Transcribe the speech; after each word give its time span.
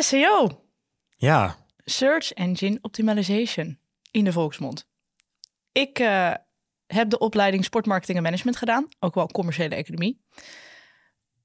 SEO, 0.00 0.62
Ja, 1.16 1.56
Search 1.84 2.32
Engine 2.32 2.78
Optimization, 2.80 3.78
in 4.10 4.24
de 4.24 4.32
volksmond. 4.32 4.86
Ik 5.72 5.98
eh, 5.98 6.32
heb 6.86 7.10
de 7.10 7.18
opleiding 7.18 7.64
Sportmarketing 7.64 8.16
en 8.16 8.22
Management 8.24 8.56
gedaan, 8.56 8.88
ook 9.00 9.14
wel 9.14 9.26
commerciële 9.26 9.74
economie. 9.74 10.20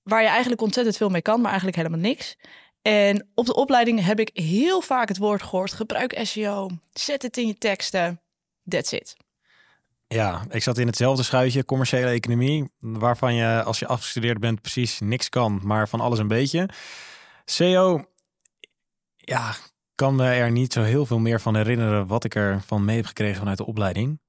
Waar 0.04 0.22
je 0.22 0.28
eigenlijk 0.28 0.62
ontzettend 0.62 0.98
veel 0.98 1.10
mee 1.10 1.22
kan, 1.22 1.38
maar 1.38 1.48
eigenlijk 1.48 1.78
helemaal 1.78 2.00
niks. 2.00 2.36
En 2.82 3.28
op 3.34 3.46
de 3.46 3.56
opleiding 3.56 4.06
heb 4.06 4.20
ik 4.20 4.30
heel 4.34 4.82
vaak 4.82 5.08
het 5.08 5.18
woord 5.18 5.42
gehoord: 5.42 5.74
gebruik 5.74 6.20
SEO, 6.24 6.70
zet 6.94 7.22
het 7.22 7.38
in 7.38 7.48
je 7.48 7.58
teksten. 7.58 8.22
That's 8.70 8.92
it. 8.92 9.16
ja, 10.08 10.46
ik 10.50 10.64
zat 10.64 10.78
in 10.78 10.88
hetzelfde 10.88 11.24
schuitje, 11.24 11.66
commerciële 11.66 12.10
economie, 12.10 12.72
waarvan 12.80 13.34
je 13.36 13.64
als 13.64 13.80
je 13.80 13.88
afgestudeerd 13.88 14.40
bent 14.40 14.62
precies 14.62 15.00
niks 15.00 15.30
kan, 15.30 15.60
maar 15.64 15.90
van 15.90 16.00
alles 16.00 16.20
een 16.20 16.28
beetje. 16.28 16.70
SEO, 17.46 18.06
ja, 19.30 19.56
kan 19.96 20.16
me 20.16 20.26
er 20.26 20.52
niet 20.52 20.74
zo 20.74 20.82
heel 20.82 21.06
veel 21.06 21.20
meer 21.20 21.42
van 21.42 21.56
herinneren 21.56 22.08
wat 22.08 22.24
ik 22.24 22.36
ervan 22.36 22.86
mee 22.86 22.96
heb 22.96 23.06
gekregen 23.06 23.38
vanuit 23.38 23.58
de 23.58 23.66
opleiding. 23.66 24.20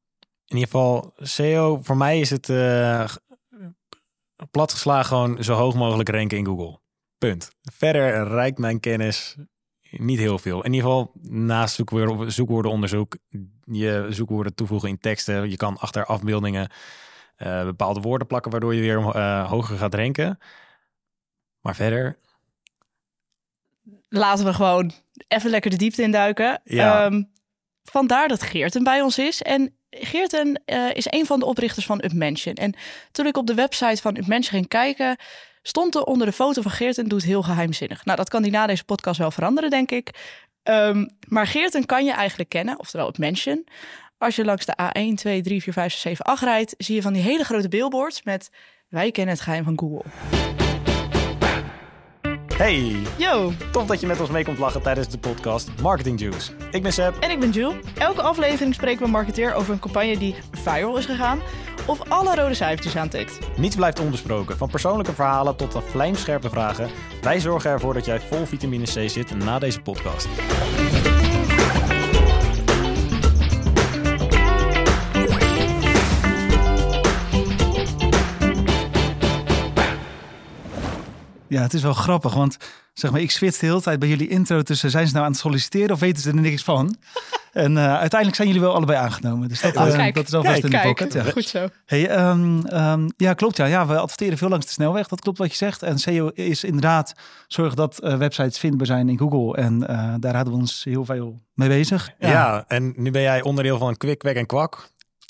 In 0.46 0.56
ieder 0.56 0.70
geval, 0.70 1.12
SEO, 1.16 1.78
voor 1.82 1.96
mij 1.96 2.20
is 2.20 2.30
het 2.30 2.48
eh, 2.48 3.14
platgeslagen 4.50 5.06
gewoon 5.06 5.44
zo 5.44 5.54
hoog 5.54 5.74
mogelijk 5.74 6.08
ranken 6.08 6.38
in 6.38 6.46
Google. 6.46 6.80
Punt. 7.18 7.50
Verder 7.72 8.28
reikt 8.28 8.58
mijn 8.58 8.80
kennis 8.80 9.36
niet 9.90 10.18
heel 10.18 10.38
veel. 10.38 10.64
In 10.64 10.72
ieder 10.72 10.88
geval 10.88 11.12
naast 11.22 11.74
zoekwoorden, 11.74 12.32
zoekwoordenonderzoek, 12.32 13.16
je 13.64 14.06
zoekwoorden 14.10 14.54
toevoegen 14.54 14.88
in 14.88 14.98
teksten. 14.98 15.50
Je 15.50 15.56
kan 15.56 15.78
achter 15.78 16.04
afbeeldingen 16.04 16.70
eh, 17.36 17.64
bepaalde 17.64 18.00
woorden 18.00 18.26
plakken, 18.26 18.50
waardoor 18.50 18.74
je 18.74 18.80
weer 18.80 18.98
eh, 18.98 19.50
hoger 19.50 19.76
gaat 19.76 19.94
ranken. 19.94 20.38
Maar 21.60 21.74
verder, 21.74 22.18
Laten 24.08 24.44
we 24.44 24.52
gewoon 24.52 24.92
even 25.28 25.50
lekker 25.50 25.70
de 25.70 25.76
diepte 25.76 26.02
induiken. 26.02 26.60
Ja. 26.64 27.04
Ehm, 27.04 27.22
vandaar 27.84 28.28
dat 28.28 28.42
Geerten 28.42 28.84
bij 28.84 29.02
ons 29.02 29.18
is. 29.18 29.42
En 29.42 29.76
Geerten 29.90 30.62
eh, 30.64 30.94
is 30.94 31.06
een 31.10 31.26
van 31.26 31.38
de 31.38 31.44
oprichters 31.44 31.86
van 31.86 32.00
UpMention. 32.04 32.54
En 32.54 32.74
toen 33.12 33.26
ik 33.26 33.36
op 33.36 33.46
de 33.46 33.54
website 33.54 34.02
van 34.02 34.16
UpMention 34.16 34.52
ging 34.52 34.68
kijken, 34.68 35.16
stond 35.62 35.94
er 35.94 36.04
onder 36.04 36.26
de 36.26 36.32
foto 36.32 36.62
van 36.62 36.70
Geerten, 36.70 37.08
doet 37.08 37.22
heel 37.22 37.42
geheimzinnig. 37.42 38.04
Nou, 38.04 38.16
dat 38.16 38.28
kan 38.28 38.42
die 38.42 38.52
na 38.52 38.66
deze 38.66 38.84
podcast 38.84 39.18
wel 39.18 39.30
veranderen, 39.30 39.70
denk 39.70 39.90
ik. 39.90 40.10
Ehm, 40.62 41.06
maar 41.28 41.46
Geerten 41.46 41.86
kan 41.86 42.04
je 42.04 42.12
eigenlijk 42.12 42.48
kennen, 42.48 42.78
oftewel 42.78 43.08
UpMention. 43.08 43.66
Als 44.18 44.36
je 44.36 44.44
langs 44.44 44.64
de 44.64 44.76
A1, 44.82 45.14
2, 45.14 45.42
3, 45.42 45.62
4, 45.62 45.72
5, 45.72 45.92
6, 45.92 46.00
7, 46.00 46.24
8 46.24 46.42
rijdt, 46.42 46.74
zie 46.78 46.94
je 46.94 47.02
van 47.02 47.12
die 47.12 47.22
hele 47.22 47.44
grote 47.44 47.68
billboards 47.68 48.22
met 48.22 48.50
wij 48.88 49.10
kennen 49.10 49.34
het 49.34 49.42
geheim 49.42 49.64
van 49.64 49.78
Google. 49.78 50.67
Hey, 52.58 52.96
Yo, 53.16 53.52
tof 53.72 53.86
dat 53.86 54.00
je 54.00 54.06
met 54.06 54.20
ons 54.20 54.30
mee 54.30 54.44
komt 54.44 54.58
lachen 54.58 54.82
tijdens 54.82 55.08
de 55.08 55.18
podcast 55.18 55.70
Marketing 55.82 56.20
Juice. 56.20 56.52
Ik 56.70 56.82
ben 56.82 56.92
Seb. 56.92 57.16
En 57.20 57.30
ik 57.30 57.40
ben 57.40 57.50
Jules. 57.50 57.74
Elke 57.98 58.22
aflevering 58.22 58.74
spreken 58.74 58.98
we 58.98 59.04
een 59.04 59.10
marketeer 59.10 59.54
over 59.54 59.72
een 59.72 59.78
campagne 59.78 60.18
die 60.18 60.34
viral 60.52 60.98
is 60.98 61.06
gegaan 61.06 61.38
of 61.86 62.00
alle 62.08 62.34
rode 62.34 62.54
cijfertjes 62.54 62.96
aantikt. 62.96 63.38
Niets 63.56 63.76
blijft 63.76 64.00
onbesproken, 64.00 64.56
van 64.56 64.68
persoonlijke 64.70 65.12
verhalen 65.12 65.56
tot 65.56 65.72
de 65.72 65.80
vlijmscherpe 65.80 66.48
vragen. 66.48 66.90
Wij 67.22 67.40
zorgen 67.40 67.70
ervoor 67.70 67.94
dat 67.94 68.04
jij 68.04 68.20
vol 68.20 68.46
vitamine 68.46 68.84
C 68.84 69.10
zit 69.10 69.38
na 69.38 69.58
deze 69.58 69.80
podcast. 69.80 70.28
Ja, 81.48 81.62
het 81.62 81.74
is 81.74 81.82
wel 81.82 81.92
grappig, 81.92 82.34
want 82.34 82.56
zeg 82.92 83.10
maar, 83.10 83.20
ik 83.20 83.30
switch 83.30 83.58
de 83.58 83.66
hele 83.66 83.80
tijd 83.82 83.98
bij 83.98 84.08
jullie 84.08 84.28
intro 84.28 84.62
tussen 84.62 84.90
zijn 84.90 85.06
ze 85.06 85.12
nou 85.12 85.24
aan 85.24 85.30
het 85.30 85.40
solliciteren 85.40 85.90
of 85.90 86.00
weten 86.00 86.22
ze 86.22 86.28
er 86.28 86.34
niks 86.40 86.62
van? 86.62 86.96
En 87.52 87.76
eh, 87.76 87.84
uiteindelijk 87.84 88.34
zijn 88.34 88.48
jullie 88.48 88.62
wel 88.62 88.74
allebei 88.74 88.98
aangenomen. 88.98 89.48
Dus 89.48 89.60
dat, 89.60 89.76
Oh, 89.76 89.86
eh, 89.88 89.94
kijk. 89.94 90.14
dat 90.14 90.26
is 90.26 90.34
alvast 90.34 90.60
Kijk, 90.60 90.64
in 90.64 90.70
de 90.70 90.76
Kijk, 90.76 90.96
pocket. 90.96 91.12
Ja. 91.12 91.32
goed 91.32 91.44
zo. 91.44 91.68
Hey, 91.86 92.08
ehm, 92.08 92.66
ehm, 92.66 93.08
ja, 93.16 93.34
klopt. 93.34 93.56
Ja. 93.56 93.64
ja, 93.64 93.86
we 93.86 93.98
adverteren 93.98 94.38
veel 94.38 94.48
langs 94.48 94.66
de 94.66 94.72
snelweg. 94.72 95.08
Dat 95.08 95.20
klopt 95.20 95.38
wat 95.38 95.50
je 95.50 95.56
zegt. 95.56 95.82
En 95.82 95.98
SEO 95.98 96.28
is 96.34 96.64
inderdaad 96.64 97.14
zorg 97.46 97.74
dat 97.74 97.98
eh, 97.98 98.16
websites 98.16 98.58
vindbaar 98.58 98.86
zijn 98.86 99.08
in 99.08 99.18
Google. 99.18 99.56
En 99.62 99.88
eh, 99.88 100.14
daar 100.18 100.34
hadden 100.34 100.54
we 100.54 100.60
ons 100.60 100.84
heel 100.84 101.04
veel 101.04 101.40
mee 101.54 101.68
bezig. 101.68 102.10
Ja. 102.18 102.64
en 102.68 102.92
nu 102.96 103.10
ben 103.10 103.22
jij 103.22 103.42
onderdeel 103.42 103.78
van 103.78 103.96
Kwik, 103.96 104.18
Kwek 104.18 104.36
en 104.36 104.46
Kwak. 104.46 104.88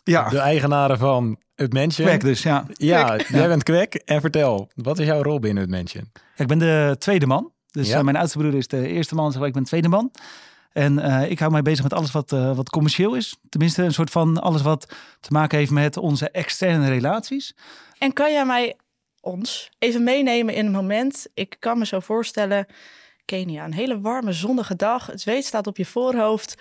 Ja. 0.08 0.28
De 0.28 0.38
eigenaren 0.38 0.98
van 0.98 1.38
Upmention. 1.54 2.06
Werk 2.06 2.20
dus, 2.20 2.42
ja. 2.42 2.64
Ja, 2.72 3.04
Kwek. 3.04 3.28
jij 3.28 3.48
bent 3.48 3.62
Kwek. 3.62 3.94
En 3.94 4.20
vertel, 4.20 4.68
wat 4.74 4.98
is 4.98 5.06
jouw 5.06 5.22
rol 5.22 5.38
binnen 5.38 5.62
Upmention? 5.62 6.10
Ja, 6.14 6.20
Ik 6.36 6.46
ben 6.46 6.58
de 6.58 6.96
tweede 6.98 7.26
man. 7.26 7.52
Dus 7.70 7.88
Ja. 7.88 7.98
eh, 7.98 8.04
mijn 8.04 8.16
oudste 8.16 8.38
broer 8.38 8.54
is 8.54 8.68
de 8.68 8.86
eerste 8.88 9.14
man, 9.14 9.30
zeg 9.30 9.38
maar, 9.38 9.48
ik 9.48 9.54
ben 9.54 9.62
de 9.62 9.68
tweede 9.68 9.88
man. 9.88 10.10
En 10.72 10.98
eh, 10.98 11.30
ik 11.30 11.38
hou 11.38 11.50
mij 11.52 11.62
bezig 11.62 11.82
met 11.82 11.92
alles 11.92 12.10
wat, 12.10 12.32
eh, 12.32 12.56
wat 12.56 12.70
commercieel 12.70 13.14
is. 13.14 13.36
Tenminste, 13.48 13.82
een 13.82 13.92
soort 13.92 14.10
van 14.10 14.40
alles 14.40 14.62
wat 14.62 14.86
te 15.20 15.32
maken 15.32 15.58
heeft 15.58 15.70
met 15.70 15.96
onze 15.96 16.30
externe 16.30 16.88
relaties. 16.88 17.54
En 17.98 18.12
kan 18.12 18.32
jij 18.32 18.44
mij, 18.46 18.76
ons, 19.20 19.70
even 19.78 20.02
meenemen 20.04 20.54
in 20.54 20.66
een 20.66 20.72
moment? 20.72 21.26
Ik 21.34 21.56
kan 21.58 21.78
me 21.78 21.86
zo 21.86 22.00
voorstellen, 22.00 22.66
Kenia, 23.24 23.64
een 23.64 23.72
hele 23.74 24.00
warme 24.00 24.32
zonnige 24.32 24.76
dag. 24.76 25.06
Het 25.06 25.20
zweet 25.20 25.44
staat 25.44 25.66
op 25.66 25.76
je 25.76 25.84
voorhoofd. 25.86 26.54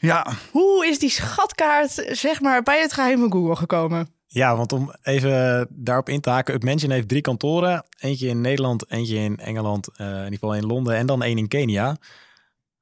Ja, 0.00 0.26
Hoe 0.50 0.86
is 0.86 0.98
die 0.98 1.10
schatkaart, 1.10 2.04
zeg 2.08 2.40
maar, 2.40 2.62
bij 2.62 2.80
het 2.80 2.92
geheim 2.92 3.18
van 3.18 3.32
Google 3.32 3.56
gekomen? 3.56 4.08
Ja, 4.26 4.56
want 4.56 4.72
om 4.72 4.94
even 5.02 5.66
daarop 5.70 6.08
in 6.08 6.20
te 6.20 6.30
haken. 6.30 6.54
Upmention 6.54 6.90
heeft 6.90 7.08
drie 7.08 7.20
kantoren. 7.20 7.84
Eentje 7.98 8.28
in 8.28 8.40
Nederland, 8.40 8.90
eentje 8.90 9.16
in 9.16 9.36
Engeland, 9.38 9.88
eh, 9.96 10.06
in 10.06 10.14
ieder 10.16 10.32
geval 10.32 10.54
in 10.54 10.66
Londen 10.66 10.96
en 10.96 11.06
dan 11.06 11.22
één 11.22 11.38
in 11.38 11.48
Kenia. 11.48 11.96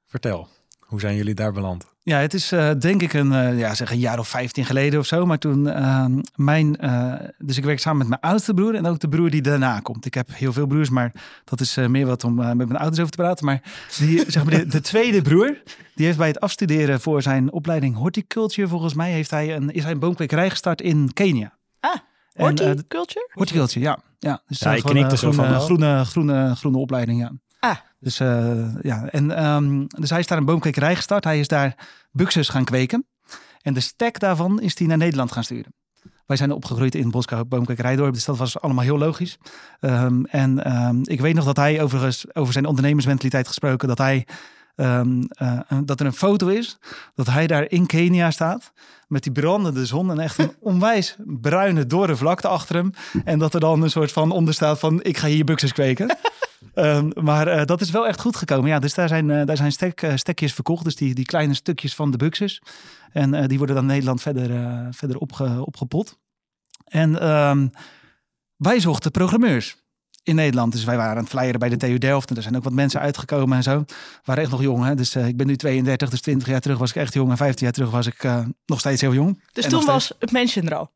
Vertel, 0.06 0.49
hoe 0.87 1.01
zijn 1.01 1.17
jullie 1.17 1.35
daar 1.35 1.53
beland? 1.53 1.87
ja 2.07 2.19
het 2.19 2.35
is 2.35 2.53
eh, 2.53 2.71
denk 2.79 3.03
ik 3.03 3.13
een, 3.13 3.33
eh, 3.33 3.59
ja, 3.59 3.75
zeg 3.75 3.91
een 3.91 3.99
jaar 3.99 4.19
of 4.19 4.29
15 4.29 4.65
geleden 4.65 4.99
of 4.99 5.07
zo. 5.07 5.27
Maar 5.27 5.39
toen 5.39 5.69
ehm, 5.69 6.21
mijn, 6.35 6.77
eh, 6.77 7.13
dus 7.39 7.57
ik 7.57 7.65
werk 7.65 7.79
samen 7.79 7.99
met 7.99 8.09
mijn 8.09 8.21
oudste 8.21 8.55
broer 8.55 8.75
en 8.75 8.87
ook 8.87 8.99
de 8.99 9.09
broer 9.09 9.31
die 9.31 9.43
daarna 9.43 9.81
komt. 9.81 10.07
Ik 10.07 10.15
heb 10.15 10.29
heel 10.33 10.53
veel 10.53 10.67
broers, 10.67 10.91
maar 10.91 11.13
dat 11.45 11.61
is 11.61 11.77
eh, 11.77 11.87
meer 11.87 12.07
wat 12.07 12.25
om 12.25 12.35
met 12.35 12.57
mijn 12.57 12.77
ouders 12.77 12.99
over 12.99 13.11
te 13.11 13.17
praten. 13.17 13.45
Maar 13.45 13.63
die, 13.99 14.25
zeg 14.31 14.45
maar 14.45 14.55
de, 14.55 14.67
de 14.67 14.81
tweede 14.81 15.23
broer, 15.23 15.63
die 15.95 16.07
heeft 16.07 16.19
bij 16.19 16.29
het 16.29 16.41
afstuderen 16.41 17.01
voor 17.01 17.23
zijn 17.23 17.53
opleiding 17.53 17.97
horticulture, 17.97 18.69
volgens 18.69 18.95
mij, 18.95 19.13
heeft 19.13 19.31
hij 19.31 19.57
een, 19.57 19.71
is 19.71 19.83
hij 19.83 19.93
een 19.93 19.99
boomkwekerij 19.99 20.51
gestart 20.51 20.81
in 20.81 21.13
Kenia. 21.13 21.59
Ah, 21.81 21.97
En, 22.33 22.45
horticulture? 22.45 23.31
Horticulture, 23.33 23.85
ja. 23.85 23.99
ja 24.19 24.43
dus 24.47 24.59
Ja, 24.59 24.73
ik 24.73 24.81
gewoon 24.81 24.93
knikte 24.93 25.13
een 25.13 25.19
zo 25.19 25.33
van 25.33 25.45
groene, 25.45 25.61
groene, 25.61 26.05
groene, 26.05 26.57
groene 26.57 26.79
opleiding, 26.79 27.21
ja. 27.21 27.33
Ah. 27.71 27.77
Dus 28.00 28.21
eh, 28.21 28.75
ja, 28.81 29.06
en 29.06 29.37
ehm, 29.37 29.84
dus 29.87 30.10
hij 30.10 30.19
is 30.19 30.27
daar 30.27 30.38
een 30.38 30.44
boomkwekerij 30.44 30.97
gestart. 30.97 31.25
Hij 31.25 31.41
is 31.41 31.49
daar 31.49 31.88
buxus 32.10 32.49
gaan 32.49 32.65
kweken. 32.65 33.06
En 33.62 33.75
de 33.75 33.81
stek 33.81 34.19
daarvan 34.19 34.60
is 34.60 34.78
hij 34.78 34.87
naar 34.87 34.97
Nederland 34.97 35.32
gaan 35.32 35.44
sturen. 35.44 35.75
Wij 36.27 36.37
zijn 36.37 36.53
opgegroeid 36.53 36.94
in 36.94 37.12
Boomkwekerijdorp, 37.49 38.15
dus 38.15 38.25
dat 38.25 38.37
was 38.37 38.60
allemaal 38.60 38.84
heel 38.84 38.99
logisch. 38.99 39.38
Ehm, 39.81 40.25
en 40.25 40.65
ehm, 40.65 40.97
ik 41.03 41.21
weet 41.21 41.34
nog 41.34 41.44
dat 41.44 41.56
hij 41.56 41.82
overigens, 41.82 42.34
over 42.34 42.53
zijn 42.53 42.66
ondernemersmentaliteit 42.66 43.47
gesproken, 43.47 43.88
dat 43.88 43.98
hij 43.98 44.27
eh, 44.77 45.00
dat 45.84 46.00
er 46.00 46.06
een 46.06 46.12
foto 46.12 46.47
is 46.47 46.78
dat 47.15 47.27
hij 47.27 47.47
daar 47.47 47.71
in 47.71 47.87
Kenia 47.87 48.31
staat 48.31 48.72
met 49.09 49.22
die 49.22 49.33
brandende 49.33 49.87
zon 49.87 50.10
en 50.10 50.19
echt 50.19 50.38
een 50.38 50.54
onwijs 50.71 51.16
bruine 51.25 51.87
dorre 51.87 52.16
vlakte 52.16 52.48
achter 52.48 52.77
hem. 52.77 52.93
En 53.25 53.38
dat 53.38 53.54
er 53.54 53.60
dan 53.60 53.83
een 53.83 53.91
soort 53.91 54.12
van 54.12 54.31
onder 54.31 54.54
staat 54.54 54.78
van 54.78 55.03
ik 55.03 55.16
ga 55.16 55.27
hier 55.27 55.44
buxus 55.44 55.72
kweken. 55.72 56.16
Ehm, 56.75 57.11
maar 57.15 57.47
eh, 57.47 57.65
dat 57.65 57.81
is 57.81 57.91
wel 57.91 58.06
echt 58.06 58.21
goed 58.21 58.37
gekomen. 58.37 58.71
Ja, 58.71 58.78
dus 58.78 58.94
daar 58.94 59.09
zijn, 59.09 59.31
eh, 59.31 59.47
daar 59.47 59.56
zijn 59.56 59.72
stek, 59.72 60.03
eh, 60.03 60.17
stekjes 60.17 60.55
verkocht. 60.55 60.84
Dus 60.84 60.97
die, 60.97 61.15
die 61.15 61.25
kleine 61.25 61.55
stukjes 61.55 61.94
van 61.94 62.11
de 62.11 62.17
buxus. 62.17 62.62
En 63.12 63.49
die 63.49 63.59
worden 63.59 63.77
dan 63.77 63.84
in 63.84 63.91
Nederland 63.91 64.22
verder, 64.22 64.49
verder 64.95 65.19
opge, 65.19 65.65
opgepot. 65.65 66.19
En 66.84 67.21
ehm, 67.21 67.69
wij 68.56 68.81
zochten 68.81 69.11
programmeurs 69.11 69.77
in 70.22 70.34
Nederland. 70.34 70.72
Dus 70.72 70.84
wij 70.84 70.97
waren 70.97 71.16
aan 71.16 71.22
het 71.22 71.28
flyeren 71.28 71.61
bij 71.61 71.69
de 71.69 71.77
TU 71.77 71.99
Delft. 71.99 72.31
En 72.31 72.37
er 72.37 72.43
zijn 72.43 72.56
ook 72.56 72.65
wat 72.65 72.72
mensen 72.72 73.00
uitgekomen 73.00 73.56
en 73.56 73.62
zo. 73.62 73.78
We 73.78 73.95
waren 74.25 74.43
echt 74.43 74.53
nog 74.53 74.63
jong. 74.63 74.84
Hè? 74.84 74.95
Dus 74.95 75.16
ik 75.16 75.36
ben 75.36 75.47
nu 75.47 75.57
32, 75.57 76.10
dus 76.10 76.21
20 76.21 76.48
jaar 76.48 76.60
terug 76.60 76.78
was 76.78 76.91
ik 76.91 76.97
echt 76.97 77.15
jong. 77.15 77.31
En 77.31 77.36
15 77.36 77.65
jaar 77.65 77.75
terug 77.75 77.91
was 77.91 78.07
ik 78.07 78.28
nog 78.66 78.78
steeds 78.78 79.01
heel 79.01 79.15
jong. 79.15 79.42
Dus 79.53 79.65
En 79.65 79.71
toen 79.71 79.84
was 79.84 80.13
het 80.19 80.33
mensen 80.33 80.66
er 80.66 80.75
al. 80.75 80.91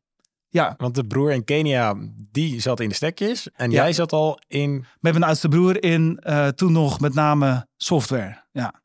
Ja, 0.53 0.73
Want 0.77 0.95
de 0.95 1.05
broer 1.05 1.31
in 1.31 1.43
Kenia, 1.43 1.95
die 2.31 2.59
zat 2.61 2.79
in 2.79 2.89
de 2.89 2.95
stekjes. 2.95 3.49
En 3.55 3.71
Ja. 3.71 3.83
jij 3.83 3.93
zat 3.93 4.11
al 4.11 4.39
in... 4.47 4.85
met 4.99 5.11
mijn 5.13 5.23
oudste 5.23 5.47
broer 5.47 5.83
in 5.83 6.17
eh, 6.19 6.47
toen 6.47 6.71
nog 6.71 6.99
met 6.99 7.13
name 7.13 7.67
software. 7.77 8.43
Ja. 8.51 8.81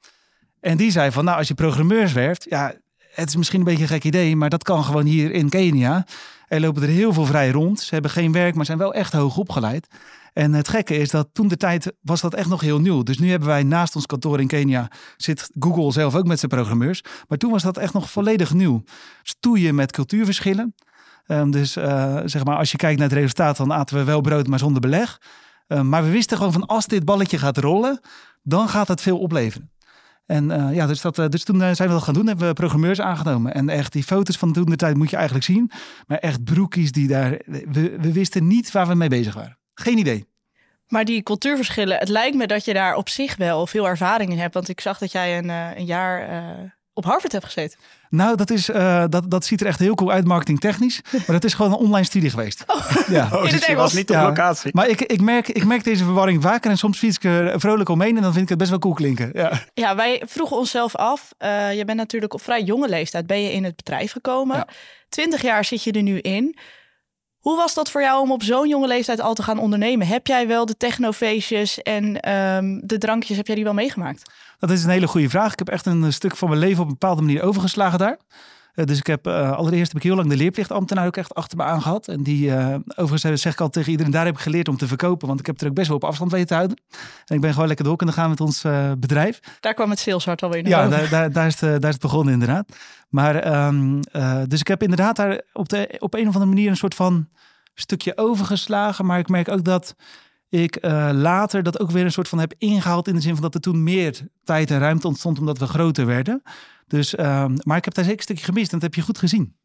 En 0.61 0.77
die 0.77 0.91
zei 0.91 1.11
van, 1.11 1.25
nou, 1.25 1.39
als 1.39 1.49
je 1.49 1.55
programmeurs 1.55 2.13
werft, 2.13 2.47
ja, 2.49 2.75
het 3.15 3.29
is 3.29 3.37
misschien 3.37 3.59
een 3.59 3.65
beetje 3.65 3.83
een 3.83 3.89
gek 3.89 4.05
idee, 4.05 4.37
maar 4.37 4.51
dat 4.51 4.63
kan 4.63 4.85
gewoon 4.85 5.05
hier 5.05 5.31
in 5.33 5.49
Kenia. 5.49 6.07
Er 6.49 6.61
lopen 6.61 6.83
er 6.83 6.89
heel 6.89 7.13
veel 7.13 7.25
vrij 7.27 7.51
rond. 7.51 7.81
Ze 7.81 7.93
hebben 7.95 8.11
geen 8.11 8.33
werk, 8.33 8.55
maar 8.55 8.65
zijn 8.65 8.79
wel 8.79 8.95
echt 8.95 9.13
hoog 9.13 9.37
opgeleid. 9.37 9.87
En 10.33 10.53
het 10.53 10.69
gekke 10.69 10.97
is 10.97 11.11
dat 11.11 11.29
toen 11.33 11.49
de 11.49 11.57
tijd 11.57 11.93
was 12.01 12.21
dat 12.21 12.35
echt 12.35 12.49
nog 12.49 12.61
heel 12.61 12.81
nieuw. 12.81 13.03
Dus 13.03 13.19
nu 13.19 13.31
hebben 13.31 13.49
wij 13.49 13.63
naast 13.63 13.95
ons 13.97 14.07
kantoor 14.07 14.41
in 14.41 14.47
Kenia 14.47 14.91
zit 15.17 15.51
Google 15.59 15.93
zelf 15.93 16.15
ook 16.15 16.27
met 16.27 16.39
zijn 16.39 16.51
programmeurs. 16.51 17.03
Maar 17.29 17.39
toen 17.39 17.51
was 17.51 17.63
dat 17.63 17.77
echt 17.77 17.93
nog 17.93 18.11
volledig 18.11 18.55
nieuw. 18.55 18.83
Stoeien 19.23 19.75
met 19.75 19.93
cultuurverschillen. 19.93 20.75
Ehm, 21.27 21.51
dus 21.51 21.77
eh, 21.77 22.21
zeg 22.25 22.45
maar, 22.45 22.57
als 22.57 22.71
je 22.71 22.77
kijkt 22.77 22.99
naar 22.99 23.09
het 23.09 23.19
resultaat, 23.19 23.57
dan 23.57 23.73
aten 23.73 23.97
we 23.97 24.05
wel 24.05 24.21
brood, 24.21 24.47
maar 24.47 24.59
zonder 24.59 24.81
beleg. 24.81 25.21
Ehm, 25.67 25.89
maar 25.89 26.03
we 26.03 26.11
wisten 26.11 26.37
gewoon 26.37 26.53
van 26.53 26.67
als 26.67 26.87
dit 26.87 27.05
balletje 27.05 27.39
gaat 27.39 27.59
rollen, 27.59 28.01
dan 28.43 28.69
gaat 28.69 28.89
het 28.89 29.01
veel 29.01 29.19
opleveren. 29.19 29.71
En 30.27 30.51
uh, 30.51 30.75
ja, 30.75 30.87
dus, 30.87 31.01
dat, 31.01 31.19
uh, 31.19 31.29
dus 31.29 31.45
toen 31.45 31.59
zijn 31.59 31.89
we 31.89 31.95
dat 31.95 32.03
gaan 32.03 32.15
doen, 32.15 32.27
hebben 32.27 32.47
we 32.47 32.53
programmeurs 32.53 33.01
aangenomen. 33.01 33.55
En 33.55 33.69
echt 33.69 33.93
die 33.93 34.03
foto's 34.03 34.37
van 34.37 34.53
toen 34.53 34.65
de 34.65 34.77
tijd 34.77 34.97
moet 34.97 35.11
je 35.11 35.17
eigenlijk 35.17 35.45
zien. 35.45 35.71
Maar 36.07 36.19
echt 36.19 36.45
broekies 36.45 36.93
die 36.93 37.09
daar, 37.09 37.31
we, 37.47 37.97
we 38.01 38.13
wisten 38.13 38.47
niet 38.47 38.71
waar 38.73 38.87
we 38.87 38.95
mee 38.95 39.09
bezig 39.09 39.35
waren. 39.35 39.59
Geen 39.75 39.99
idee. 39.99 40.29
Maar 40.89 41.05
die 41.05 41.23
cultuurverschillen, 41.23 41.99
het 41.99 42.09
lijkt 42.09 42.37
me 42.37 42.47
dat 42.47 42.65
je 42.65 42.73
daar 42.73 42.97
op 42.97 43.09
zich 43.09 43.37
wel 43.37 43.67
veel 43.67 43.89
ervaring 43.89 44.31
in 44.31 44.39
hebt. 44.39 44.55
Want 44.55 44.69
ik 44.69 44.81
zag 44.81 44.99
dat 44.99 45.13
jij 45.13 45.39
een, 45.39 45.49
een 45.49 45.85
jaar 45.85 46.76
op 46.97 47.05
Harvard 47.05 47.33
hebt 47.33 47.45
gezeten. 47.45 47.79
Nou, 48.11 48.37
dat, 48.37 48.51
is, 48.51 48.69
uh, 48.69 49.05
dat, 49.09 49.31
dat 49.31 49.45
ziet 49.45 49.61
er 49.61 49.67
echt 49.67 49.79
heel 49.79 49.95
cool 49.95 50.11
uit 50.11 50.25
marketingtechnisch. 50.25 51.01
Maar 51.13 51.37
dat 51.37 51.45
is 51.45 51.55
gewoon 51.55 51.73
een 51.73 51.79
online 51.79 52.05
studie 52.05 52.31
geweest. 52.31 52.65
Oh, 52.67 52.91
ja. 53.09 53.29
Oh, 53.33 53.51
dus 53.51 53.75
was 53.75 53.93
niet 53.93 54.11
op 54.11 54.17
locatie. 54.17 54.71
Maar 54.75 54.89
ik, 54.89 55.01
ik, 55.03 55.21
merk, 55.21 55.49
ik 55.49 55.65
merk 55.65 55.85
deze 55.85 56.05
verwarring 56.05 56.43
vaker. 56.43 56.71
En 56.71 56.79
soms 56.79 56.99
fiets 56.99 57.17
ik 57.17 57.25
er 57.25 57.61
vrolijk 57.61 57.89
omheen. 57.89 58.17
En 58.17 58.23
dan 58.23 58.33
vind 58.33 58.43
ik 58.43 58.49
het 58.49 58.59
best 58.59 58.71
wel 58.71 58.79
cool 58.79 58.95
klinken. 58.95 59.31
Ja, 59.33 59.53
ja 59.75 59.97
wij 59.97 60.23
vroegen 60.27 60.57
onszelf 60.57 60.97
af. 60.97 61.35
Uh, 61.39 61.77
je 61.77 61.85
bent 61.85 61.99
natuurlijk 61.99 62.35
op 62.35 62.43
vrij 62.43 62.63
jonge 62.63 62.89
leeftijd 62.89 63.27
ben 63.27 63.43
je 63.43 63.53
in 63.53 63.65
het 63.65 63.77
bedrijf 63.77 64.13
gekomen. 64.13 64.67
Twintig 65.09 65.43
jaar 65.43 65.65
zit 65.65 65.83
je 65.83 65.93
er 65.93 66.03
nu 66.03 66.19
in. 66.19 66.57
Hoe 67.39 67.57
was 67.57 67.75
dat 67.75 67.91
voor 67.91 68.01
jou 68.01 68.21
om 68.21 68.33
op 68.33 68.43
zo'n 68.43 68.69
jonge 68.69 68.87
leeftijd 68.87 69.21
al 69.21 69.35
te 69.35 69.43
gaan 69.43 69.59
ondernemen? 69.59 70.07
Heb 70.07 70.27
jij 70.27 70.47
wel 70.47 70.67
de 70.67 70.77
technofeestjes 70.77 71.83
en 71.83 72.33
um, 72.33 72.81
de 72.87 72.99
drankjes, 72.99 73.37
heb 73.37 73.47
jij 73.47 73.55
die 73.55 73.65
wel 73.65 73.75
meegemaakt? 73.75 74.31
Dat 74.59 74.71
is 74.71 74.85
een 74.85 74.91
hele 74.91 75.07
goede 75.07 75.29
vraag. 75.29 75.53
Ik 75.53 75.59
heb 75.59 75.69
echt 75.69 75.87
een 75.87 76.13
stuk 76.13 76.37
van 76.37 76.49
mijn 76.49 76.61
leven 76.61 76.83
op 76.83 76.87
een 76.87 76.97
bepaalde 76.99 77.23
manier 77.23 77.43
overgeslagen 77.43 77.99
daar. 77.99 78.19
Uh, 78.75 78.85
dus 78.85 78.99
ik 78.99 79.07
heb 79.07 79.27
uh, 79.27 79.53
allereerst 79.53 79.93
heb 79.93 79.97
ik 79.97 80.03
heel 80.03 80.17
lang 80.17 80.29
de 80.29 80.37
leerplichtambtenaar 80.37 81.07
ook 81.07 81.17
echt 81.17 81.35
achter 81.35 81.57
me 81.57 81.65
aangehad. 81.65 82.09
En 82.09 82.23
die, 82.23 82.49
uh, 82.49 82.75
overigens 82.97 83.43
zeg 83.43 83.53
ik 83.53 83.61
al 83.61 83.69
tegen 83.69 83.91
iedereen, 83.91 84.13
daar 84.13 84.25
heb 84.25 84.35
ik 84.35 84.41
geleerd 84.41 84.69
om 84.69 84.77
te 84.77 84.87
verkopen. 84.87 85.29
Want 85.29 85.41
ik 85.41 85.47
heb 85.47 85.61
er 85.61 85.69
ook 85.69 85.75
best 85.75 85.89
wel 85.89 85.97
op 85.97 86.05
afstand 86.05 86.31
weten 86.31 86.47
te 86.47 86.55
houden. 86.55 86.77
En 87.25 87.35
ik 87.35 87.41
ben 87.41 87.53
gewoon 87.53 87.67
lekker 87.67 87.85
door 87.85 87.97
kunnen 87.97 88.15
gaan 88.15 88.31
met 88.31 88.41
ons 88.41 88.65
bedrijf. 88.99 89.41
Daar 89.61 89.75
kwam 89.75 89.91
het 89.91 89.99
saleshart 89.99 90.43
alweer 90.43 90.63
naar 90.63 90.71
Ja, 90.71 90.89
daar, 90.89 91.09
daar, 91.09 91.33
daar, 91.33 91.47
is 91.47 91.61
het, 91.61 91.81
daar 91.81 91.91
is 91.91 91.95
het 91.95 92.01
begonnen 92.01 92.33
inderdaad. 92.33 92.77
Maar, 93.09 93.67
um, 93.67 94.01
dus 94.49 94.61
ik 94.61 94.69
heb 94.69 94.83
inderdaad 94.83 95.17
daar 95.17 95.43
op, 95.53 95.69
de, 95.69 95.97
op 95.99 96.15
een 96.15 96.29
of 96.29 96.35
andere 96.35 96.53
manier 96.53 96.71
een 96.71 96.77
soort 96.77 96.95
van 96.95 97.29
stukje 97.75 98.17
overgeslagen. 98.17 99.07
Maar 99.07 99.19
ik 99.19 99.29
merk 99.29 99.49
ook 99.49 99.65
dat 99.65 99.95
ik 100.49 100.85
uh, 100.85 101.11
later 101.13 101.63
dat 101.63 101.81
ook 101.81 101.91
weer 101.91 102.05
een 102.05 102.13
soort 102.13 102.29
van 102.29 102.39
heb 102.39 102.55
ingehaald 102.59 103.09
in 103.09 103.15
de 103.15 103.21
zin 103.21 103.33
van 103.33 103.43
dat 103.43 103.55
er 103.55 103.61
toen 103.61 103.83
meer 103.83 104.29
tijd 104.45 104.71
en 104.71 104.79
ruimte 104.79 105.07
ontstond 105.07 105.39
omdat 105.39 105.59
we 105.59 105.67
groter 105.67 106.07
werden. 106.07 106.43
Dus, 106.87 107.15
uh, 107.15 107.47
maar 107.63 107.77
ik 107.77 107.85
heb 107.85 107.95
daar 107.95 108.05
zeker 108.05 108.19
een 108.19 108.25
stukje 108.25 108.45
gemist 108.45 108.73
en 108.73 108.79
dat 108.79 108.83
heb 108.83 108.95
je 108.95 109.03
goed 109.03 109.19
gezien. 109.19 109.57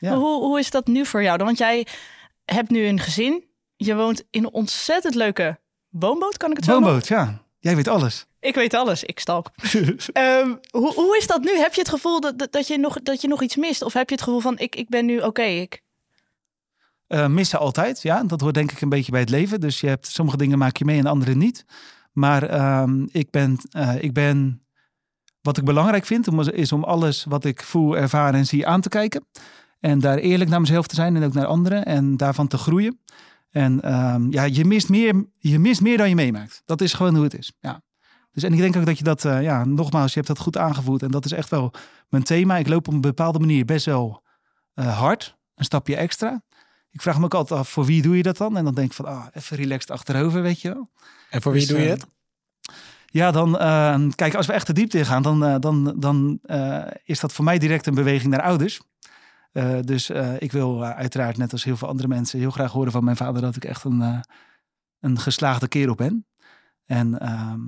Ja. 0.00 0.14
Hoe, 0.14 0.42
hoe 0.42 0.58
is 0.58 0.70
dat 0.70 0.86
nu 0.86 1.06
voor 1.06 1.22
jou 1.22 1.36
dan? 1.36 1.46
Want 1.46 1.58
jij 1.58 1.86
hebt 2.44 2.70
nu 2.70 2.86
een 2.86 3.00
gezin. 3.00 3.44
Je 3.76 3.94
woont 3.94 4.24
in 4.30 4.44
een 4.44 4.52
ontzettend 4.52 5.14
leuke 5.14 5.58
woonboot, 5.88 6.36
kan 6.36 6.50
ik 6.50 6.56
het 6.56 6.64
zo 6.64 6.72
Woonboot, 6.72 7.08
ja. 7.08 7.44
Jij 7.58 7.76
weet 7.76 7.88
alles. 7.88 8.26
Ik 8.40 8.54
weet 8.54 8.74
alles, 8.74 9.04
ik 9.04 9.18
stalk. 9.18 9.50
um, 10.12 10.60
hoe, 10.80 10.92
hoe 10.94 11.16
is 11.16 11.26
dat 11.26 11.42
nu? 11.42 11.56
Heb 11.56 11.74
je 11.74 11.80
het 11.80 11.90
gevoel 11.90 12.20
dat, 12.20 12.48
dat, 12.50 12.66
je, 12.66 12.78
nog, 12.78 13.02
dat 13.02 13.20
je 13.20 13.28
nog 13.28 13.42
iets 13.42 13.56
mist? 13.56 13.82
Of 13.82 13.92
heb 13.92 14.08
je 14.08 14.14
het 14.14 14.24
gevoel 14.24 14.40
van, 14.40 14.58
ik, 14.58 14.76
ik 14.76 14.88
ben 14.88 15.06
nu 15.06 15.20
oké, 15.20 15.42
ik, 15.42 15.82
uh, 17.08 17.26
missen 17.26 17.58
altijd, 17.58 18.02
ja. 18.02 18.24
Dat 18.24 18.40
hoort 18.40 18.54
denk 18.54 18.72
ik 18.72 18.80
een 18.80 18.88
beetje 18.88 19.10
bij 19.10 19.20
het 19.20 19.30
leven. 19.30 19.60
Dus 19.60 19.80
je 19.80 19.86
hebt 19.86 20.06
sommige 20.06 20.36
dingen 20.36 20.58
maak 20.58 20.76
je 20.76 20.84
mee 20.84 20.98
en 20.98 21.06
andere 21.06 21.34
niet. 21.34 21.64
Maar 22.12 22.50
uh, 22.50 23.04
ik, 23.06 23.30
ben, 23.30 23.58
uh, 23.76 24.02
ik 24.02 24.12
ben, 24.12 24.66
wat 25.40 25.56
ik 25.56 25.64
belangrijk 25.64 26.06
vind, 26.06 26.52
is 26.52 26.72
om 26.72 26.84
alles 26.84 27.24
wat 27.24 27.44
ik 27.44 27.62
voel, 27.62 27.96
ervaar 27.96 28.34
en 28.34 28.46
zie 28.46 28.66
aan 28.66 28.80
te 28.80 28.88
kijken. 28.88 29.26
En 29.80 29.98
daar 29.98 30.18
eerlijk 30.18 30.50
naar 30.50 30.60
mezelf 30.60 30.86
te 30.86 30.94
zijn 30.94 31.16
en 31.16 31.24
ook 31.24 31.34
naar 31.34 31.46
anderen 31.46 31.84
en 31.84 32.16
daarvan 32.16 32.48
te 32.48 32.58
groeien. 32.58 33.00
En 33.50 33.94
um, 33.94 34.32
ja, 34.32 34.42
je 34.42 34.64
mist, 34.64 34.88
meer, 34.88 35.26
je 35.38 35.58
mist 35.58 35.80
meer 35.80 35.96
dan 35.96 36.08
je 36.08 36.14
meemaakt. 36.14 36.62
Dat 36.64 36.80
is 36.80 36.92
gewoon 36.92 37.14
hoe 37.14 37.24
het 37.24 37.38
is. 37.38 37.52
Ja. 37.60 37.82
Dus 38.32 38.42
en 38.42 38.52
ik 38.52 38.58
denk 38.58 38.76
ook 38.76 38.86
dat 38.86 38.98
je 38.98 39.04
dat, 39.04 39.24
uh, 39.24 39.42
ja, 39.42 39.64
nogmaals, 39.64 40.08
je 40.08 40.16
hebt 40.20 40.26
dat 40.26 40.38
goed 40.38 40.56
aangevoerd. 40.56 41.02
En 41.02 41.10
dat 41.10 41.24
is 41.24 41.32
echt 41.32 41.48
wel 41.48 41.72
mijn 42.08 42.22
thema. 42.22 42.56
Ik 42.56 42.68
loop 42.68 42.88
op 42.88 42.94
een 42.94 43.00
bepaalde 43.00 43.38
manier 43.38 43.64
best 43.64 43.86
wel 43.86 44.22
hard, 44.74 45.36
een 45.54 45.64
stapje 45.64 45.96
extra 45.96 46.42
ik 46.96 47.02
vraag 47.02 47.18
me 47.18 47.24
ook 47.24 47.34
altijd 47.34 47.60
af, 47.60 47.68
voor 47.68 47.84
wie 47.84 48.02
doe 48.02 48.16
je 48.16 48.22
dat 48.22 48.36
dan? 48.36 48.56
En 48.56 48.64
dan 48.64 48.74
denk 48.74 48.88
ik 48.88 48.96
van, 48.96 49.04
ah, 49.04 49.26
even 49.32 49.56
relaxed 49.56 49.90
achterover, 49.90 50.42
weet 50.42 50.60
je 50.60 50.68
wel. 50.68 50.90
En 51.30 51.42
voor 51.42 51.52
wie 51.52 51.60
dus, 51.60 51.70
doe 51.70 51.80
je 51.80 51.88
het? 51.88 52.06
Ja, 53.06 53.30
dan, 53.30 53.54
uh, 53.62 54.10
kijk, 54.14 54.34
als 54.34 54.46
we 54.46 54.52
echt 54.52 54.66
de 54.66 54.72
diepte 54.72 54.98
in 54.98 55.06
gaan, 55.06 55.22
dan, 55.22 55.44
uh, 55.44 55.56
dan, 55.60 55.94
dan 55.96 56.38
uh, 56.44 56.86
is 57.04 57.20
dat 57.20 57.32
voor 57.32 57.44
mij 57.44 57.58
direct 57.58 57.86
een 57.86 57.94
beweging 57.94 58.32
naar 58.32 58.42
ouders. 58.42 58.80
dus 59.84 60.10
ik 60.38 60.52
wil 60.52 60.84
uiteraard, 60.84 61.36
net 61.36 61.52
als 61.52 61.64
heel 61.64 61.76
veel 61.76 61.88
andere 61.88 62.08
mensen, 62.08 62.38
heel 62.38 62.50
graag 62.50 62.72
horen 62.72 62.92
van 62.92 63.04
mijn 63.04 63.16
vader 63.16 63.42
dat 63.42 63.56
ik 63.56 63.64
echt 63.64 63.84
een, 63.84 64.24
een 65.00 65.18
geslaagde 65.18 65.68
kerel 65.68 65.94
ben. 65.94 66.26
En 66.84 67.18
ehm, 67.18 67.60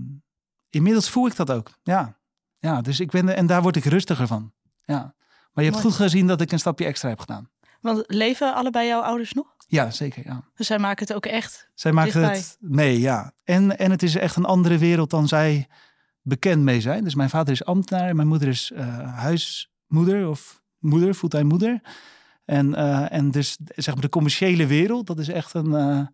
inmiddels 0.71 1.11
voel 1.11 1.27
ik 1.27 1.37
dat 1.37 1.51
ook, 1.51 1.71
ja. 1.83 2.17
Ja, 2.59 2.81
dus 2.81 3.01
ik 3.01 3.11
ben, 3.11 3.37
en 3.37 3.47
daar 3.47 3.63
word 3.63 3.77
ik 3.77 3.85
rustiger 3.85 4.27
van, 4.27 4.53
ja. 4.85 5.15
Maar 5.53 5.65
je 5.65 5.71
hebt 5.71 5.83
goed 5.83 5.95
gezien 5.95 6.27
dat 6.27 6.41
ik 6.41 6.53
een 6.53 6.59
stapje 6.59 6.85
extra 6.85 7.09
heb 7.09 7.21
gedaan. 7.21 7.49
Want 7.81 8.05
leven 8.07 8.55
allebei 8.55 8.87
jouw 8.87 9.01
ouders 9.01 9.33
nog? 9.33 9.57
Ja, 9.67 9.91
zeker. 9.91 10.23
Ja. 10.27 10.45
Dus 10.55 10.67
zij 10.67 10.79
maken 10.79 11.07
het 11.07 11.17
ook 11.17 11.27
echt. 11.27 11.71
Zij 11.75 11.93
maken 11.93 12.23
het 12.23 12.57
mee, 12.61 13.01
ja. 13.01 13.33
En, 13.45 13.79
en 13.79 13.91
het 13.91 14.03
is 14.03 14.15
echt 14.15 14.37
een 14.37 14.45
andere 14.45 14.79
wereld 14.79 15.11
dan 15.11 15.29
zij 15.29 15.67
bekend 16.23 16.63
mee 16.63 16.81
zijn. 16.81 17.05
Dus 17.05 17.15
mijn 17.15 17.31
vader 17.31 17.53
is 17.53 17.65
ambtenaar 17.65 18.09
en 18.09 18.17
mijn 18.17 18.29
moeder 18.29 18.49
is 18.49 18.73
uh, 18.75 19.15
huismoeder 19.15 20.29
of 20.29 20.63
moeder, 20.79 21.15
fulltime 21.15 21.45
moeder. 21.45 21.81
En, 22.45 22.71
uh, 22.71 23.13
en 23.13 23.31
dus 23.31 23.59
zeg 23.75 23.95
maar 23.95 24.03
de 24.03 24.09
commerciële 24.09 24.67
wereld, 24.67 25.07
dat 25.07 25.19
is 25.19 25.29
echt, 25.29 25.55
een, 25.55 25.71
uh, 25.71 26.07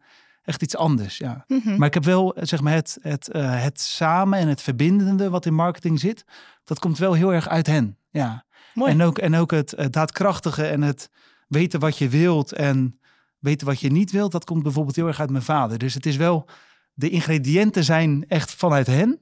echt 0.43 0.63
iets 0.63 0.77
anders. 0.77 1.19
Ja. 1.19 1.45
Mm 1.47 1.61
-hmm. 1.65 1.79
Maar 1.79 1.89
ik 1.89 1.95
heb 1.95 2.05
wel 2.05 2.37
zeg 2.41 2.61
maar 2.61 2.73
het, 2.73 2.99
het, 3.01 3.29
het 3.33 3.81
samen 3.81 4.39
en 4.39 4.49
het 4.49 4.63
verbindende 4.63 5.31
wat 5.31 5.47
in 5.47 5.55
marketing 5.55 6.01
zit, 6.01 6.25
dat 6.65 6.79
komt 6.79 6.99
wel 6.99 7.13
heel 7.13 7.33
erg 7.33 7.49
uit 7.49 7.67
hen. 7.67 7.99
Ja. 8.11 8.45
Mooi. 8.75 8.91
En 8.91 9.03
ook, 9.03 9.19
en 9.19 9.35
ook 9.35 9.51
het, 9.51 9.71
het 9.77 9.93
daadkrachtige 9.93 10.67
en 10.67 10.83
het 10.83 11.11
weten 11.55 11.81
wat 11.81 11.99
je 11.99 12.09
wilt 12.09 12.53
en 12.53 13.01
weten 13.39 13.67
wat 13.67 13.81
je 13.81 13.91
niet 13.91 14.11
wilt, 14.11 14.33
dat 14.33 14.45
komt 14.45 14.63
bijvoorbeeld 14.63 14.97
heel 14.97 15.07
erg 15.07 15.21
uit 15.21 15.31
mijn 15.31 15.43
vader. 15.43 15.79
Dus 15.79 15.95
het 15.95 16.07
is 16.07 16.17
wel, 16.17 16.47
de 16.95 17.11
ingrediënten 17.11 17.85
zijn 17.85 18.25
echt 18.29 18.55
vanuit 18.55 18.87
hen. 18.87 19.21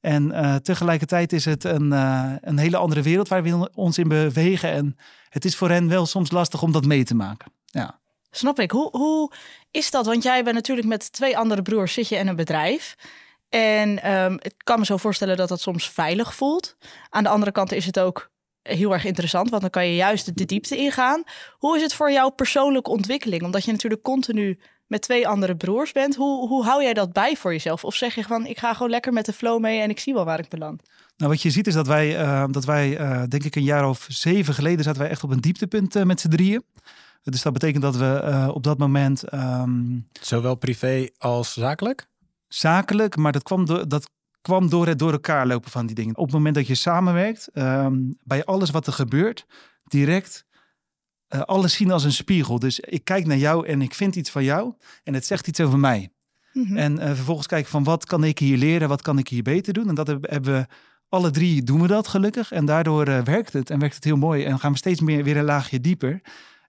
En 0.00 0.30
uh, 0.30 0.54
tegelijkertijd 0.54 1.32
is 1.32 1.44
het 1.44 1.64
een, 1.64 1.92
uh, 1.92 2.32
een 2.40 2.58
hele 2.58 2.76
andere 2.76 3.02
wereld 3.02 3.28
waar 3.28 3.42
we 3.42 3.70
ons 3.74 3.98
in 3.98 4.08
bewegen. 4.08 4.70
En 4.70 4.96
het 5.28 5.44
is 5.44 5.56
voor 5.56 5.70
hen 5.70 5.88
wel 5.88 6.06
soms 6.06 6.30
lastig 6.30 6.62
om 6.62 6.72
dat 6.72 6.84
mee 6.84 7.04
te 7.04 7.14
maken. 7.14 7.52
Ja. 7.64 7.98
Snap 8.30 8.58
ik. 8.58 8.70
Hoe, 8.70 8.88
hoe 8.90 9.32
is 9.70 9.90
dat? 9.90 10.06
Want 10.06 10.22
jij 10.22 10.44
bent 10.44 10.54
natuurlijk 10.54 10.88
met 10.88 11.12
twee 11.12 11.38
andere 11.38 11.62
broers 11.62 11.92
zit 11.92 12.08
je 12.08 12.16
in 12.16 12.28
een 12.28 12.36
bedrijf. 12.36 12.96
En 13.48 14.12
um, 14.12 14.38
ik 14.40 14.54
kan 14.64 14.78
me 14.78 14.84
zo 14.84 14.96
voorstellen 14.96 15.36
dat 15.36 15.48
dat 15.48 15.60
soms 15.60 15.90
veilig 15.90 16.34
voelt. 16.34 16.76
Aan 17.08 17.22
de 17.22 17.28
andere 17.28 17.52
kant 17.52 17.72
is 17.72 17.86
het 17.86 17.98
ook 17.98 18.30
heel 18.66 18.92
erg 18.92 19.04
interessant, 19.04 19.50
want 19.50 19.62
dan 19.62 19.70
kan 19.70 19.86
je 19.86 19.94
juist 19.94 20.36
de 20.36 20.44
diepte 20.44 20.76
ingaan. 20.76 21.22
Hoe 21.52 21.76
is 21.76 21.82
het 21.82 21.94
voor 21.94 22.12
jouw 22.12 22.30
persoonlijke 22.30 22.90
ontwikkeling? 22.90 23.42
Omdat 23.42 23.64
je 23.64 23.72
natuurlijk 23.72 24.02
continu 24.02 24.58
met 24.86 25.02
twee 25.02 25.28
andere 25.28 25.56
broers 25.56 25.92
bent. 25.92 26.16
Hoe, 26.16 26.48
hoe 26.48 26.64
hou 26.64 26.82
jij 26.82 26.94
dat 26.94 27.12
bij 27.12 27.36
voor 27.36 27.52
jezelf? 27.52 27.84
Of 27.84 27.94
zeg 27.94 28.14
je 28.14 28.22
van, 28.22 28.46
ik 28.46 28.58
ga 28.58 28.72
gewoon 28.72 28.90
lekker 28.90 29.12
met 29.12 29.24
de 29.26 29.32
flow 29.32 29.60
mee 29.60 29.80
en 29.80 29.90
ik 29.90 30.00
zie 30.00 30.14
wel 30.14 30.24
waar 30.24 30.38
ik 30.38 30.48
beland? 30.48 30.82
Nou, 31.16 31.30
wat 31.30 31.42
je 31.42 31.50
ziet 31.50 31.66
is 31.66 31.74
dat 31.74 31.86
wij, 31.86 32.20
uh, 32.20 32.44
dat 32.50 32.64
wij 32.64 33.00
uh, 33.00 33.22
denk 33.28 33.44
ik 33.44 33.56
een 33.56 33.62
jaar 33.62 33.88
of 33.88 34.06
zeven 34.08 34.54
geleden 34.54 34.84
zaten 34.84 35.00
wij 35.00 35.10
echt 35.10 35.24
op 35.24 35.30
een 35.30 35.40
dieptepunt 35.40 35.96
uh, 35.96 36.02
met 36.02 36.20
z'n 36.20 36.28
drieën. 36.28 36.64
Dus 37.22 37.42
dat 37.42 37.52
betekent 37.52 37.82
dat 37.82 37.96
we 37.96 38.50
op 38.54 38.62
dat 38.62 38.78
moment... 38.78 39.32
Um, 39.34 40.08
Zowel 40.20 40.54
privé 40.54 41.08
als 41.18 41.52
zakelijk? 41.52 42.08
Zakelijk, 42.48 43.16
maar 43.16 43.32
dat 43.32 43.42
kwam, 43.42 43.64
door, 43.66 43.88
dat 43.88 44.10
kwam 44.46 44.68
door 44.68 44.86
het 44.86 44.98
door 44.98 45.12
elkaar 45.12 45.46
lopen 45.46 45.70
van 45.70 45.86
die 45.86 45.94
dingen. 45.94 46.16
Op 46.16 46.24
het 46.24 46.34
moment 46.34 46.54
dat 46.54 46.66
je 46.66 46.74
samenwerkt, 46.74 47.48
um, 47.54 48.16
bij 48.24 48.44
alles 48.44 48.70
wat 48.70 48.86
er 48.86 48.92
gebeurt, 48.92 49.46
direct 49.84 50.46
uh, 51.34 51.40
alles 51.40 51.74
zien 51.74 51.90
als 51.90 52.04
een 52.04 52.12
spiegel. 52.12 52.58
Dus 52.58 52.80
ik 52.80 53.04
kijk 53.04 53.26
naar 53.26 53.36
jou 53.36 53.66
en 53.66 53.82
ik 53.82 53.94
vind 53.94 54.16
iets 54.16 54.30
van 54.30 54.44
jou 54.44 54.74
en 55.04 55.14
het 55.14 55.26
zegt 55.26 55.46
iets 55.46 55.60
over 55.60 55.78
mij. 55.78 56.10
Mm 56.52 56.66
-hmm. 56.66 56.76
En 56.76 56.92
uh, 56.92 57.06
vervolgens 57.06 57.46
kijken 57.46 57.70
van 57.70 57.84
wat 57.84 58.04
kan 58.04 58.24
ik 58.24 58.38
hier 58.38 58.56
leren, 58.56 58.88
wat 58.88 59.02
kan 59.02 59.18
ik 59.18 59.28
hier 59.28 59.42
beter 59.42 59.72
doen. 59.72 59.88
En 59.88 59.94
dat 59.94 60.06
hebben 60.06 60.52
we 60.52 60.66
alle 61.08 61.30
drie 61.30 61.62
doen 61.62 61.80
we 61.80 61.86
dat 61.86 62.08
gelukkig. 62.08 62.52
En 62.52 62.64
daardoor 62.64 63.08
uh, 63.08 63.22
werkt 63.22 63.52
het 63.52 63.70
en 63.70 63.78
werkt 63.78 63.94
het 63.94 64.04
heel 64.04 64.16
mooi. 64.16 64.44
En 64.44 64.58
gaan 64.58 64.72
we 64.72 64.78
steeds 64.78 65.00
meer 65.00 65.24
weer 65.24 65.36
een 65.36 65.44
laagje 65.44 65.80
dieper. 65.80 66.20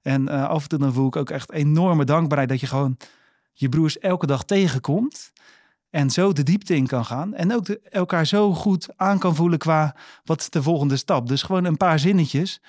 En 0.01 0.27
af 0.27 0.63
en 0.63 0.69
toe 0.69 0.79
dan 0.79 0.93
voel 0.93 1.07
ik 1.07 1.15
ook 1.15 1.29
echt 1.29 1.51
enorme 1.51 2.05
dankbaarheid 2.05 2.49
dat 2.49 2.59
je 2.59 2.67
gewoon 2.67 2.97
je 3.53 3.69
broers 3.69 3.99
elke 3.99 4.25
dag 4.25 4.43
tegenkomt. 4.43 5.31
En 5.89 6.09
zo 6.09 6.33
de 6.33 6.43
diepte 6.43 6.75
in 6.75 6.87
kan 6.87 7.05
gaan. 7.05 7.33
En 7.33 7.53
ook 7.53 7.67
elkaar 7.69 8.25
zo 8.25 8.53
goed 8.53 8.89
aan 8.95 9.19
kan 9.19 9.35
voelen 9.35 9.59
qua 9.59 9.95
wat 10.23 10.47
de 10.49 10.63
volgende 10.63 10.97
stap. 10.97 11.27
Dus 11.27 11.41
gewoon 11.41 11.65
een 11.65 11.77
paar 11.77 11.99
zinnetjes. 11.99 12.61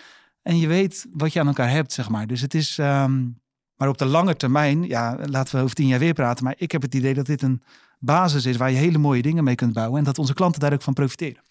En 0.42 0.58
je 0.58 0.66
weet 0.66 1.06
wat 1.12 1.32
je 1.32 1.40
aan 1.40 1.46
elkaar 1.46 1.70
hebt, 1.70 1.92
zeg 1.92 2.08
maar. 2.08 2.26
Dus 2.26 2.40
het 2.40 2.54
is. 2.54 2.78
Um, 2.78 3.40
maar 3.78 3.88
op 3.88 3.98
de 3.98 4.06
lange 4.06 4.36
termijn, 4.36 4.82
ja, 4.82 5.18
laten 5.24 5.56
we 5.56 5.62
over 5.62 5.74
tien 5.74 5.86
jaar 5.86 5.98
weer 5.98 6.12
praten. 6.12 6.44
Maar 6.44 6.54
ik 6.56 6.72
heb 6.72 6.82
het 6.82 6.94
idee 6.94 7.14
dat 7.14 7.26
dit 7.26 7.42
een 7.42 7.62
basis 7.98 8.46
is 8.46 8.56
waar 8.56 8.70
je 8.70 8.76
hele 8.76 8.98
mooie 8.98 9.22
dingen 9.22 9.44
mee 9.44 9.54
kunt 9.54 9.72
bouwen. 9.72 9.98
En 9.98 10.04
dat 10.04 10.18
onze 10.18 10.34
klanten 10.34 10.60
daar 10.60 10.72
ook 10.72 10.82
van 10.82 10.94
profiteren. 10.94 11.42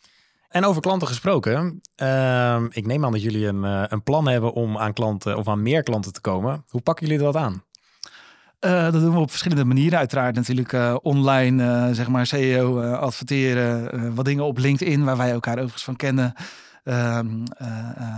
En 0.47 0.65
over 0.65 0.81
klanten 0.81 1.07
gesproken, 1.07 1.81
uh, 2.01 2.63
ik 2.69 2.85
neem 2.85 3.05
aan 3.05 3.11
dat 3.11 3.21
jullie 3.21 3.53
uh, 3.53 3.83
een 3.87 4.03
plan 4.03 4.27
hebben 4.27 4.53
om 4.53 4.77
aan 4.77 4.93
klanten 4.93 5.37
of 5.37 5.47
aan 5.47 5.61
meer 5.61 5.83
klanten 5.83 6.13
te 6.13 6.21
komen. 6.21 6.63
Hoe 6.67 6.81
pakken 6.81 7.07
jullie 7.07 7.23
dat 7.23 7.35
aan? 7.35 7.63
Uh, 8.65 8.83
dat 8.83 9.01
doen 9.01 9.13
we 9.13 9.19
op 9.19 9.29
verschillende 9.29 9.65
manieren. 9.65 9.99
Uiteraard 9.99 10.35
natuurlijk 10.35 10.71
uh, 10.71 10.95
online, 11.01 11.63
uh, 11.63 11.95
zeg 11.95 12.07
maar 12.07 12.27
SEO, 12.27 12.81
adverteren. 12.81 14.15
wat 14.15 14.25
dingen 14.25 14.45
op 14.45 14.57
LinkedIn, 14.57 15.03
waar 15.03 15.17
wij 15.17 15.31
elkaar 15.31 15.53
overigens 15.53 15.83
van 15.83 15.95
kennen. 15.95 16.33
Ehm, 16.83 17.43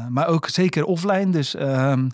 maar 0.10 0.28
ook 0.28 0.48
zeker 0.50 0.86
offline. 0.86 1.30
Dus 1.30 1.56
ehm, 1.56 2.10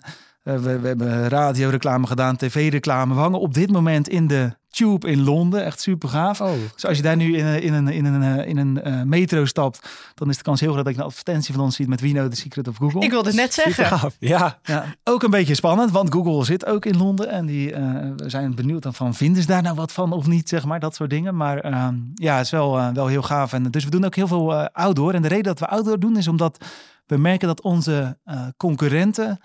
we, 0.54 0.78
we, 0.80 0.86
hebben 0.86 1.28
radioreclame 1.28 2.06
gedaan, 2.06 2.36
tv-reclame. 2.36 3.14
We 3.14 3.20
hangen 3.20 3.40
op 3.40 3.54
dit 3.54 3.70
moment 3.70 4.08
in 4.08 4.26
de 4.26 4.52
Tube 4.70 5.10
in 5.10 5.22
Londen. 5.22 5.64
Echt 5.64 5.80
super 5.80 6.08
gaaf. 6.08 6.40
Oh. 6.40 6.52
Dus 6.74 6.86
als 6.86 6.96
je 6.96 7.02
daar 7.02 7.16
nu 7.16 7.36
in, 7.36 7.62
in 7.62 7.72
een, 7.72 7.88
in 7.88 8.04
een, 8.04 8.46
in 8.46 8.56
een 8.56 8.80
uh, 8.86 9.02
metro 9.02 9.44
stapt, 9.44 9.88
dan 10.14 10.28
is 10.28 10.36
de 10.36 10.42
kans 10.42 10.60
heel 10.60 10.72
groot 10.72 10.84
dat 10.84 10.94
je 10.94 11.00
een 11.00 11.06
advertentie 11.06 11.54
van 11.54 11.64
ons 11.64 11.76
ziet 11.76 11.88
met 11.88 12.00
Wino, 12.00 12.28
The 12.28 12.36
Secret 12.36 12.68
of 12.68 12.76
Google. 12.76 13.00
Ik 13.00 13.10
wilde 13.10 13.32
net 13.32 13.54
zeggen. 13.54 14.10
Ja. 14.18 14.58
ja. 14.62 14.84
Ook 15.04 15.22
een 15.22 15.30
beetje 15.30 15.54
spannend, 15.54 15.90
want 15.90 16.12
Google 16.12 16.44
zit 16.44 16.66
ook 16.66 16.84
in 16.84 16.96
Londen. 16.96 17.30
En 17.30 17.46
die 17.46 17.72
uh, 17.72 18.10
zijn 18.16 18.54
benieuwd 18.54 18.82
dan 18.82 18.94
van, 18.94 19.14
vinden 19.14 19.42
ze 19.42 19.48
daar 19.48 19.62
nou 19.62 19.74
wat 19.74 19.92
van 19.92 20.12
of 20.12 20.26
niet, 20.26 20.48
zeg 20.48 20.64
maar, 20.64 20.80
dat 20.80 20.94
soort 20.94 21.10
dingen. 21.10 21.36
Maar 21.36 21.66
uh, 21.66 21.88
ja, 22.14 22.36
het 22.36 22.44
is 22.44 22.50
wel, 22.50 22.92
wel 22.92 23.06
heel 23.06 23.22
gaaf. 23.22 23.52
En 23.52 23.62
dus 23.62 23.84
we 23.84 23.90
doen 23.90 24.04
ook 24.04 24.14
heel 24.14 24.28
veel 24.28 24.68
outdoor. 24.68 25.12
En 25.12 25.22
de 25.22 25.28
reden 25.28 25.44
dat 25.44 25.58
we 25.58 25.66
outdoor 25.66 25.98
doen 25.98 26.16
is 26.16 26.28
omdat 26.28 26.64
we 27.06 27.16
merken 27.16 27.48
dat 27.48 27.62
onze 27.62 28.18
concurrenten, 28.56 29.40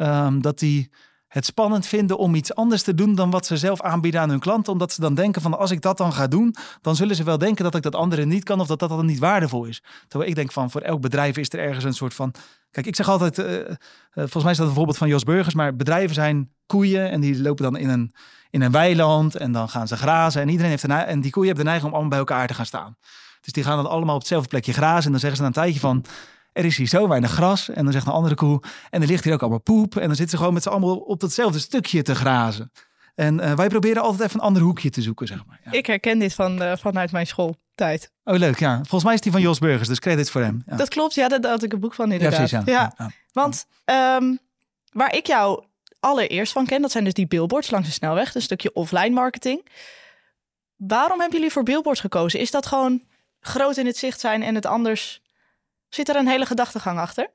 um, 0.00 0.40
dat 0.40 0.58
die 0.58 0.90
het 1.28 1.44
spannend 1.44 1.86
vinden 1.86 2.18
om 2.18 2.34
iets 2.34 2.54
anders 2.54 2.82
te 2.82 2.94
doen 2.94 3.14
dan 3.14 3.30
wat 3.30 3.46
ze 3.46 3.56
zelf 3.56 3.82
aanbieden 3.82 4.20
aan 4.20 4.30
hun 4.30 4.38
klanten. 4.38 4.72
Omdat 4.72 4.92
ze 4.92 5.00
dan 5.00 5.14
denken 5.14 5.42
van 5.42 5.58
als 5.58 5.70
ik 5.70 5.80
dat 5.80 5.96
dan 5.96 6.12
ga 6.12 6.26
doen, 6.26 6.54
dan 6.80 6.96
zullen 6.96 7.16
ze 7.16 7.24
wel 7.24 7.38
denken 7.38 7.64
dat 7.64 7.74
ik 7.74 7.82
dat 7.82 7.94
andere 7.94 8.24
niet 8.24 8.44
kan 8.44 8.60
of 8.60 8.66
dat 8.66 8.78
dat 8.78 8.88
dan 8.88 9.06
niet 9.06 9.18
waardevol 9.18 9.64
is. 9.64 9.82
Terwijl 10.08 10.30
ik 10.30 10.36
denk 10.36 10.52
van 10.52 10.70
voor 10.70 10.80
elk 10.80 11.00
bedrijf 11.00 11.36
is 11.36 11.52
er 11.52 11.58
ergens 11.58 11.84
een 11.84 11.94
soort 11.94 12.14
van... 12.14 12.34
Kijk, 12.70 12.86
ik 12.86 12.96
zeg 12.96 13.08
altijd, 13.08 13.38
uh, 13.38 13.46
volgens 14.14 14.42
mij 14.42 14.52
is 14.52 14.58
dat 14.58 14.68
een 14.68 14.74
voorbeeld 14.74 14.98
van 14.98 15.08
Jos 15.08 15.24
Burgers, 15.24 15.54
maar 15.54 15.76
bedrijven 15.76 16.14
zijn 16.14 16.52
koeien 16.66 17.10
en 17.10 17.20
die 17.20 17.42
lopen 17.42 17.64
dan 17.64 17.76
in 17.76 17.88
een, 17.88 18.12
in 18.50 18.62
een 18.62 18.72
weiland 18.72 19.36
en 19.36 19.52
dan 19.52 19.68
gaan 19.68 19.88
ze 19.88 19.96
grazen. 19.96 20.42
En, 20.42 20.48
iedereen 20.48 20.70
heeft 20.70 20.82
een, 20.82 20.90
en 20.90 21.20
die 21.20 21.30
koeien 21.30 21.48
hebben 21.48 21.64
de 21.64 21.70
neiging 21.70 21.92
om 21.92 21.98
allemaal 21.98 22.18
bij 22.18 22.28
elkaar 22.28 22.46
te 22.46 22.54
gaan 22.54 22.66
staan. 22.66 22.96
Dus 23.40 23.52
die 23.52 23.64
gaan 23.64 23.76
dan 23.76 23.90
allemaal 23.90 24.14
op 24.14 24.20
hetzelfde 24.20 24.48
plekje 24.48 24.72
grazen 24.72 25.04
en 25.04 25.10
dan 25.10 25.20
zeggen 25.20 25.36
ze 25.36 25.42
na 25.42 25.48
een 25.48 25.62
tijdje 25.62 25.80
van 25.80 26.04
er 26.58 26.64
is 26.64 26.76
hier 26.76 26.86
zo 26.86 27.08
weinig 27.08 27.30
gras. 27.30 27.68
En 27.68 27.84
dan 27.84 27.92
zegt 27.92 28.06
een 28.06 28.12
andere 28.12 28.34
koe, 28.34 28.62
en 28.90 29.02
er 29.02 29.08
ligt 29.08 29.24
hier 29.24 29.32
ook 29.32 29.40
allemaal 29.40 29.60
poep. 29.60 29.96
En 29.96 30.06
dan 30.06 30.16
zitten 30.16 30.28
ze 30.28 30.36
gewoon 30.36 30.52
met 30.52 30.62
z'n 30.62 30.68
allemaal 30.68 30.96
op 30.96 31.20
datzelfde 31.20 31.58
stukje 31.58 32.02
te 32.02 32.14
grazen. 32.14 32.72
En 33.14 33.38
uh, 33.38 33.52
wij 33.52 33.68
proberen 33.68 34.02
altijd 34.02 34.22
even 34.22 34.40
een 34.40 34.46
ander 34.46 34.62
hoekje 34.62 34.90
te 34.90 35.02
zoeken, 35.02 35.26
zeg 35.26 35.46
maar. 35.46 35.60
Ja. 35.64 35.72
Ik 35.72 35.86
herken 35.86 36.18
dit 36.18 36.34
van, 36.34 36.62
uh, 36.62 36.72
vanuit 36.76 37.12
mijn 37.12 37.26
schooltijd. 37.26 38.12
Oh, 38.24 38.36
leuk, 38.36 38.58
ja. 38.58 38.76
Volgens 38.76 39.04
mij 39.04 39.14
is 39.14 39.20
die 39.20 39.32
van 39.32 39.40
Jos 39.40 39.58
Burgers, 39.58 39.88
dus 39.88 39.98
credits 39.98 40.30
voor 40.30 40.40
hem. 40.40 40.62
Ja. 40.66 40.76
Dat 40.76 40.88
klopt, 40.88 41.14
ja, 41.14 41.28
daar 41.28 41.50
had 41.50 41.62
ik 41.62 41.72
een 41.72 41.80
boek 41.80 41.94
van 41.94 42.12
inderdaad. 42.12 42.50
Ja, 42.50 42.62
precies, 42.62 42.74
ja. 42.74 43.12
Want 43.32 43.66
um, 43.84 44.38
waar 44.92 45.14
ik 45.14 45.26
jou 45.26 45.64
allereerst 46.00 46.52
van 46.52 46.66
ken, 46.66 46.82
dat 46.82 46.90
zijn 46.90 47.04
dus 47.04 47.12
die 47.12 47.26
billboards 47.26 47.70
langs 47.70 47.86
de 47.86 47.92
snelweg. 47.92 48.34
Een 48.34 48.42
stukje 48.42 48.72
offline 48.72 49.10
marketing. 49.10 49.66
Waarom 50.76 51.20
hebben 51.20 51.36
jullie 51.38 51.52
voor 51.52 51.62
billboards 51.62 52.00
gekozen? 52.00 52.40
Is 52.40 52.50
dat 52.50 52.66
gewoon 52.66 53.02
groot 53.40 53.76
in 53.76 53.86
het 53.86 53.96
zicht 53.96 54.20
zijn 54.20 54.42
en 54.42 54.54
het 54.54 54.66
anders 54.66 55.22
Zit 55.88 56.08
er 56.08 56.16
een 56.16 56.28
hele 56.28 56.46
gedachtegang 56.46 56.98
achter? 56.98 57.30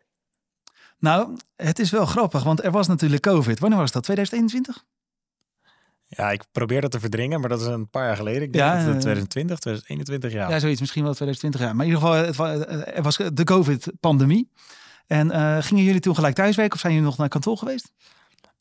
Nou, 0.99 1.37
het 1.55 1.79
is 1.79 1.91
wel 1.91 2.05
grappig, 2.05 2.43
want 2.43 2.63
er 2.63 2.71
was 2.71 2.87
natuurlijk 2.87 3.21
COVID. 3.21 3.59
Wanneer 3.59 3.79
was 3.79 3.91
dat? 3.91 4.03
2021? 4.03 4.83
Ja, 6.07 6.31
ik 6.31 6.43
probeer 6.51 6.81
dat 6.81 6.91
te 6.91 6.99
verdringen, 6.99 7.39
maar 7.39 7.49
dat 7.49 7.61
is 7.61 7.67
een 7.67 7.89
paar 7.89 8.05
jaar 8.05 8.15
geleden. 8.15 8.41
Ik 8.41 8.53
denk 8.53 8.65
ja, 8.65 8.73
dat 8.73 8.83
2020, 8.83 9.59
2021 9.59 10.31
jaar. 10.31 10.49
Ja, 10.49 10.59
zoiets. 10.59 10.79
Misschien 10.79 11.03
wel 11.03 11.13
2020 11.13 11.61
jaar. 11.61 11.75
Maar 11.75 11.85
in 11.85 11.91
ieder 11.91 12.07
geval, 12.07 12.85
er 12.85 13.01
was 13.01 13.17
de 13.33 13.43
COVID-pandemie. 13.43 14.49
En 15.07 15.27
uh, 15.27 15.57
gingen 15.59 15.83
jullie 15.83 15.99
toen 15.99 16.15
gelijk 16.15 16.35
thuiswerken 16.35 16.73
of 16.73 16.79
zijn 16.79 16.93
jullie 16.93 17.07
nog 17.07 17.17
naar 17.17 17.27
kantoor 17.27 17.57
geweest? 17.57 17.91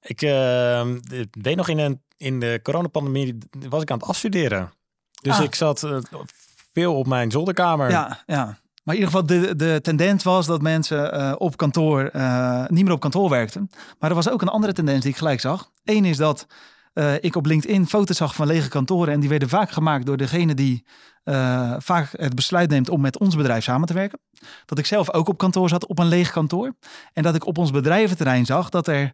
Ik 0.01 0.23
uh, 0.23 0.87
deed 1.31 1.57
nog 1.57 1.69
in, 1.69 1.79
een, 1.79 2.03
in 2.17 2.41
de 2.41 2.61
coronapandemie, 2.63 3.39
was 3.69 3.83
ik 3.83 3.91
aan 3.91 3.99
het 3.99 4.09
afstuderen. 4.09 4.73
Dus 5.21 5.37
ah. 5.39 5.43
ik 5.43 5.55
zat 5.55 5.83
uh, 5.83 5.99
veel 6.73 6.97
op 6.97 7.07
mijn 7.07 7.31
zolderkamer. 7.31 7.91
Ja, 7.91 8.23
ja. 8.27 8.59
Maar 8.83 8.95
in 8.95 9.01
ieder 9.01 9.15
geval, 9.21 9.27
de, 9.27 9.57
de 9.57 9.79
tendens 9.83 10.25
was 10.25 10.47
dat 10.47 10.63
mensen 10.63 11.15
uh, 11.15 11.33
op 11.39 11.57
kantoor 11.57 12.11
uh, 12.13 12.67
niet 12.69 12.85
meer 12.85 12.93
op 12.93 13.01
kantoor 13.01 13.31
werkten. 13.31 13.71
Maar 13.99 14.11
er 14.11 14.17
was 14.17 14.29
ook 14.29 14.43
een 14.43 14.49
andere 14.49 14.73
tendens 14.73 15.01
die 15.01 15.11
ik 15.11 15.17
gelijk 15.17 15.41
zag. 15.41 15.71
Eén 15.85 16.05
is 16.05 16.17
dat 16.17 16.47
uh, 16.95 17.15
ik 17.21 17.37
op 17.37 17.47
LinkedIn 17.47 17.87
foto's 17.87 18.17
zag 18.17 18.35
van 18.35 18.47
lege 18.47 18.69
kantoren. 18.69 19.13
En 19.13 19.21
die 19.21 19.29
werden 19.29 19.49
vaak 19.49 19.71
gemaakt 19.71 20.07
door 20.07 20.17
degene 20.17 20.55
die 20.55 20.85
vaak 21.79 22.09
het 22.17 22.35
besluit 22.35 22.71
neemt 22.71 22.89
om 22.89 23.01
met 23.01 23.19
ons 23.19 23.37
bedrijf 23.37 23.65
samen 23.65 23.87
te 23.87 23.95
werken. 23.95 24.19
Dat 24.67 24.79
ik 24.79 24.87
zelf 24.87 25.13
ook 25.13 25.29
op 25.29 25.39
kantoor 25.39 25.69
zat 25.69 25.87
op 25.87 25.99
een 25.99 26.07
leeg 26.07 26.31
kantoor. 26.31 26.75
En 27.13 27.23
dat 27.23 27.35
ik 27.35 27.47
op 27.47 27.59
ons 27.59 27.71
bedrijventerrein 27.71 28.47
zag 28.47 28.69
dat 28.69 28.89
er 28.89 29.13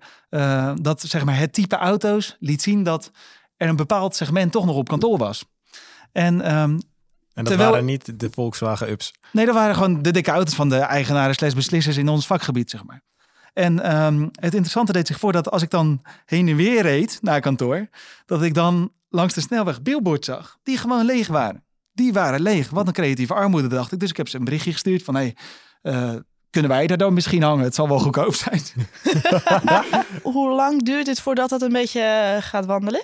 dat 0.80 1.00
zeg 1.00 1.25
maar 1.25 1.38
het 1.38 1.52
type 1.52 1.76
auto's 1.76 2.37
liet 2.40 2.62
zien 2.62 2.82
dat 2.82 3.10
er 3.56 3.68
een 3.68 3.76
bepaald 3.76 4.16
segment 4.16 4.52
toch 4.52 4.66
nog 4.66 4.76
op 4.76 4.88
kantoor 4.88 5.18
was. 5.18 5.44
En 6.12 6.58
um, 6.58 6.78
en 7.38 7.45
dat 7.45 7.57
waren 7.57 7.85
niet 7.85 8.21
de 8.21 8.28
Volkswagen 8.30 8.90
Ups. 8.90 9.14
Nee, 9.33 9.47
dat 9.47 9.54
waren 9.54 9.75
gewoon 9.75 10.02
de 10.02 10.11
dikke 10.11 10.30
auto's 10.30 10.54
van 10.54 10.68
de 10.68 10.76
eigenaren 10.76 11.35
slash 11.35 11.52
beslissers 11.52 11.97
in 11.97 12.09
ons 12.09 12.26
vakgebied, 12.26 12.71
zeg 12.71 12.85
maar. 12.85 13.02
En 13.52 13.97
um, 14.04 14.23
het 14.23 14.52
interessante 14.52 14.92
deed 14.92 15.07
zich 15.07 15.18
voor 15.18 15.33
dat 15.33 15.50
als 15.50 15.62
ik 15.62 15.71
dan 15.71 16.02
heen 16.25 16.49
en 16.49 16.57
weer 16.57 16.83
reed 16.83 17.18
naar 17.23 17.40
kantoor, 17.40 17.88
dat 18.26 18.42
ik 18.42 18.54
dan 18.54 18.92
langs 19.09 19.35
de 19.35 19.40
snelweg 19.40 19.83
billboards 19.83 20.26
zag, 20.26 20.59
die 20.62 20.78
gewoon 20.78 21.04
leeg 21.04 21.28
waren. 21.28 21.64
Die 21.92 22.12
waren 22.12 22.40
leeg. 22.40 22.71
Wat 22.71 22.87
een 22.87 22.92
creatieve 22.92 23.35
armoede, 23.35 23.68
dacht 23.68 23.92
ik. 23.92 24.00
Dus 24.00 24.11
ik 24.11 24.16
heb 24.16 24.28
ze 24.28 24.37
een 24.37 24.45
berichtje 24.45 24.73
gestuurd 24.73 25.02
van, 25.02 25.14
hé, 25.14 25.33
hey, 25.83 25.95
uh, 25.95 26.21
kunnen 26.50 26.71
wij 26.71 26.87
daar 26.87 26.97
dan 26.97 27.12
misschien 27.12 27.42
hangen? 27.42 27.64
Het 27.64 27.75
zal 27.75 27.88
wel 27.88 27.99
goedkoop 27.99 28.35
zijn. 28.35 28.62
Hoe 30.23 30.54
lang 30.54 30.83
duurt 30.83 31.07
het 31.07 31.21
voordat 31.21 31.50
het 31.50 31.62
een 31.62 31.73
beetje 31.73 32.00
eh, 32.00 32.42
gaat 32.42 32.66
wandelen? 32.66 33.02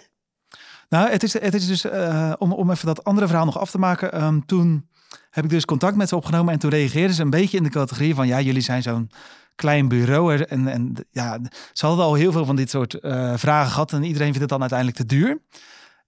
Nou, 0.94 1.10
het 1.10 1.22
is, 1.22 1.32
het 1.32 1.54
is 1.54 1.66
dus, 1.66 1.84
uh, 1.84 2.32
om, 2.38 2.52
om 2.52 2.70
even 2.70 2.86
dat 2.86 3.04
andere 3.04 3.26
verhaal 3.26 3.44
nog 3.44 3.58
af 3.58 3.70
te 3.70 3.78
maken. 3.78 4.22
Um, 4.22 4.46
toen 4.46 4.88
heb 5.30 5.44
ik 5.44 5.50
dus 5.50 5.64
contact 5.64 5.96
met 5.96 6.08
ze 6.08 6.16
opgenomen 6.16 6.52
en 6.52 6.58
toen 6.58 6.70
reageerden 6.70 7.14
ze 7.14 7.22
een 7.22 7.30
beetje 7.30 7.56
in 7.56 7.62
de 7.62 7.68
categorie 7.68 8.14
van, 8.14 8.26
ja, 8.26 8.40
jullie 8.40 8.62
zijn 8.62 8.82
zo'n 8.82 9.10
klein 9.54 9.88
bureau. 9.88 10.42
En, 10.42 10.68
en 10.68 10.94
ja, 11.10 11.38
ze 11.72 11.86
hadden 11.86 12.04
al 12.04 12.14
heel 12.14 12.32
veel 12.32 12.44
van 12.44 12.56
dit 12.56 12.70
soort 12.70 12.98
uh, 13.00 13.32
vragen 13.36 13.70
gehad 13.70 13.92
en 13.92 14.02
iedereen 14.02 14.26
vindt 14.26 14.40
het 14.40 14.48
dan 14.48 14.60
uiteindelijk 14.60 14.98
te 14.98 15.06
duur. 15.06 15.38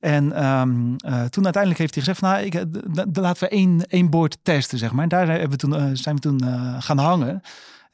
En 0.00 0.44
um, 0.44 0.96
uh, 1.06 1.24
toen 1.24 1.44
uiteindelijk 1.44 1.78
heeft 1.78 1.94
hij 1.94 2.04
gezegd 2.04 2.18
van, 2.18 2.28
nou, 2.28 2.44
ik, 2.44 2.64
laten 3.16 3.42
we 3.42 3.48
één, 3.48 3.86
één 3.86 4.10
boord 4.10 4.38
testen, 4.42 4.78
zeg 4.78 4.92
maar. 4.92 5.02
En 5.02 5.08
daar 5.08 5.28
hebben 5.28 5.50
we 5.50 5.56
toen, 5.56 5.96
zijn 5.96 6.14
we 6.14 6.20
toen 6.20 6.42
gaan 6.78 6.98
hangen. 6.98 7.40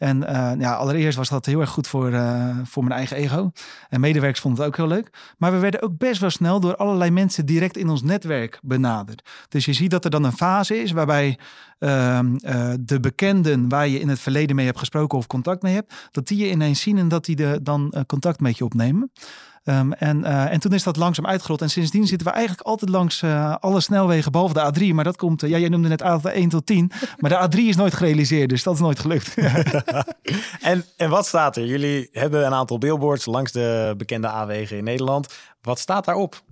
En 0.02 0.22
uh, 0.22 0.52
ja, 0.58 0.74
allereerst 0.74 1.16
was 1.16 1.28
dat 1.28 1.46
heel 1.46 1.60
erg 1.60 1.70
goed 1.70 1.88
voor, 1.88 2.10
uh, 2.10 2.56
voor 2.64 2.84
mijn 2.84 2.94
eigen 2.94 3.16
ego. 3.16 3.50
En 3.88 4.00
medewerkers 4.00 4.40
vonden 4.40 4.60
het 4.60 4.68
ook 4.68 4.76
heel 4.76 4.96
leuk. 4.96 5.10
Maar 5.38 5.52
we 5.52 5.58
werden 5.58 5.82
ook 5.82 5.98
best 5.98 6.20
wel 6.20 6.30
snel 6.30 6.60
door 6.60 6.76
allerlei 6.76 7.10
mensen 7.10 7.46
direct 7.46 7.76
in 7.76 7.88
ons 7.88 8.02
netwerk 8.02 8.58
benaderd. 8.62 9.28
Dus 9.48 9.64
je 9.64 9.72
ziet 9.72 9.90
dat 9.90 10.04
er 10.04 10.10
dan 10.10 10.24
een 10.24 10.32
fase 10.32 10.82
is 10.82 10.92
waarbij 10.92 11.38
uh, 11.78 12.20
de 12.80 13.00
bekenden 13.00 13.68
waar 13.68 13.88
je 13.88 14.00
in 14.00 14.08
het 14.08 14.20
verleden 14.20 14.56
mee 14.56 14.66
hebt 14.66 14.78
gesproken 14.78 15.18
of 15.18 15.26
contact 15.26 15.62
mee 15.62 15.74
hebt, 15.74 15.94
dat 16.10 16.28
die 16.28 16.38
je 16.38 16.50
ineens 16.50 16.80
zien 16.80 16.98
en 16.98 17.08
dat 17.08 17.24
die 17.24 17.36
de, 17.36 17.60
dan 17.62 18.04
contact 18.06 18.40
met 18.40 18.58
je 18.58 18.64
opnemen. 18.64 19.10
Um, 19.64 19.92
en, 19.92 20.20
uh, 20.20 20.52
en 20.52 20.60
toen 20.60 20.72
is 20.72 20.82
dat 20.82 20.96
langzaam 20.96 21.26
uitgerold. 21.26 21.62
En 21.62 21.70
sindsdien 21.70 22.06
zitten 22.06 22.26
we 22.26 22.32
eigenlijk 22.32 22.66
altijd 22.66 22.90
langs 22.90 23.22
uh, 23.22 23.56
alle 23.60 23.80
snelwegen, 23.80 24.32
behalve 24.32 24.54
de 24.54 24.90
A3. 24.90 24.94
Maar 24.94 25.04
dat 25.04 25.16
komt, 25.16 25.42
uh, 25.42 25.50
ja, 25.50 25.58
jij 25.58 25.68
noemde 25.68 25.88
net 25.88 26.02
A 26.02 26.20
1 26.22 26.48
tot 26.48 26.66
10. 26.66 26.90
Maar 27.18 27.30
de 27.30 27.56
A3 27.56 27.60
is 27.60 27.76
nooit 27.76 27.94
gerealiseerd, 27.94 28.48
dus 28.48 28.62
dat 28.62 28.74
is 28.74 28.80
nooit 28.80 28.98
gelukt. 28.98 29.34
en, 30.60 30.84
en 30.96 31.10
wat 31.10 31.26
staat 31.26 31.56
er? 31.56 31.66
Jullie 31.66 32.08
hebben 32.12 32.46
een 32.46 32.54
aantal 32.54 32.78
billboards 32.78 33.26
langs 33.26 33.52
de 33.52 33.94
bekende 33.96 34.28
A-wegen 34.28 34.76
in 34.76 34.84
Nederland. 34.84 35.34
Wat 35.60 35.78
staat 35.78 36.04
daarop? 36.04 36.42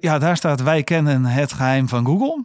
ja, 0.00 0.18
daar 0.18 0.36
staat 0.36 0.62
wij 0.62 0.82
kennen 0.82 1.24
het 1.24 1.52
geheim 1.52 1.88
van 1.88 2.06
Google. 2.06 2.44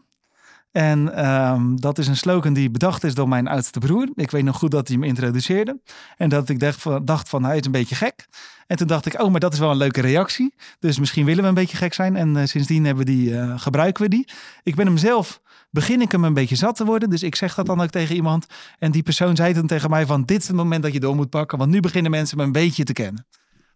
En 0.78 1.28
um, 1.28 1.82
dat 1.82 1.98
is 1.98 2.08
een 2.08 2.18
slogan 2.18 2.54
die 2.54 2.70
bedacht 2.70 3.04
is 3.04 3.14
door 3.14 3.28
mijn 3.28 3.48
oudste 3.48 3.80
broer. 3.80 4.10
Ik 4.16 4.32
weet 4.32 4.44
nog 4.44 4.58
goed 4.58 4.72
dat 4.72 4.88
hij 4.88 4.98
me 4.98 5.06
introduceerde. 5.06 5.80
En 6.18 6.30
dat 6.30 6.50
ik 6.50 6.60
dacht 6.60 6.82
van, 6.82 7.06
dacht 7.06 7.30
van 7.30 7.44
hij 7.44 7.58
is 7.58 7.66
een 7.66 7.72
beetje 7.72 7.96
gek. 7.96 8.28
En 8.68 8.78
toen 8.78 8.88
dacht 8.88 9.06
ik, 9.06 9.22
oh, 9.22 9.32
maar 9.32 9.40
dat 9.40 9.54
is 9.54 9.60
wel 9.60 9.72
een 9.72 9.78
leuke 9.78 10.02
reactie. 10.02 10.54
Dus 10.80 11.00
misschien 11.00 11.26
willen 11.26 11.44
we 11.44 11.50
een 11.50 11.56
beetje 11.56 11.78
gek 11.78 11.94
zijn. 11.94 12.16
En 12.16 12.36
uh, 12.36 12.46
sindsdien 12.46 12.86
hebben 12.86 13.06
we 13.06 13.12
die, 13.12 13.30
uh, 13.30 13.60
gebruiken 13.60 14.04
we 14.04 14.10
die. 14.10 14.28
Ik 14.64 14.76
ben 14.76 14.86
hem 14.86 14.98
zelf, 14.98 15.42
begin 15.70 16.02
ik 16.02 16.12
hem 16.12 16.24
een 16.24 16.34
beetje 16.34 16.56
zat 16.56 16.76
te 16.76 16.86
worden. 16.86 17.10
Dus 17.10 17.24
ik 17.24 17.36
zeg 17.36 17.56
dat 17.56 17.66
dan 17.66 17.82
ook 17.82 17.90
tegen 17.90 18.16
iemand. 18.16 18.46
En 18.80 18.92
die 18.92 19.04
persoon 19.04 19.36
zei 19.36 19.54
dan 19.54 19.68
tegen 19.68 19.90
mij 19.90 20.06
van, 20.06 20.24
dit 20.26 20.42
is 20.42 20.48
het 20.48 20.56
moment 20.56 20.84
dat 20.84 20.94
je 20.94 21.00
door 21.00 21.16
moet 21.16 21.30
pakken. 21.30 21.58
Want 21.58 21.72
nu 21.72 21.80
beginnen 21.80 22.12
mensen 22.12 22.38
me 22.38 22.44
een 22.44 22.52
beetje 22.52 22.84
te 22.84 22.94
kennen. 22.94 23.28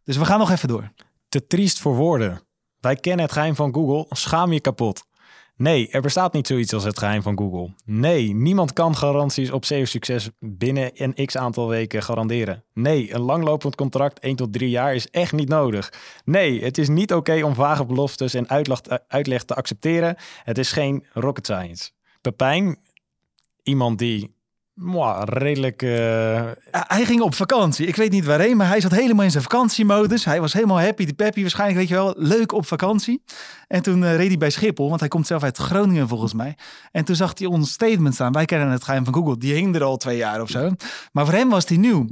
Dus 0.03 0.17
we 0.17 0.25
gaan 0.25 0.39
nog 0.39 0.51
even 0.51 0.67
door. 0.67 0.91
Te 1.29 1.47
triest 1.47 1.79
voor 1.79 1.95
woorden. 1.95 2.41
Wij 2.79 2.95
kennen 2.95 3.25
het 3.25 3.33
geheim 3.33 3.55
van 3.55 3.73
Google. 3.73 4.05
Schaam 4.09 4.53
je 4.53 4.59
kapot. 4.59 5.09
Nee, 5.55 5.89
er 5.89 6.01
bestaat 6.01 6.33
niet 6.33 6.47
zoiets 6.47 6.73
als 6.73 6.83
het 6.83 6.99
geheim 6.99 7.21
van 7.21 7.37
Google. 7.37 7.73
Nee, 7.85 8.33
niemand 8.33 8.73
kan 8.73 8.95
garanties 8.95 9.51
op 9.51 9.65
SEO-succes 9.65 10.29
binnen 10.39 10.91
een 10.93 11.25
x 11.25 11.37
aantal 11.37 11.67
weken 11.67 12.03
garanderen. 12.03 12.63
Nee, 12.73 13.13
een 13.13 13.21
langlopend 13.21 13.75
contract 13.75 14.19
1 14.19 14.35
tot 14.35 14.53
3 14.53 14.69
jaar 14.69 14.95
is 14.95 15.09
echt 15.09 15.31
niet 15.31 15.49
nodig. 15.49 15.93
Nee, 16.25 16.63
het 16.63 16.77
is 16.77 16.89
niet 16.89 17.13
oké 17.13 17.43
om 17.43 17.53
vage 17.53 17.85
beloftes 17.85 18.33
en 18.33 18.49
uitleg 19.07 19.43
te 19.43 19.55
accepteren. 19.55 20.15
Het 20.43 20.57
is 20.57 20.71
geen 20.71 21.05
rocket 21.13 21.45
science. 21.45 21.91
Pepijn, 22.21 22.77
iemand 23.63 23.99
die 23.99 24.33
Redelijk... 25.23 25.81
eh, 25.81 26.51
Hij 26.71 27.05
ging 27.05 27.21
op 27.21 27.35
vakantie. 27.35 27.87
Ik 27.87 27.95
weet 27.95 28.11
niet 28.11 28.25
waarheen, 28.25 28.57
maar 28.57 28.67
hij 28.67 28.81
zat 28.81 28.91
helemaal 28.91 29.25
in 29.25 29.31
zijn 29.31 29.43
vakantiemodus. 29.43 30.25
Hij 30.25 30.41
was 30.41 30.53
helemaal 30.53 30.79
happy, 30.81 31.05
de 31.05 31.13
peppy 31.13 31.41
waarschijnlijk, 31.41 31.79
weet 31.79 31.87
je 31.89 31.95
wel, 31.95 32.13
leuk 32.17 32.51
op 32.51 32.65
vakantie. 32.65 33.23
En 33.67 33.81
toen 33.81 34.03
eh, 34.03 34.15
reed 34.15 34.27
hij 34.27 34.37
bij 34.37 34.49
Schiphol, 34.49 34.87
want 34.87 34.99
hij 34.99 35.09
komt 35.09 35.27
zelf 35.27 35.43
uit 35.43 35.57
Groningen 35.57 36.07
volgens 36.07 36.33
mij. 36.33 36.57
En 36.91 37.05
toen 37.05 37.15
zag 37.15 37.31
hij 37.37 37.47
ons 37.47 37.71
statement 37.71 38.13
staan. 38.13 38.31
Wij 38.31 38.45
kennen 38.45 38.69
het 38.69 38.83
geheim 38.83 39.03
van 39.03 39.13
Google. 39.13 39.37
Die 39.37 39.53
hing 39.53 39.75
er 39.75 39.83
al 39.83 39.97
twee 39.97 40.17
jaar 40.17 40.41
of 40.41 40.49
zo. 40.49 40.71
Maar 41.11 41.25
voor 41.25 41.33
hem 41.35 41.49
was 41.49 41.65
die 41.65 41.79
nieuw. 41.79 42.07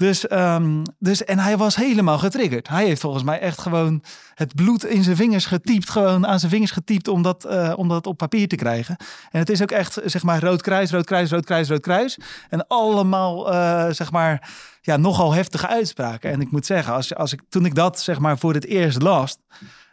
Dus, 0.00 0.26
ehm, 0.26 0.82
dus, 0.98 1.24
en 1.24 1.38
hij 1.38 1.56
was 1.56 1.76
helemaal 1.76 2.18
getriggerd. 2.18 2.68
Hij 2.68 2.84
heeft 2.84 3.00
volgens 3.00 3.22
mij 3.22 3.40
echt 3.40 3.60
gewoon 3.60 4.02
het 4.34 4.54
bloed 4.54 4.84
in 4.84 5.02
zijn 5.02 5.16
vingers 5.16 5.46
getypt. 5.46 5.90
Gewoon 5.90 6.26
aan 6.26 6.38
zijn 6.38 6.50
vingers 6.50 6.70
getypt 6.70 7.08
om 7.08 7.22
dat, 7.22 7.44
eh, 7.44 7.72
om 7.76 7.88
dat 7.88 8.06
op 8.06 8.16
papier 8.16 8.48
te 8.48 8.56
krijgen. 8.56 8.96
En 9.30 9.38
het 9.38 9.50
is 9.50 9.62
ook 9.62 9.70
echt, 9.70 9.98
zeg 10.04 10.22
maar, 10.22 10.42
rood 10.42 10.62
kruis, 10.62 10.90
rood 10.90 11.04
kruis, 11.04 11.30
rood 11.30 11.44
kruis, 11.44 11.68
rood 11.68 11.80
kruis. 11.80 12.18
En 12.48 12.66
allemaal, 12.66 13.52
eh, 13.52 13.90
zeg 13.90 14.10
maar, 14.10 14.50
ja, 14.80 14.96
nogal 14.96 15.32
heftige 15.32 15.68
uitspraken. 15.68 16.30
En 16.30 16.40
ik 16.40 16.50
moet 16.50 16.66
zeggen, 16.66 16.94
als, 16.94 17.14
als 17.14 17.32
ik, 17.32 17.42
toen 17.48 17.64
ik 17.64 17.74
dat, 17.74 18.00
zeg 18.00 18.18
maar, 18.18 18.38
voor 18.38 18.54
het 18.54 18.66
eerst 18.66 19.02
las, 19.02 19.36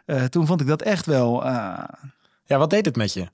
eh, 0.06 0.24
toen 0.24 0.48
vond 0.48 0.62
ik 0.62 0.68
dat 0.68 0.82
echt 0.82 1.06
wel... 1.06 1.46
ja, 2.44 2.58
wat 2.58 2.70
deed 2.70 2.86
het 2.86 2.96
met 2.96 3.14
je? 3.14 3.28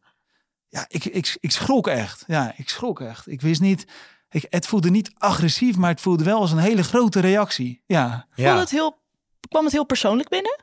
ja, 0.73 0.85
ik, 0.87 1.05
ik, 1.05 1.37
ik 1.39 1.51
schrok 1.51 1.87
echt. 1.87 2.23
Ja, 2.27 2.53
ik 2.57 2.69
schrok 2.69 3.01
echt. 3.01 3.27
Ik 3.27 3.41
wist 3.41 3.61
niet... 3.61 3.85
Ik, 4.33 4.45
het 4.49 4.67
voelde 4.67 4.89
niet 4.89 5.11
agressief, 5.17 5.77
maar 5.77 5.89
het 5.89 6.01
voelde 6.01 6.23
wel 6.23 6.39
als 6.39 6.51
een 6.51 6.57
hele 6.57 6.83
grote 6.83 7.19
reactie. 7.19 7.81
Ja, 7.85 8.27
Voelde 8.35 8.59
het 8.59 8.69
heel, 8.69 9.01
kwam 9.49 9.63
het 9.63 9.73
heel 9.73 9.85
persoonlijk 9.85 10.29
binnen? 10.29 10.59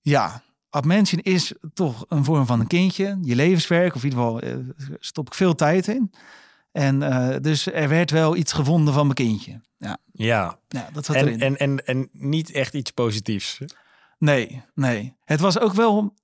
ja. 0.00 0.42
Upmansion 0.70 1.20
is 1.22 1.52
toch 1.74 2.04
een 2.08 2.24
vorm 2.24 2.46
van 2.46 2.60
een 2.60 2.66
kindje. 2.66 3.18
Je 3.22 3.34
levenswerk, 3.34 3.94
of 3.94 4.04
in 4.04 4.08
ieder 4.10 4.24
geval 4.24 4.40
eh, 4.40 4.56
stop 4.98 5.26
ik 5.26 5.34
veel 5.34 5.54
tijd 5.54 5.88
in. 5.88 6.12
En 6.72 7.02
eh, 7.02 7.36
dus 7.40 7.66
er 7.66 7.88
werd 7.88 8.10
wel 8.10 8.36
iets 8.36 8.52
gevonden 8.52 8.94
van 8.94 9.02
mijn 9.02 9.14
kindje. 9.14 9.60
Ja, 9.78 9.98
Ja, 10.12 10.58
ja 10.68 10.88
dat 10.92 11.04
zat 11.04 11.16
en, 11.16 11.26
erin. 11.26 11.40
en, 11.40 11.56
en, 11.56 11.86
en 11.86 12.08
niet 12.12 12.50
echt 12.52 12.74
iets 12.74 12.90
positiefs. 12.90 13.58
Nee, 14.18 14.62
nee. 14.74 15.16
Het 15.24 15.40
was 15.40 15.58
ook 15.58 15.72
wel 15.72 16.14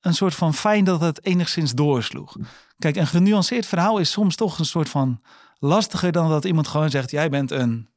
een 0.00 0.14
soort 0.14 0.34
van 0.34 0.54
fijn 0.54 0.84
dat 0.84 1.00
het 1.00 1.24
enigszins 1.24 1.72
doorsloeg. 1.74 2.36
Kijk, 2.78 2.96
een 2.96 3.06
genuanceerd 3.06 3.66
verhaal 3.66 3.98
is 3.98 4.10
soms 4.10 4.36
toch 4.36 4.58
een 4.58 4.64
soort 4.64 4.88
van 4.88 5.20
lastiger 5.58 6.12
dan 6.12 6.28
dat 6.28 6.44
iemand 6.44 6.68
gewoon 6.68 6.90
zegt: 6.90 7.10
jij 7.10 7.28
bent 7.28 7.50
een. 7.50 7.88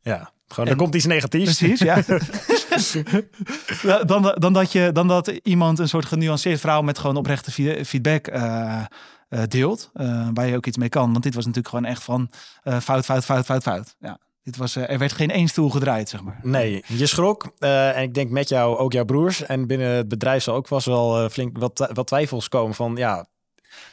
Ja, 0.00 0.32
gewoon, 0.48 0.66
En- 0.66 0.72
er 0.72 0.78
komt 0.78 0.94
iets 0.94 1.04
negatiefs. 1.06 1.58
Precies, 1.58 1.80
ja. 3.82 4.04
dan, 4.04 4.34
dan, 4.38 4.52
dat 4.52 4.72
je, 4.72 4.90
dan 4.92 5.08
dat 5.08 5.26
iemand 5.28 5.78
een 5.78 5.88
soort 5.88 6.04
genuanceerd 6.06 6.60
verhaal 6.60 6.82
met 6.82 6.98
gewoon 6.98 7.16
oprechte 7.16 7.50
fe- 7.50 7.84
feedback 7.84 8.26
eh, 8.26 8.84
eh, 9.28 9.42
deelt. 9.48 9.90
eh, 9.92 10.28
waar 10.34 10.46
je 10.46 10.56
ook 10.56 10.66
iets 10.66 10.76
mee 10.76 10.88
kan. 10.88 11.12
Want 11.12 11.22
dit 11.24 11.34
was 11.34 11.44
natuurlijk 11.46 11.74
gewoon 11.74 11.90
echt 11.90 12.02
van 12.02 12.30
fout, 12.62 13.04
fout, 13.04 13.24
fout, 13.24 13.44
fout, 13.44 13.62
fout. 13.62 13.96
Ja. 13.98 14.18
Dit 14.42 14.56
was, 14.56 14.76
eh, 14.76 14.90
er 14.90 14.98
werd 14.98 15.12
geen 15.12 15.30
één 15.30 15.48
stoel 15.48 15.70
gedraaid, 15.70 16.08
zeg 16.08 16.22
maar. 16.22 16.40
Nee, 16.42 16.84
je 16.86 17.06
schrok. 17.06 17.52
eh, 17.58 17.96
en 17.96 18.02
ik 18.02 18.14
denk 18.14 18.30
met 18.30 18.48
jou 18.48 18.76
ook 18.76 18.92
jouw 18.92 19.04
broers. 19.04 19.42
En 19.42 19.66
binnen 19.66 19.88
het 19.88 20.08
bedrijf 20.08 20.42
zal 20.42 20.54
ook 20.54 20.68
vast 20.68 20.86
wel 20.86 21.18
eh, 21.24 21.30
flink 21.30 21.58
wat, 21.58 21.90
wat 21.92 22.06
twijfels 22.06 22.48
komen 22.48 22.74
van 22.74 22.96
ja. 22.96 23.26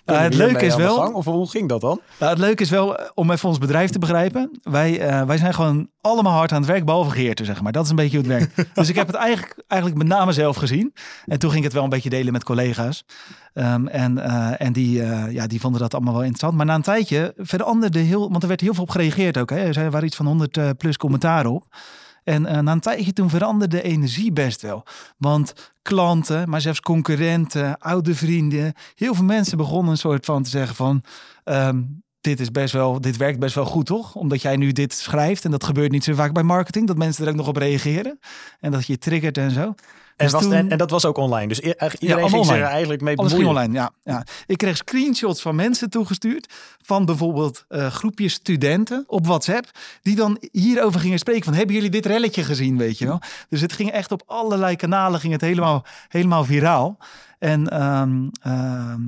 Kunnen 0.05 0.23
het 0.23 0.33
leuke 0.33 0.65
is 0.65 0.75
wel- 0.75 0.95
gang? 0.95 1.13
Of 1.13 1.25
hoe 1.25 1.49
ging 1.49 1.69
dat 1.69 1.81
dan? 1.81 1.99
Nou, 2.19 2.31
het 2.31 2.39
leuke 2.39 2.63
is 2.63 2.69
wel, 2.69 2.99
om 3.13 3.31
even 3.31 3.49
ons 3.49 3.57
bedrijf 3.57 3.89
te 3.89 3.99
begrijpen. 3.99 4.59
Wij, 4.63 4.99
eh, 4.99 5.21
wij 5.23 5.37
zijn 5.37 5.53
gewoon 5.53 5.89
allemaal 6.01 6.33
hard 6.33 6.51
aan 6.51 6.61
het 6.61 6.69
werk, 6.69 6.85
behalve 6.85 7.09
Geerten, 7.11 7.45
zeg 7.45 7.61
maar. 7.61 7.71
Dat 7.71 7.83
is 7.83 7.89
een 7.89 7.95
beetje 7.95 8.17
hoe 8.17 8.27
het 8.31 8.37
werkt. 8.39 8.69
dus 8.75 8.89
ik 8.89 8.95
heb 8.95 9.07
het 9.07 9.15
eigenlijk, 9.15 9.63
eigenlijk 9.67 10.01
met 10.03 10.11
name 10.11 10.31
zelf 10.31 10.55
gezien. 10.55 10.93
En 11.25 11.39
toen 11.39 11.49
ging 11.49 11.59
ik 11.59 11.65
het 11.65 11.73
wel 11.73 11.83
een 11.83 11.89
beetje 11.89 12.09
delen 12.09 12.33
met 12.33 12.43
collega's. 12.43 13.05
Ehm, 13.53 13.87
en 13.87 14.17
eh, 14.17 14.51
en 14.67 14.73
die, 14.73 15.01
eh, 15.03 15.31
ja, 15.31 15.47
die 15.47 15.59
vonden 15.59 15.81
dat 15.81 15.93
allemaal 15.93 16.13
wel 16.13 16.21
interessant. 16.21 16.55
Maar 16.57 16.65
na 16.65 16.75
een 16.75 16.81
tijdje 16.81 17.33
veranderde 17.37 17.99
heel... 17.99 18.29
Want 18.29 18.41
er 18.41 18.47
werd 18.47 18.61
heel 18.61 18.73
veel 18.73 18.83
op 18.83 18.89
gereageerd 18.89 19.37
ook. 19.37 19.49
Hè. 19.49 19.57
Er 19.57 19.73
zijn- 19.73 19.91
waren 19.91 20.07
iets 20.07 20.15
van 20.15 20.25
100 20.25 20.57
eh, 20.57 20.69
plus 20.77 20.97
commentaren 20.97 21.51
op. 21.51 21.65
En 22.27 22.45
eh, 22.45 22.59
na 22.59 22.71
een 22.71 22.79
tijdje 22.79 23.13
toen 23.13 23.29
veranderde 23.29 23.75
de 23.75 23.81
energie 23.81 24.31
best 24.31 24.61
wel. 24.61 24.83
Want 25.17 25.73
klanten, 25.81 26.49
maar 26.49 26.61
zelfs 26.61 26.79
concurrenten, 26.79 27.77
oude 27.77 28.15
vrienden... 28.15 28.73
Heel 28.95 29.15
veel 29.15 29.25
mensen 29.25 29.57
begonnen 29.57 29.91
een 29.91 29.97
soort 29.97 30.25
van 30.25 30.43
te 30.43 30.49
zeggen 30.49 30.75
van... 30.75 31.03
ehm, 31.43 31.83
dit 32.27 32.39
is 32.39 32.51
best 32.51 32.73
wel, 32.73 33.01
dit 33.01 33.17
werkt 33.17 33.39
best 33.39 33.55
wel 33.55 33.65
goed, 33.65 33.85
toch? 33.85 34.15
Omdat 34.15 34.41
jij 34.41 34.55
nu 34.55 34.71
dit 34.71 34.93
schrijft 34.93 35.45
en 35.45 35.51
dat 35.51 35.63
gebeurt 35.63 35.91
niet 35.91 36.03
zo 36.03 36.13
vaak 36.13 36.33
bij 36.33 36.43
marketing, 36.43 36.87
dat 36.87 36.97
mensen 36.97 37.23
er 37.25 37.29
ook 37.31 37.37
nog 37.37 37.47
op 37.47 37.57
reageren 37.57 38.19
en 38.59 38.71
dat 38.71 38.85
je 38.87 38.97
triggert 38.97 39.37
en 39.37 39.51
zo. 39.51 39.61
En, 39.61 39.73
Dus 40.25 40.31
was, 40.31 40.41
toen- 40.41 40.53
en, 40.53 40.69
en 40.71 40.77
dat 40.77 40.89
was 40.91 41.05
ook 41.05 41.17
online. 41.17 41.47
Dus 41.47 41.59
eigenlijk 41.61 41.93
iedereen 42.01 42.23
allemaal 42.23 42.43
ging 42.43 42.57
er 42.57 42.63
eigenlijk 42.63 43.01
mee 43.01 43.17
Alles 43.17 43.31
bemoeien. 43.31 43.51
online, 43.55 43.73
ja, 43.73 43.91
ja. 44.03 44.23
Ik 44.45 44.57
kreeg 44.57 44.77
screenshots 44.77 45.41
van 45.41 45.55
mensen 45.55 45.89
toegestuurd 45.89 46.53
van 46.81 47.05
bijvoorbeeld 47.05 47.65
eh, 47.67 47.87
groepjes 47.87 48.33
studenten 48.33 49.03
op 49.07 49.25
WhatsApp 49.27 49.71
die 50.01 50.15
dan 50.15 50.37
hierover 50.51 50.99
gingen 50.99 51.17
spreken 51.19 51.43
van 51.43 51.53
hebben 51.53 51.75
jullie 51.75 51.89
dit 51.89 52.05
relletje 52.05 52.43
gezien, 52.43 52.77
weet 52.77 52.97
je 52.97 53.05
wel? 53.05 53.19
Dus 53.49 53.61
het 53.61 53.73
ging 53.73 53.91
echt 53.91 54.11
op 54.11 54.23
allerlei 54.25 54.75
kanalen 54.75 55.19
ging 55.19 55.33
het 55.33 55.41
helemaal, 55.41 55.85
helemaal 56.07 56.43
viraal. 56.43 56.97
En 57.39 57.67
ehm, 57.69 58.27
ehm, 58.41 59.01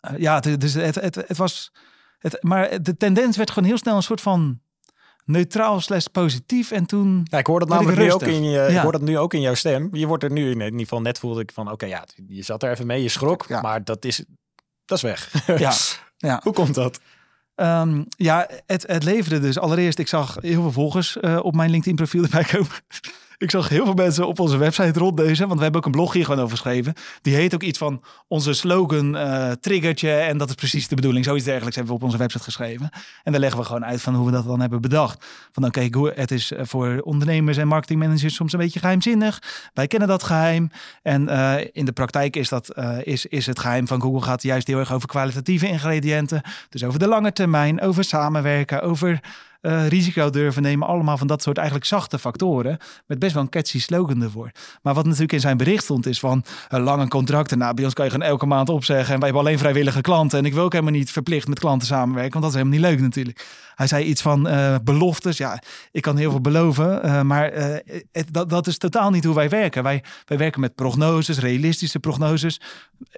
eh, 0.00 0.12
ja, 0.18 0.34
het- 0.40 0.60
dus 0.60 0.74
het, 0.74 0.94
het, 0.94 1.14
het 1.14 1.36
was, 1.36 1.72
het, 2.22 2.42
maar 2.42 2.82
de 2.82 2.96
tendens 2.96 3.36
werd 3.36 3.50
gewoon 3.50 3.68
heel 3.68 3.78
snel 3.78 3.96
een 3.96 4.02
soort 4.02 4.20
van 4.20 4.60
neutraal 5.24 5.80
slash 5.80 6.04
positief 6.06 6.70
en 6.70 6.86
toen 6.86 7.20
Ja, 7.30 7.38
ik 7.38 7.46
hoor 7.46 7.58
dat 7.58 7.68
namelijk 7.68 7.98
nu 7.98 8.12
ook 8.12 8.22
in 8.22 8.44
je, 8.44 8.66
ik 8.66 8.76
hoor 8.76 8.92
dat 8.92 9.00
nu 9.00 9.18
ook 9.18 9.34
in 9.34 9.40
jouw 9.40 9.54
stem. 9.54 9.88
Je 9.92 10.06
wordt 10.06 10.22
er 10.24 10.30
nu 10.30 10.50
in 10.50 10.60
ieder 10.60 10.80
geval 10.80 11.00
net 11.00 11.18
voelde 11.18 11.40
ik 11.40 11.52
van 11.52 11.70
oké 11.70 11.86
ja, 11.86 12.04
je 12.26 12.42
zat 12.42 12.62
er 12.62 12.70
even 12.70 12.86
mee, 12.86 13.02
je 13.02 13.08
schrok, 13.08 13.44
Ja. 13.48 13.60
maar 13.60 13.84
dat 13.84 14.04
is 14.04 14.24
dat 14.84 14.96
is 14.96 15.02
weg. 15.04 15.46
ja, 15.58 15.72
ja. 16.28 16.40
Hoe 16.42 16.52
komt 16.52 16.74
dat? 16.74 17.00
Ehm, 17.54 18.02
ja, 18.08 18.48
het, 18.66 18.86
het 18.86 19.04
leverde 19.04 19.40
dus. 19.40 19.58
Allereerst, 19.58 19.98
ik 19.98 20.08
zag 20.08 20.36
heel 20.40 20.62
veel 20.62 20.72
volgers 20.72 21.16
eh, 21.20 21.38
op 21.42 21.54
mijn 21.54 21.70
LinkedIn-profiel 21.70 22.22
erbij 22.22 22.44
komen. 22.44 22.70
ik 23.42 23.50
zag 23.50 23.68
heel 23.68 23.84
veel 23.84 23.94
mensen 23.94 24.26
op 24.26 24.40
onze 24.40 24.56
website 24.56 24.98
rondneuzen. 24.98 25.46
Want 25.46 25.56
we 25.56 25.62
hebben 25.62 25.80
ook 25.80 25.86
een 25.86 25.92
blog 25.92 26.12
hier 26.12 26.24
gewoon 26.24 26.40
over 26.40 26.56
geschreven. 26.56 26.94
Die 27.22 27.34
heet 27.34 27.54
ook 27.54 27.62
iets 27.62 27.78
van 27.78 28.02
onze 28.28 28.52
slogan 28.52 29.16
eh, 29.16 29.50
triggertje. 29.50 30.10
En 30.10 30.38
dat 30.38 30.48
is 30.48 30.54
precies 30.54 30.88
de 30.88 30.94
bedoeling. 30.94 31.24
Zoiets 31.24 31.44
dergelijks 31.44 31.76
hebben 31.76 31.94
we 31.94 32.00
op 32.00 32.06
onze 32.06 32.18
website 32.18 32.44
geschreven. 32.44 32.90
En 33.22 33.32
daar 33.32 33.40
leggen 33.40 33.58
we 33.58 33.64
gewoon 33.64 33.84
uit 33.84 34.00
van 34.00 34.14
hoe 34.14 34.26
we 34.26 34.32
dat 34.32 34.44
dan 34.44 34.60
hebben 34.60 34.80
bedacht. 34.80 35.26
Van 35.52 35.64
oké, 35.64 35.88
go- 35.90 36.12
het 36.14 36.30
is 36.30 36.52
eh, 36.52 36.64
voor 36.64 37.00
ondernemers 37.04 37.56
en 37.56 37.68
marketingmanagers 37.68 38.34
soms 38.34 38.52
een 38.52 38.58
beetje 38.58 38.80
geheimzinnig. 38.80 39.42
Wij 39.74 39.86
kennen 39.86 40.08
dat 40.08 40.22
geheim. 40.22 40.70
En 41.02 41.28
eh, 41.28 41.66
in 41.72 41.84
de 41.84 41.92
praktijk 41.92 42.36
is, 42.36 42.48
dat, 42.48 42.74
is, 43.02 43.26
is 43.26 43.46
het 43.46 43.58
geheim 43.58 43.86
van 43.86 44.00
Google 44.00 44.22
gaat 44.22 44.42
juist 44.42 44.66
heel 44.66 44.78
erg 44.78 44.92
over 44.92 45.08
kwalitatieve 45.08 45.68
ingrediënten. 45.68 46.42
Dus 46.68 46.84
over 46.84 46.98
de 46.98 47.08
lange 47.08 47.32
termijn, 47.32 47.80
over 47.80 48.04
samenwerken, 48.04 48.82
over 48.82 49.20
eh, 49.62 49.88
risico 49.88 50.30
durven 50.30 50.62
nemen. 50.62 50.88
Allemaal 50.88 51.16
van 51.16 51.26
dat 51.26 51.42
soort 51.42 51.56
eigenlijk 51.56 51.86
zachte 51.86 52.18
factoren. 52.18 52.78
Met 53.06 53.18
best 53.18 53.34
wel 53.34 53.42
een 53.42 53.48
catchy 53.48 53.80
slogan 53.80 54.22
ervoor. 54.22 54.50
Maar 54.82 54.94
wat 54.94 55.04
natuurlijk 55.04 55.32
in 55.32 55.40
zijn 55.40 55.56
bericht 55.56 55.84
stond 55.84 56.06
is 56.06 56.18
van 56.18 56.44
eh, 56.68 56.82
lange 56.82 57.08
contracten. 57.08 57.58
Nou, 57.58 57.74
bij 57.74 57.84
ons 57.84 57.94
kan 57.94 58.04
je 58.04 58.10
gewoon 58.10 58.26
elke 58.26 58.46
maand 58.46 58.68
opzeggen. 58.68 59.14
En 59.14 59.20
wij 59.20 59.28
hebben 59.28 59.46
alleen 59.46 59.58
vrijwillige 59.58 60.00
klanten. 60.00 60.38
En 60.38 60.44
ik 60.44 60.54
wil 60.54 60.64
ook 60.64 60.72
helemaal 60.72 60.94
niet 60.94 61.10
verplicht 61.10 61.48
met 61.48 61.58
klanten 61.58 61.86
samenwerken. 61.86 62.32
Want 62.32 62.44
dat 62.44 62.52
is 62.52 62.58
helemaal 62.58 62.78
niet 62.78 62.90
leuk 62.90 63.00
natuurlijk. 63.00 63.46
Hij 63.74 63.86
zei 63.86 64.04
iets 64.04 64.22
van 64.22 64.48
eh, 64.48 64.76
beloftes. 64.84 65.36
Ja, 65.36 65.62
ik 65.90 66.02
kan 66.02 66.16
heel 66.16 66.30
veel 66.30 66.40
beloven. 66.40 67.26
maar 67.26 67.52
dat, 68.30 68.50
dat 68.50 68.66
is 68.66 68.78
totaal 68.78 69.10
niet 69.10 69.24
hoe 69.24 69.34
wij 69.34 69.48
werken. 69.48 69.82
Wij, 69.82 70.04
wij 70.24 70.38
werken 70.38 70.60
met 70.60 70.74
prognoses, 70.74 71.38
realistische 71.38 71.98
prognoses. 71.98 72.60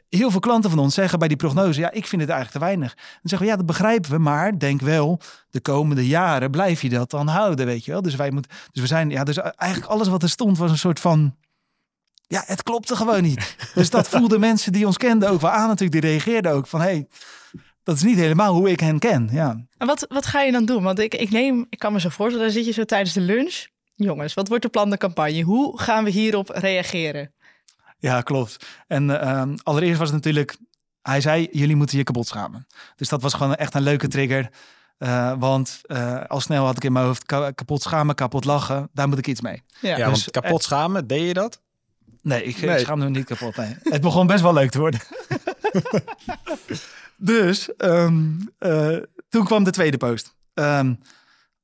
Heel 0.09 0.31
veel 0.31 0.41
klanten 0.41 0.71
van 0.71 0.79
ons 0.79 0.95
zeggen 0.95 1.19
bij 1.19 1.29
die 1.29 1.37
prognose... 1.37 1.81
ja, 1.81 1.91
ik 1.91 2.07
vind 2.07 2.23
het 2.23 2.31
eigenlijk 2.31 2.51
te 2.51 2.71
weinig. 2.71 2.95
Dan 2.95 3.05
zeggen 3.23 3.49
we, 3.49 3.53
ja, 3.53 3.57
dat 3.57 3.67
begrijpen 3.67 4.11
we. 4.11 4.19
Maar 4.19 4.59
denk 4.59 4.81
wel, 4.81 5.21
de 5.55 5.61
komende 5.61 6.07
jaren 6.07 6.51
blijf 6.51 6.83
je 6.83 6.89
dat 6.89 7.11
dan 7.11 7.27
houden, 7.27 7.67
weet 7.67 7.85
je 7.85 7.91
wel. 7.91 8.03
Dus 8.03 8.15
wij 8.15 8.31
moeten... 8.31 8.51
Dus 8.73 8.83
we 8.83 8.89
zijn... 8.89 9.11
Ja, 9.11 9.25
dus 9.25 9.37
eigenlijk 9.37 9.93
alles 9.93 10.09
wat 10.09 10.23
er 10.23 10.29
stond 10.29 10.59
was 10.59 10.71
een 10.71 10.79
soort 10.79 11.01
van... 11.01 11.37
Ja, 12.27 12.43
het 12.47 12.63
klopte 12.63 12.97
gewoon 12.97 13.23
niet. 13.23 13.57
Dus 13.75 13.91
dat 13.91 14.09
voelden 14.09 14.41
mensen 14.41 14.73
die 14.73 14.87
ons 14.87 14.97
kenden 14.97 15.31
ook 15.31 15.41
wel 15.41 15.51
aan 15.51 15.69
natuurlijk. 15.69 16.01
Die 16.01 16.11
reageerden 16.11 16.53
ook 16.53 16.67
van, 16.67 16.81
hé, 16.81 16.87
hey, 16.87 17.09
dat 17.83 17.97
is 17.97 18.03
niet 18.03 18.17
helemaal 18.17 18.55
hoe 18.55 18.71
ik 18.71 18.81
hen 18.81 18.99
ken. 18.99 19.29
Ja. 19.33 19.65
En 19.79 19.87
wat, 19.87 20.07
wat 20.09 20.27
ga 20.27 20.41
je 20.41 20.53
dan 20.53 20.65
doen? 20.65 20.83
Want 20.83 20.99
ik, 20.99 21.15
ik 21.15 21.31
neem, 21.31 21.67
ik 21.69 21.79
kan 21.79 21.93
me 21.93 22.01
zo 22.01 22.09
voorstellen, 22.09 22.47
dan 22.47 22.55
zit 22.55 22.67
je 22.67 22.73
zo 22.73 22.85
tijdens 22.85 23.13
de 23.13 23.21
lunch. 23.21 23.67
Jongens, 23.95 24.35
wat 24.35 24.49
wordt 24.49 24.63
de 24.63 24.69
plan 24.69 24.91
de 24.91 24.97
campagne? 24.97 25.43
Hoe 25.43 25.81
gaan 25.81 26.05
we 26.05 26.11
hierop 26.11 26.49
reageren? 26.49 27.33
Ja, 27.99 28.21
klopt. 28.21 28.67
En 28.87 29.21
ehm, 29.21 29.57
allereerst 29.63 29.99
was 29.99 30.09
het 30.09 30.17
natuurlijk, 30.17 30.57
hij 31.03 31.21
zei, 31.21 31.49
jullie 31.53 31.77
moeten 31.77 31.99
je 31.99 32.05
kapot 32.05 32.27
schamen. 32.27 32.67
Dus 32.97 33.09
dat 33.09 33.23
was 33.23 33.35
gewoon 33.35 33.55
echt 33.55 33.75
een 33.75 33.83
leuke 33.83 34.09
trigger. 34.09 34.51
Eh, 34.99 35.33
want 35.39 35.81
eh, 35.87 36.21
al 36.27 36.41
snel 36.41 36.65
had 36.65 36.77
ik 36.77 36.85
in 36.85 36.93
mijn 36.93 37.05
hoofd 37.05 37.25
ka- 37.25 37.51
kapot 37.51 37.83
schamen, 37.83 38.15
kapot 38.15 38.45
lachen. 38.45 38.89
Daar 38.93 39.09
moet 39.09 39.19
ik 39.19 39.27
iets 39.27 39.41
mee. 39.41 39.63
Ja. 39.81 39.97
Ja, 39.97 40.09
Dus, 40.09 40.25
want 40.25 40.31
kapot 40.31 40.63
schamen, 40.63 41.07
deed 41.07 41.27
je 41.27 41.35
dat? 41.35 41.61
Nee, 42.23 42.45
ik, 42.45 42.61
Nee. 42.61 42.79
ik 42.79 42.85
schaamde 42.85 43.05
me 43.05 43.11
niet 43.11 43.25
kapot. 43.25 43.57
Nee. 43.57 43.77
Het 43.83 44.01
begon 44.01 44.27
best 44.27 44.43
wel 44.43 44.53
leuk 44.53 44.71
te 44.71 44.79
worden. 44.79 45.01
dus 47.17 47.77
ehm, 47.77 48.31
eh, 48.59 48.97
toen 49.29 49.45
kwam 49.45 49.65
de 49.65 49.71
tweede 49.71 49.97
post. 49.97 50.35
Um, 50.55 50.99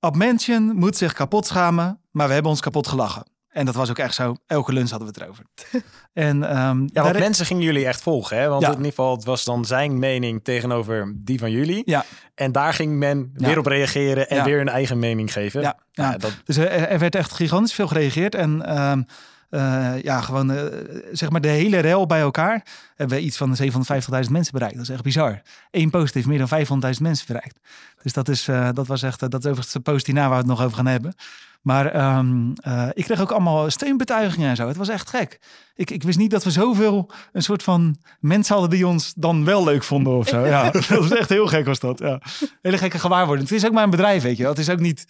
Upmansion 0.00 0.62
moet 0.62 0.96
zich 0.96 1.12
kapot 1.12 1.46
schamen, 1.46 2.00
maar 2.10 2.26
we 2.26 2.32
hebben 2.32 2.50
ons 2.50 2.60
kapot 2.60 2.88
gelachen. 2.88 3.24
En 3.50 3.64
dat 3.66 3.74
was 3.74 3.90
ook 3.90 3.98
echt 3.98 4.14
zo. 4.14 4.36
Elke 4.46 4.72
lunch 4.72 4.90
hadden 4.90 5.08
we 5.08 5.14
het 5.14 5.22
erover. 5.22 5.44
en, 6.28 6.44
ehm, 6.48 6.88
Ja, 6.92 7.02
want 7.02 7.18
mensen 7.18 7.46
gingen 7.46 7.62
jullie 7.62 7.86
echt 7.86 8.00
volgen, 8.02 8.36
hè? 8.38 8.48
Want 8.48 8.62
Ja. 8.62 8.68
in 8.68 8.74
ieder 8.76 8.88
geval, 8.90 9.14
het 9.16 9.24
was 9.24 9.44
dan 9.44 9.64
zijn 9.64 9.98
mening 9.98 10.44
tegenover 10.44 11.12
die 11.16 11.38
van 11.38 11.50
jullie. 11.50 11.82
Ja. 11.84 12.04
En 12.34 12.52
daar 12.52 12.74
ging 12.74 12.92
men 12.98 13.30
Ja. 13.36 13.46
weer 13.46 13.58
op 13.58 13.66
reageren 13.66 14.28
en 14.28 14.44
weer 14.44 14.56
hun 14.58 14.68
eigen 14.68 14.98
mening 14.98 15.32
geven. 15.32 15.60
Ja, 15.60 15.78
ja. 15.92 16.16
dat, 16.16 16.32
Dus 16.44 16.56
er, 16.56 16.68
er 16.70 16.98
werd 16.98 17.14
echt 17.14 17.32
gigantisch 17.32 17.72
veel 17.74 17.86
gereageerd. 17.88 18.34
En 18.34 18.66
ehm, 18.66 19.02
eh, 19.50 20.02
ja, 20.02 20.20
gewoon 20.20 20.50
eh, 20.52 20.64
zeg 21.12 21.30
maar 21.30 21.40
de 21.40 21.48
hele 21.48 21.78
rel 21.78 22.06
bij 22.06 22.20
elkaar 22.20 22.64
hebben 22.96 23.16
we 23.16 23.22
iets 23.24 23.36
van 23.36 23.56
750.000 23.56 24.30
mensen 24.32 24.52
bereikt. 24.52 24.76
Dat 24.76 24.84
is 24.84 24.90
echt 24.94 25.02
bizar. 25.02 25.42
Eén 25.70 25.90
post 25.90 26.14
heeft 26.14 26.26
meer 26.26 26.38
dan 26.38 26.48
500.000 26.48 27.02
mensen 27.02 27.26
bereikt. 27.26 27.58
Dus 28.02 28.12
dat, 28.12 28.28
is, 28.28 28.48
eh, 28.48 28.68
dat 28.72 28.86
was 28.86 29.02
echt, 29.02 29.22
eh, 29.22 29.28
dat 29.28 29.40
is 29.40 29.46
overigens 29.46 29.72
de 29.74 29.80
post 29.80 30.06
hierna 30.06 30.20
waar 30.22 30.30
we 30.30 30.36
het 30.36 30.46
nog 30.46 30.62
over 30.62 30.76
gaan 30.76 30.86
hebben. 30.86 31.14
Maar 31.60 31.86
ehm, 31.86 32.52
eh, 32.54 32.88
ik 32.92 33.04
kreeg 33.04 33.20
ook 33.20 33.30
allemaal 33.30 33.70
steunbetuigingen 33.70 34.48
en 34.48 34.56
zo. 34.56 34.68
Het 34.68 34.76
was 34.76 34.88
echt 34.88 35.08
gek. 35.08 35.40
Ik, 35.74 35.90
ik 35.90 36.02
wist 36.02 36.18
niet 36.18 36.30
dat 36.30 36.44
we 36.44 36.50
zoveel 36.50 37.10
een 37.32 37.42
soort 37.42 37.62
van 37.62 37.96
mensen 38.20 38.52
hadden 38.54 38.70
die 38.76 38.86
ons 38.86 39.12
dan 39.16 39.44
wel 39.44 39.64
leuk 39.64 39.82
vonden 39.84 40.16
of 40.16 40.28
zo. 40.28 40.44
Ja, 40.46 40.70
dat 40.70 40.86
was 40.86 41.10
echt 41.10 41.28
heel 41.28 41.46
gek 41.46 41.66
was 41.66 41.80
dat. 41.80 41.98
Ja. 41.98 42.20
Hele 42.62 42.78
gekke 42.78 42.98
gewaarwording. 42.98 43.48
Het 43.48 43.58
is 43.58 43.66
ook 43.66 43.72
maar 43.72 43.84
een 43.84 43.90
bedrijf, 43.90 44.22
weet 44.22 44.36
je. 44.36 44.42
wel. 44.42 44.52
Het 44.52 44.60
is 44.60 44.70
ook 44.70 44.80
niet 44.80 45.06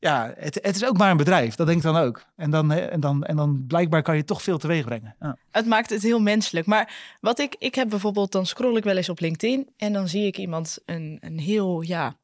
ja, 0.00 0.32
het, 0.36 0.58
het 0.62 0.76
is 0.76 0.84
ook 0.84 0.96
maar 0.96 1.10
een 1.10 1.16
bedrijf. 1.16 1.54
Dat 1.54 1.66
denk 1.66 1.78
ik 1.78 1.84
dan 1.84 1.96
ook. 1.96 2.24
En 2.36 2.50
dan, 2.50 2.70
hè, 2.70 2.80
en 2.80 3.00
dan, 3.00 3.24
en 3.24 3.36
dan 3.36 3.64
blijkbaar 3.66 4.02
kan 4.02 4.16
je 4.16 4.24
toch 4.24 4.42
veel 4.42 4.58
teweeg 4.58 4.84
brengen. 4.84 5.16
Ja. 5.20 5.36
Het 5.50 5.66
maakt 5.66 5.90
het 5.90 6.02
heel 6.02 6.20
menselijk. 6.20 6.66
Maar 6.66 7.16
wat 7.20 7.38
ik, 7.38 7.56
ik 7.58 7.74
heb 7.74 7.88
bijvoorbeeld, 7.88 8.32
dan 8.32 8.46
scroll 8.46 8.76
ik 8.76 8.84
wel 8.84 8.96
eens 8.96 9.08
op 9.08 9.20
LinkedIn 9.20 9.68
en 9.76 9.92
dan 9.92 10.08
zie 10.08 10.26
ik 10.26 10.38
iemand 10.38 10.78
een, 10.84 11.18
een 11.20 11.38
heel, 11.38 11.80
ja, 11.80 12.16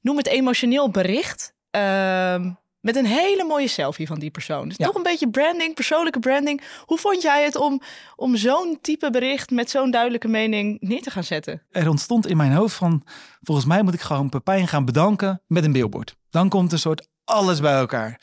noem 0.00 0.16
het 0.16 0.26
emotioneel 0.26 0.90
bericht. 0.90 1.54
ehm, 1.70 2.50
met 2.82 2.96
een 2.96 3.06
hele 3.06 3.44
mooie 3.44 3.68
selfie 3.68 4.06
van 4.06 4.18
die 4.18 4.30
persoon. 4.30 4.68
Dus 4.68 4.76
Ja. 4.76 4.86
toch 4.86 4.94
een 4.94 5.02
beetje 5.02 5.30
branding, 5.30 5.74
persoonlijke 5.74 6.18
branding. 6.18 6.62
Hoe 6.84 6.98
vond 6.98 7.22
jij 7.22 7.44
het 7.44 7.56
om, 7.56 7.80
om 8.16 8.36
zo'n 8.36 8.78
type 8.80 9.10
bericht 9.10 9.50
met 9.50 9.70
zo'n 9.70 9.90
duidelijke 9.90 10.28
mening 10.28 10.76
neer 10.80 11.02
te 11.02 11.10
gaan 11.10 11.24
zetten? 11.24 11.62
Er 11.70 11.88
ontstond 11.88 12.26
in 12.26 12.36
mijn 12.36 12.52
hoofd 12.52 12.74
van... 12.74 13.02
volgens 13.40 13.66
mij 13.66 13.82
moet 13.82 13.94
ik 13.94 14.00
gewoon 14.00 14.28
Pepijn 14.28 14.68
gaan 14.68 14.84
bedanken 14.84 15.42
met 15.46 15.64
een 15.64 15.72
billboard. 15.72 16.16
Dan 16.30 16.48
komt 16.48 16.72
een 16.72 16.78
soort 16.78 17.08
alles 17.24 17.60
bij 17.60 17.74
elkaar. 17.74 18.20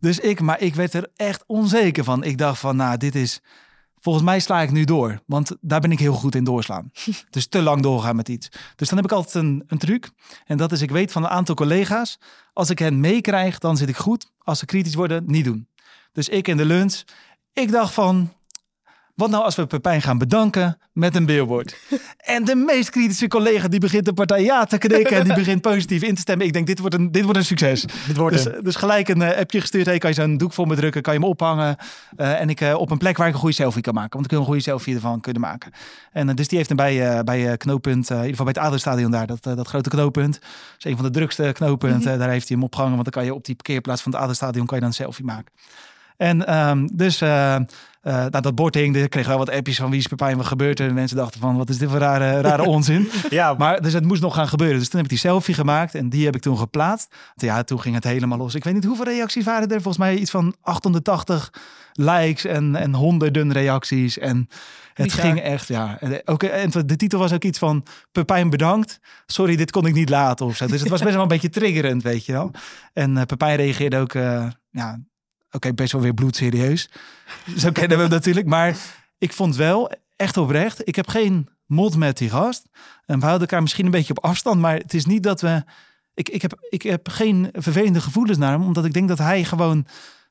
Dus 0.00 0.18
ik, 0.18 0.40
maar 0.40 0.60
ik 0.60 0.74
werd 0.74 0.94
er 0.94 1.10
echt 1.16 1.44
onzeker 1.46 2.04
van. 2.04 2.24
Ik 2.24 2.38
dacht 2.38 2.58
van, 2.60 2.76
nou, 2.76 2.96
dit 2.96 3.14
is... 3.14 3.40
Volgens 4.00 4.24
mij 4.24 4.40
sla 4.40 4.60
ik 4.60 4.70
nu 4.70 4.84
door, 4.84 5.22
want 5.26 5.56
daar 5.60 5.80
ben 5.80 5.92
ik 5.92 5.98
heel 5.98 6.12
goed 6.12 6.34
in 6.34 6.44
doorslaan. 6.44 6.90
Dus 7.30 7.46
te 7.46 7.62
lang 7.62 7.82
doorgaan 7.82 8.16
met 8.16 8.28
iets. 8.28 8.48
Dus 8.76 8.88
dan 8.88 8.96
heb 8.96 9.06
ik 9.06 9.12
altijd 9.12 9.34
een, 9.34 9.64
een 9.66 9.78
truc. 9.78 10.10
En 10.46 10.56
dat 10.56 10.72
is, 10.72 10.82
ik 10.82 10.90
weet 10.90 11.12
van 11.12 11.22
een 11.22 11.28
aantal 11.28 11.54
collega's... 11.54 12.18
als 12.52 12.70
ik 12.70 12.78
hen 12.78 13.00
meekrijg, 13.00 13.58
dan 13.58 13.76
zit 13.76 13.88
ik 13.88 13.96
goed. 13.96 14.30
Als 14.38 14.58
ze 14.58 14.66
kritisch 14.66 14.94
worden, 14.94 15.24
niet 15.26 15.44
doen. 15.44 15.68
Dus 16.12 16.28
ik 16.28 16.48
in 16.48 16.56
de 16.56 16.64
lunch, 16.64 17.02
ik 17.52 17.70
dacht 17.70 17.94
van... 17.94 18.32
Wat 19.20 19.30
nou 19.30 19.44
als 19.44 19.56
we 19.56 19.66
Pepijn 19.66 20.02
gaan 20.02 20.18
bedanken 20.18 20.78
met 20.92 21.16
een 21.16 21.26
billboard? 21.26 21.76
En 22.16 22.44
de 22.44 22.54
meest 22.54 22.90
kritische 22.90 23.28
collega 23.28 23.68
die 23.68 23.80
begint 23.80 24.04
de 24.04 24.12
partij 24.12 24.42
ja 24.42 24.64
te 24.64 24.78
knikken 24.78 25.16
en 25.16 25.24
die 25.24 25.34
begint 25.34 25.60
positief 25.60 26.02
in 26.02 26.14
te 26.14 26.20
stemmen. 26.20 26.46
Ik 26.46 26.52
denk, 26.52 26.66
dit 26.66 26.78
wordt 26.78 26.94
een, 26.94 27.12
dit 27.12 27.22
wordt 27.22 27.38
een 27.38 27.44
succes. 27.44 27.84
dit 28.06 28.16
wordt 28.16 28.44
Dus, 28.44 28.62
dus 28.62 28.76
gelijk 28.76 29.08
een 29.08 29.22
eh, 29.22 29.38
appje 29.38 29.60
gestuurd. 29.60 29.86
Hey, 29.86 29.98
kan 29.98 30.10
je 30.10 30.16
zo'n 30.16 30.36
doek 30.36 30.52
voor 30.52 30.66
me 30.66 30.74
drukken? 30.74 31.02
Kan 31.02 31.14
je 31.14 31.20
hem 31.20 31.28
ophangen? 31.28 31.76
Eh, 32.16 32.40
en 32.40 32.50
ik 32.50 32.60
eh, 32.60 32.74
op 32.74 32.90
een 32.90 32.98
plek 32.98 33.16
waar 33.16 33.26
ik 33.26 33.32
een 33.32 33.40
goede 33.40 33.54
selfie 33.54 33.82
kan 33.82 33.94
maken. 33.94 34.12
Want 34.12 34.24
ik 34.24 34.30
wil 34.30 34.40
een 34.40 34.46
goede 34.46 34.62
selfie 34.62 34.94
ervan 34.94 35.20
kunnen 35.20 35.42
maken. 35.42 35.72
En 36.12 36.36
dus 36.36 36.48
die 36.48 36.56
heeft 36.56 36.70
hem 36.70 36.78
bij, 36.78 37.24
bij 37.24 37.56
knooppunt, 37.56 38.10
in 38.10 38.16
ieder 38.16 38.30
geval 38.30 38.44
bij 38.44 38.54
het 38.54 38.64
Adelstadion 38.64 39.10
daar, 39.10 39.26
dat, 39.26 39.42
dat 39.42 39.68
grote 39.68 39.88
knooppunt. 39.88 40.34
Dat 40.34 40.44
is 40.78 40.84
een 40.84 40.96
van 40.96 41.04
de 41.04 41.10
drukste 41.10 41.50
knooppunten. 41.52 42.18
Daar 42.18 42.30
heeft 42.30 42.48
hij 42.48 42.56
hem 42.56 42.66
opgehangen. 42.66 42.96
Want 42.96 43.12
dan 43.12 43.22
kan 43.22 43.24
je 43.24 43.34
op 43.34 43.44
die 43.44 43.54
parkeerplaats 43.54 44.02
van 44.02 44.12
het 44.12 44.20
Adelstadion 44.20 44.66
kan 44.66 44.74
je 44.76 44.82
dan 44.82 44.90
een 44.90 44.96
selfie 44.96 45.24
maken. 45.24 45.52
En 46.16 46.46
ehm, 46.46 46.88
dus 46.92 47.22
eh, 48.00 48.14
nou, 48.14 48.40
dat 48.40 48.54
bord 48.54 48.74
hing, 48.74 48.96
er 48.96 49.08
kreeg 49.08 49.26
wel 49.26 49.38
wat 49.38 49.50
appjes 49.50 49.76
van 49.76 49.90
wie 49.90 49.98
is 49.98 50.06
Pepijn, 50.06 50.36
wat 50.36 50.46
gebeurt 50.46 50.80
er? 50.80 50.88
En 50.88 50.94
mensen 50.94 51.16
dachten 51.16 51.40
van, 51.40 51.56
wat 51.56 51.68
is 51.68 51.78
dit 51.78 51.90
voor 51.90 51.98
rare, 51.98 52.40
rare 52.40 52.64
onzin? 52.76 53.08
ja, 53.30 53.54
Maar 53.54 53.80
dus 53.80 53.92
het 53.92 54.04
moest 54.04 54.22
nog 54.22 54.34
gaan 54.34 54.48
gebeuren. 54.48 54.78
Dus 54.78 54.88
toen 54.88 55.00
heb 55.00 55.10
ik 55.10 55.16
die 55.16 55.30
selfie 55.30 55.54
gemaakt 55.54 55.94
en 55.94 56.08
die 56.08 56.24
heb 56.24 56.34
ik 56.34 56.42
toen 56.42 56.58
geplaatst. 56.58 57.14
Ja, 57.34 57.62
toen 57.62 57.80
ging 57.80 57.94
het 57.94 58.04
helemaal 58.04 58.38
los. 58.38 58.54
Ik 58.54 58.64
weet 58.64 58.74
niet 58.74 58.84
hoeveel 58.84 59.04
reacties 59.04 59.44
waren 59.44 59.68
er. 59.68 59.82
Volgens 59.82 59.98
mij 59.98 60.16
iets 60.16 60.30
van 60.30 60.54
880 60.60 61.50
likes 61.92 62.44
en, 62.44 62.76
en 62.76 62.94
honderden 62.94 63.52
reacties. 63.52 64.18
En 64.18 64.48
het 64.94 65.06
Bizar. 65.06 65.24
ging 65.24 65.40
echt, 65.40 65.68
ja. 65.68 66.00
En 66.00 66.22
Ook, 66.24 66.42
en 66.42 66.70
de 66.86 66.96
titel 66.96 67.18
was 67.18 67.32
ook 67.32 67.44
iets 67.44 67.58
van 67.58 67.86
Pepijn 68.12 68.50
bedankt. 68.50 69.00
Sorry, 69.26 69.56
dit 69.56 69.70
kon 69.70 69.86
ik 69.86 69.94
niet 69.94 70.08
laten 70.08 70.46
of 70.46 70.56
zo. 70.56 70.66
Dus 70.66 70.80
het 70.80 70.88
was 70.90 71.02
best 71.02 71.12
wel 71.12 71.22
een 71.22 71.28
beetje 71.38 71.48
triggerend, 71.48 72.02
weet 72.02 72.24
je 72.24 72.32
wel. 72.32 72.50
En 72.92 73.16
eh, 73.16 73.24
Pepijn 73.24 73.56
reageerde 73.56 73.98
ook, 73.98 74.14
eh, 74.14 74.46
ja, 74.70 74.98
oké, 75.50 75.74
best 75.74 75.92
wel 75.92 76.00
weer 76.00 76.14
bloedserieus. 76.14 76.90
Zo 77.56 77.70
kennen 77.80 77.98
we 77.98 78.08
natuurlijk. 78.08 78.46
Maar 78.46 78.76
ik 79.18 79.32
vond 79.32 79.56
wel, 79.56 79.92
echt 80.16 80.36
oprecht, 80.36 80.88
ik 80.88 80.96
heb 80.96 81.08
geen 81.08 81.48
mod 81.66 81.96
met 81.96 82.18
die 82.18 82.30
gast. 82.30 82.68
En 83.06 83.18
we 83.18 83.24
houden 83.24 83.40
elkaar 83.48 83.62
misschien 83.62 83.84
een 83.84 83.90
beetje 83.90 84.16
op 84.16 84.24
afstand, 84.24 84.60
maar 84.60 84.76
het 84.76 84.94
is 84.94 85.04
niet 85.06 85.22
dat 85.22 85.40
we. 85.40 85.62
Ik, 86.14 86.28
ik, 86.28 86.42
heb, 86.42 86.58
ik 86.68 86.82
heb 86.82 87.08
geen 87.08 87.48
vervelende 87.52 88.00
gevoelens 88.00 88.38
naar 88.38 88.52
hem, 88.52 88.62
omdat 88.62 88.84
ik 88.84 88.92
denk 88.92 89.08
dat 89.08 89.18
hij 89.18 89.44
gewoon. 89.44 89.86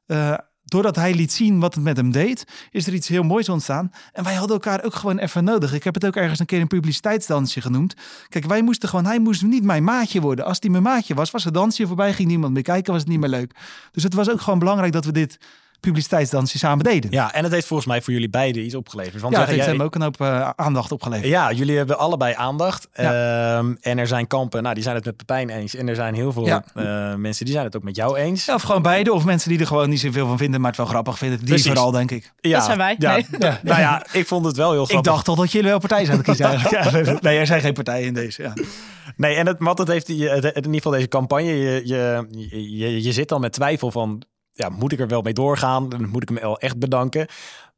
eh, 0.05 0.37
doordat 0.69 0.95
hij 0.95 1.13
liet 1.13 1.31
zien 1.31 1.59
wat 1.59 1.75
het 1.75 1.83
met 1.83 1.97
hem 1.97 2.11
deed, 2.11 2.43
is 2.71 2.87
er 2.87 2.93
iets 2.93 3.07
heel 3.07 3.23
moois 3.23 3.49
ontstaan. 3.49 3.91
En 4.13 4.23
wij 4.23 4.33
hadden 4.33 4.55
elkaar 4.55 4.83
ook 4.83 4.95
gewoon 4.95 5.17
even 5.17 5.43
nodig. 5.43 5.73
Ik 5.73 5.83
heb 5.83 5.93
het 5.93 6.05
ook 6.05 6.15
ergens 6.15 6.39
een 6.39 6.45
keer 6.45 6.61
een 6.61 6.67
publiciteitsdansje 6.67 7.61
genoemd. 7.61 7.93
Kijk, 8.29 8.45
wij 8.45 8.61
moesten 8.61 8.89
gewoon, 8.89 9.05
hij 9.05 9.19
moest 9.19 9.43
niet 9.43 9.63
mijn 9.63 9.83
maatje 9.83 10.21
worden. 10.21 10.45
Als 10.45 10.57
hij 10.59 10.69
mijn 10.69 10.83
maatje 10.83 11.13
was, 11.13 11.31
was 11.31 11.43
het 11.43 11.53
dansje 11.53 11.87
voorbij, 11.87 12.13
ging 12.13 12.27
niemand 12.27 12.53
meer 12.53 12.63
kijken, 12.63 12.91
was 12.91 13.01
het 13.01 13.11
niet 13.11 13.19
meer 13.19 13.29
leuk. 13.29 13.55
Dus 13.91 14.03
het 14.03 14.13
was 14.13 14.29
ook 14.29 14.41
gewoon 14.41 14.59
belangrijk 14.59 14.93
dat 14.93 15.05
we 15.05 15.11
dit 15.11 15.37
publiciteitsdansje 15.79 16.57
samen 16.57 16.83
deden. 16.83 17.11
ja, 17.11 17.33
en 17.33 17.43
het 17.43 17.51
heeft 17.53 17.67
volgens 17.67 17.87
mij 17.89 18.01
voor 18.01 18.13
jullie 18.13 18.29
beiden 18.29 18.63
iets 18.65 18.75
opgeleverd. 18.75 19.21
Want 19.21 19.33
Ja, 19.33 19.39
het 19.39 19.49
jij- 19.49 19.57
heeft 19.57 19.69
hem 19.69 19.81
ook 19.81 19.95
een 19.95 20.01
hoop 20.01 20.21
eh, 20.21 20.49
aandacht 20.55 20.91
opgeleverd. 20.91 21.27
Ja, 21.29 21.51
jullie 21.51 21.77
hebben 21.77 21.97
allebei 21.97 22.33
aandacht. 22.37 22.87
Ja. 22.93 23.57
Ehm, 23.57 23.75
en 23.81 23.97
er 23.97 24.07
zijn 24.07 24.27
kampen, 24.27 24.61
nou 24.63 24.73
die 24.73 24.83
zijn 24.83 24.95
het 24.95 25.05
met 25.05 25.17
Pepijn 25.17 25.49
eens. 25.49 25.75
En 25.75 25.87
er 25.87 25.95
zijn 25.95 26.13
heel 26.13 26.31
veel 26.33 26.45
Ja. 26.45 26.63
eh, 26.73 27.15
mensen 27.15 27.45
die 27.45 27.53
zijn 27.53 27.65
het 27.65 27.75
ook 27.75 27.83
met 27.83 27.95
jou 27.95 28.17
eens. 28.17 28.45
Ja, 28.45 28.53
of 28.53 28.61
gewoon 28.61 28.81
beide. 28.81 29.13
Of 29.13 29.25
mensen 29.25 29.49
die 29.49 29.59
er 29.59 29.67
gewoon 29.67 29.89
niet 29.89 29.99
zoveel 29.99 30.27
van 30.27 30.37
vinden, 30.37 30.59
maar 30.61 30.69
het 30.69 30.77
wel 30.79 30.87
grappig 30.89 31.17
vinden. 31.17 31.37
Die 31.37 31.47
Precies. 31.47 31.65
vooral, 31.67 31.91
denk 31.91 32.11
ik. 32.11 32.33
Ja, 32.39 32.55
Dat 32.57 32.65
zijn 32.65 32.77
wij. 32.77 32.95
Ja, 32.99 33.11
Nee. 33.13 33.25
Ja. 33.39 33.59
Nou 33.63 33.79
ja, 33.79 34.05
ik 34.11 34.27
vond 34.27 34.45
het 34.45 34.55
wel 34.55 34.71
heel 34.71 34.83
Ik 34.83 34.89
grappig. 34.89 35.11
dacht 35.11 35.27
al 35.27 35.35
dat 35.35 35.51
jullie 35.51 35.69
wel 35.69 35.79
partij 35.79 36.05
zouden 36.05 36.25
kiezen 36.25 36.45
eigenlijk. 36.45 37.21
Nee, 37.23 37.37
er 37.37 37.45
zijn 37.47 37.61
geen 37.61 37.73
partijen 37.73 38.07
in 38.07 38.13
deze. 38.13 38.41
Ja. 38.43 38.53
Nee, 39.15 39.35
en 39.35 39.47
het, 39.47 39.55
wat 39.59 39.77
het 39.77 39.87
heeft, 39.87 40.09
in 40.09 40.15
ieder 40.15 40.61
geval 40.71 40.91
deze 40.91 41.07
campagne, 41.07 41.57
je, 41.57 41.81
je, 41.85 42.27
je, 42.77 43.03
je 43.03 43.11
zit 43.11 43.29
dan 43.29 43.41
met 43.41 43.53
twijfel 43.53 43.91
van, 43.91 44.21
ja, 44.59 44.69
moet 44.69 44.91
ik 44.91 44.99
er 44.99 45.07
wel 45.07 45.21
mee 45.21 45.33
doorgaan? 45.33 45.89
Dan 45.89 46.09
moet 46.09 46.21
ik 46.21 46.29
hem 46.29 46.37
wel 46.39 46.59
echt 46.59 46.79
bedanken. 46.79 47.27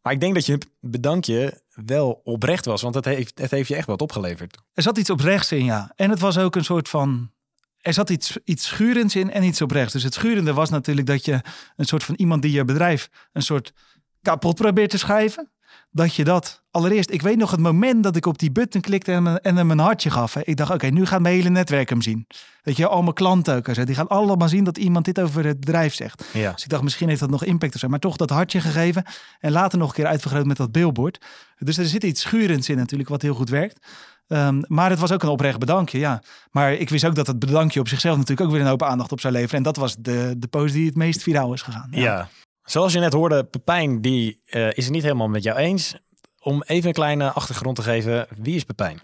Maar 0.01 0.13
ik 0.13 0.19
denk 0.19 0.33
dat 0.33 0.45
je 0.45 0.57
bedankje 0.79 1.61
wel 1.85 2.21
oprecht 2.23 2.65
was, 2.65 2.81
want 2.81 2.95
het 2.95 3.05
heeft, 3.05 3.39
het 3.39 3.51
heeft 3.51 3.67
je 3.67 3.75
echt 3.75 3.87
wat 3.87 4.01
opgeleverd. 4.01 4.57
Er 4.73 4.83
zat 4.83 4.97
iets 4.97 5.09
oprechts 5.09 5.51
in, 5.51 5.65
ja. 5.65 5.91
En 5.95 6.09
het 6.09 6.19
was 6.19 6.37
ook 6.37 6.55
een 6.55 6.63
soort 6.63 6.89
van... 6.89 7.31
Er 7.77 7.93
zat 7.93 8.09
iets, 8.09 8.37
iets 8.43 8.67
schurends 8.67 9.15
in 9.15 9.31
en 9.31 9.43
iets 9.43 9.61
oprechts. 9.61 9.93
Dus 9.93 10.03
het 10.03 10.13
schurende 10.13 10.53
was 10.53 10.69
natuurlijk 10.69 11.07
dat 11.07 11.25
je 11.25 11.41
een 11.75 11.85
soort 11.85 12.03
van 12.03 12.15
iemand 12.15 12.41
die 12.41 12.51
je 12.51 12.65
bedrijf 12.65 13.09
een 13.33 13.41
soort 13.41 13.73
kapot 14.21 14.55
probeert 14.55 14.89
te 14.89 14.97
schrijven. 14.97 15.51
Dat 15.91 16.15
je 16.15 16.23
dat 16.23 16.61
allereerst... 16.71 17.11
Ik 17.11 17.21
weet 17.21 17.37
nog 17.37 17.51
het 17.51 17.59
moment 17.59 18.03
dat 18.03 18.15
ik 18.15 18.25
op 18.25 18.37
die 18.39 18.51
button 18.51 18.81
klikte 18.81 19.11
en, 19.11 19.25
hem- 19.25 19.35
en 19.35 19.55
hem 19.55 19.71
een 19.71 19.79
hartje 19.79 20.09
gaf. 20.09 20.33
Hè. 20.33 20.41
Ik 20.43 20.57
dacht, 20.57 20.71
oké, 20.73 20.87
nu 20.87 21.05
gaat 21.05 21.21
mijn 21.21 21.35
hele 21.35 21.49
netwerk 21.49 21.89
hem 21.89 22.01
zien. 22.01 22.27
Weet 22.63 22.77
je, 22.77 22.87
al 22.87 23.01
mijn 23.01 23.13
klanten 23.13 23.55
ook. 23.55 23.67
zo. 23.73 23.83
Die 23.83 23.95
gaan 23.95 24.07
allemaal 24.07 24.49
zien 24.49 24.63
dat 24.63 24.77
iemand 24.77 25.05
dit 25.05 25.19
over 25.19 25.45
het 25.45 25.59
bedrijf 25.59 25.93
zegt. 25.93 26.25
Ja. 26.33 26.51
Dus 26.51 26.63
ik 26.63 26.69
dacht, 26.69 26.83
misschien 26.83 27.07
heeft 27.07 27.19
dat 27.19 27.29
nog 27.29 27.43
impact 27.43 27.73
of 27.73 27.79
zo. 27.79 27.87
Maar 27.87 27.99
toch 27.99 28.15
dat 28.17 28.29
hartje 28.29 28.61
gegeven. 28.61 29.03
En 29.39 29.51
later 29.51 29.77
nog 29.77 29.87
een 29.89 29.95
keer 29.95 30.05
uitvergroot 30.05 30.45
met 30.45 30.57
dat 30.57 30.71
billboard. 30.71 31.25
Dus 31.57 31.77
er 31.77 31.85
zit 31.85 32.03
iets 32.03 32.21
schurends 32.21 32.69
in 32.69 32.77
natuurlijk, 32.77 33.09
wat 33.09 33.21
heel 33.21 33.33
goed 33.35 33.49
werkt. 33.49 33.85
Ehm, 34.27 34.61
maar 34.67 34.89
het 34.89 34.99
was 34.99 35.11
ook 35.11 35.23
een 35.23 35.29
oprecht 35.29 35.59
bedankje, 35.59 35.99
ja. 35.99 36.21
Maar 36.51 36.73
ik 36.73 36.89
wist 36.89 37.05
ook 37.05 37.15
dat 37.15 37.27
het 37.27 37.39
bedankje 37.39 37.79
op 37.79 37.87
zichzelf 37.87 38.17
natuurlijk 38.17 38.47
ook 38.47 38.53
weer 38.53 38.61
een 38.61 38.67
hoop 38.69 38.83
aandacht 38.83 39.11
op 39.11 39.19
zou 39.19 39.33
leveren. 39.33 39.57
En 39.57 39.63
dat 39.63 39.75
was 39.75 39.95
de, 39.99 40.35
de 40.37 40.47
post 40.47 40.73
die 40.73 40.85
het 40.85 40.95
meest 40.95 41.23
viraal 41.23 41.53
is 41.53 41.61
gegaan. 41.61 41.87
Ja. 41.91 42.29
Zoals 42.63 42.93
je 42.93 42.99
net 42.99 43.13
hoorde, 43.13 43.43
Pepijn 43.43 44.01
die 44.01 44.41
eh, 44.45 44.67
is 44.67 44.83
het 44.83 44.93
niet 44.93 45.03
helemaal 45.03 45.27
met 45.27 45.43
jou 45.43 45.57
eens. 45.57 45.95
Om 46.39 46.63
even 46.63 46.87
een 46.87 46.93
kleine 46.93 47.31
achtergrond 47.31 47.75
te 47.75 47.81
geven, 47.81 48.27
wie 48.37 48.55
is 48.55 48.63
Pepijn? 48.63 48.99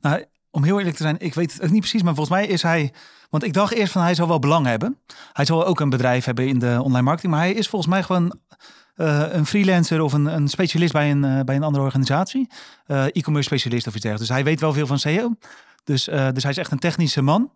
Nou, 0.00 0.24
om 0.50 0.64
heel 0.64 0.78
eerlijk 0.78 0.96
te 0.96 1.02
zijn, 1.02 1.16
ik 1.18 1.34
weet 1.34 1.52
het 1.60 1.70
niet 1.70 1.80
precies, 1.80 2.02
maar 2.02 2.14
volgens 2.14 2.36
mij 2.36 2.46
is 2.46 2.62
hij. 2.62 2.92
Want 3.30 3.44
ik 3.44 3.52
dacht 3.52 3.72
eerst 3.72 3.92
van 3.92 4.02
hij 4.02 4.14
zal 4.14 4.28
wel 4.28 4.38
belang 4.38 4.66
hebben. 4.66 4.98
Hij 5.32 5.44
zal 5.44 5.66
ook 5.66 5.80
een 5.80 5.90
bedrijf 5.90 6.24
hebben 6.24 6.48
in 6.48 6.58
de 6.58 6.78
online 6.82 7.02
marketing, 7.02 7.32
maar 7.32 7.42
hij 7.42 7.52
is 7.52 7.68
volgens 7.68 7.90
mij 7.90 8.02
gewoon 8.02 8.38
eh, 8.94 9.24
een 9.30 9.46
freelancer 9.46 10.00
of 10.00 10.12
een, 10.12 10.26
een 10.26 10.48
specialist 10.48 10.92
bij 10.92 11.10
een, 11.10 11.24
eh, 11.24 11.40
bij 11.40 11.56
een 11.56 11.62
andere 11.62 11.84
organisatie. 11.84 12.48
E-commerce 12.86 13.48
specialist 13.48 13.86
of 13.86 13.94
iets 13.94 14.02
dergelijks. 14.02 14.28
Dus 14.28 14.36
hij 14.36 14.44
weet 14.44 14.60
wel 14.60 14.72
veel 14.72 14.86
van 14.86 14.98
SEO. 14.98 15.34
Dus, 15.84 16.04
dus 16.04 16.42
hij 16.42 16.50
is 16.50 16.56
echt 16.56 16.72
een 16.72 16.78
technische 16.78 17.22
man. 17.22 17.50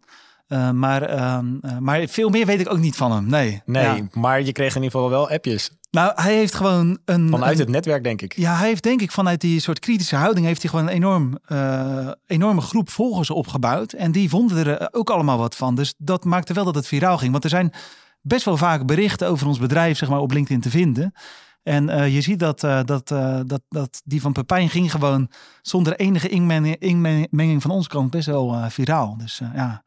Eh, 0.47 0.71
maar, 0.71 1.03
ehm, 1.03 1.47
eh, 1.61 1.79
maar 1.79 2.07
veel 2.09 2.29
meer 2.29 2.47
weet 2.47 2.61
ik 2.61 2.71
ook 2.71 2.79
niet 2.79 2.97
van 2.97 3.13
hem. 3.13 3.27
Nee. 3.27 3.63
Nee, 3.67 3.83
Ja. 3.85 4.09
maar 4.13 4.43
je 4.43 4.53
kreeg 4.53 4.75
in 4.77 4.83
ieder 4.83 4.91
geval 5.01 5.11
wel 5.11 5.31
appjes. 5.31 5.71
Nou, 5.91 6.13
hij 6.15 6.35
heeft 6.35 6.55
gewoon 6.55 6.99
een. 7.05 7.29
Vanuit 7.31 7.53
een- 7.53 7.59
het 7.61 7.69
netwerk, 7.69 8.05
denk 8.05 8.23
ik. 8.23 8.37
ja, 8.37 8.57
hij 8.57 8.69
heeft 8.69 8.83
denk 8.83 9.01
ik 9.01 9.11
vanuit 9.13 9.41
die 9.41 9.61
soort 9.61 9.79
kritische 9.79 10.17
houding 10.17 10.47
heeft 10.47 10.63
hij 10.63 10.71
gewoon 10.71 10.87
een 10.87 10.93
enorm, 10.95 11.39
eh, 11.45 12.09
enorme 12.27 12.61
groep 12.61 12.91
volgers 12.91 13.31
opgebouwd. 13.31 13.93
En 13.93 14.13
die 14.13 14.29
vonden 14.29 14.67
er 14.67 14.89
ook 14.93 15.11
allemaal 15.11 15.39
wat 15.39 15.57
van. 15.57 15.75
Dus 15.75 15.95
dat 15.99 16.25
maakte 16.25 16.53
wel 16.53 16.65
dat 16.65 16.75
het 16.75 16.87
viraal 16.87 17.19
ging. 17.19 17.33
Want 17.33 17.45
er 17.45 17.51
zijn 17.51 17.73
best 18.23 18.45
wel 18.45 18.57
vaak 18.57 18.87
berichten 18.87 19.29
over 19.29 19.47
ons 19.47 19.59
bedrijf 19.59 19.99
zeg 19.99 20.09
maar, 20.09 20.21
op 20.21 20.33
LinkedIn 20.33 20.61
te 20.61 20.71
vinden. 20.71 21.13
En 21.63 22.13
je 22.13 22.21
ziet 22.21 22.39
dat, 22.39 22.61
dat, 22.61 23.09
dat, 23.47 23.61
dat 23.69 24.03
die 24.05 24.21
van 24.21 24.33
Pepijn 24.33 24.69
ging 24.71 24.91
gewoon 24.91 25.31
zonder 25.63 25.97
enige 25.97 26.29
inmenging, 26.29 26.77
inmenging 26.79 27.63
van 27.63 27.71
onze 27.71 27.89
kant 27.89 28.11
best 28.11 28.27
wel 28.27 28.57
viraal. 28.69 29.17
Dus 29.17 29.41
ja, 29.55 29.83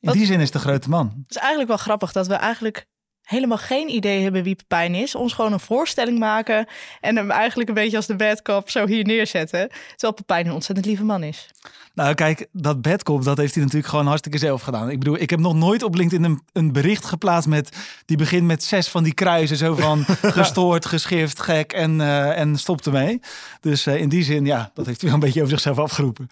in 0.00 0.08
Wat- 0.08 0.14
die 0.14 0.26
zin 0.26 0.40
is 0.40 0.50
de 0.50 0.58
grote 0.58 0.88
man. 0.88 1.06
Het 1.06 1.30
is 1.30 1.36
eigenlijk 1.36 1.68
wel 1.68 1.76
grappig 1.76 2.12
dat 2.12 2.26
we 2.26 2.34
eigenlijk 2.34 2.86
helemaal 3.22 3.58
geen 3.58 3.88
idee 3.88 4.22
hebben 4.22 4.42
wie 4.42 4.54
Pepijn 4.54 4.94
is. 4.94 5.14
Ons 5.14 5.32
gewoon 5.32 5.52
een 5.52 5.60
voorstelling 5.60 6.18
maken 6.18 6.66
en 7.00 7.16
hem 7.16 7.30
eigenlijk 7.30 7.68
een 7.68 7.74
beetje 7.74 7.96
als 7.96 8.06
de 8.06 8.16
bad 8.16 8.42
cop 8.42 8.70
zo 8.70 8.86
hier 8.86 9.04
neerzetten. 9.04 9.68
Terwijl 9.90 10.12
Pepijn 10.12 10.46
een 10.46 10.52
ontzettend 10.52 10.86
lieve 10.86 11.04
man 11.04 11.22
is. 11.22 11.50
Nou, 11.94 12.14
kijk, 12.14 12.46
dat 12.52 12.82
bedkop, 12.82 13.24
dat 13.24 13.36
heeft 13.36 13.54
hij 13.54 13.62
natuurlijk 13.62 13.90
gewoon 13.90 14.06
hartstikke 14.06 14.38
zelf 14.38 14.62
gedaan. 14.62 14.90
Ik 14.90 14.98
bedoel, 14.98 15.20
ik 15.20 15.30
heb 15.30 15.38
nog 15.40 15.54
nooit 15.54 15.82
op 15.82 15.94
LinkedIn 15.94 16.24
een, 16.24 16.42
een 16.52 16.72
bericht 16.72 17.04
geplaatst 17.04 17.48
met 17.48 17.76
die 18.04 18.16
begint 18.16 18.46
met 18.46 18.64
zes 18.64 18.88
van 18.88 19.02
die 19.02 19.14
kruisen, 19.14 19.56
zo 19.56 19.74
van 19.74 20.04
gestoord, 20.38 20.86
geschift, 20.86 21.40
gek 21.40 21.72
en, 21.72 22.00
eh, 22.00 22.38
en 22.38 22.58
stop 22.58 22.86
ermee. 22.86 23.20
Dus 23.60 23.86
eh, 23.86 23.96
in 23.96 24.08
die 24.08 24.22
zin, 24.22 24.44
ja, 24.46 24.70
dat 24.74 24.86
heeft 24.86 25.00
hij 25.00 25.10
wel 25.10 25.18
een 25.18 25.24
beetje 25.24 25.40
over 25.40 25.52
zichzelf 25.52 25.78
afgeroepen. 25.78 26.28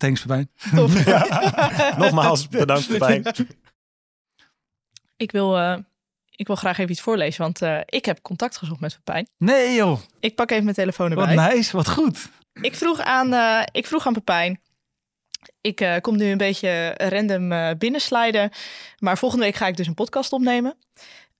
Thanks, 0.00 0.20
Pepijn. 0.20 0.50
Top. 0.74 0.90
Nogmaals, 2.02 2.48
bedankt 2.48 2.86
Pepijn. 2.88 3.22
Ik 5.16 5.32
wil, 5.32 5.56
eh, 5.58 5.76
ik 6.30 6.46
wil 6.46 6.56
graag 6.56 6.78
even 6.78 6.90
iets 6.90 7.00
voorlezen, 7.00 7.42
want 7.42 7.62
eh, 7.62 7.80
ik 7.86 8.04
heb 8.04 8.22
contact 8.22 8.56
gezocht 8.56 8.80
met 8.80 8.94
Pepijn. 9.04 9.28
Nee 9.38 9.74
joh, 9.74 10.00
Ik 10.20 10.34
pak 10.34 10.50
even 10.50 10.64
mijn 10.64 10.76
telefoon 10.76 11.14
wat 11.14 11.28
erbij. 11.28 11.54
nice, 11.54 11.76
wat 11.76 11.88
goed. 11.90 12.28
Ik 12.60 12.74
vroeg 12.76 13.00
aan, 13.00 13.32
eh, 13.32 13.62
ik 13.72 13.86
vroeg 13.86 14.06
aan 14.06 14.12
Pepijn. 14.12 14.60
Ik 15.60 15.80
eh, 15.80 15.96
kom 16.00 16.16
nu 16.16 16.24
een 16.30 16.36
beetje 16.38 16.94
random 16.96 17.52
eh 17.52 17.70
binnensliden. 17.78 18.50
Maar 18.98 19.18
volgende 19.18 19.44
week 19.44 19.54
ga 19.54 19.66
ik 19.66 19.76
dus 19.76 19.86
een 19.86 19.94
podcast 19.94 20.32
opnemen. 20.32 20.76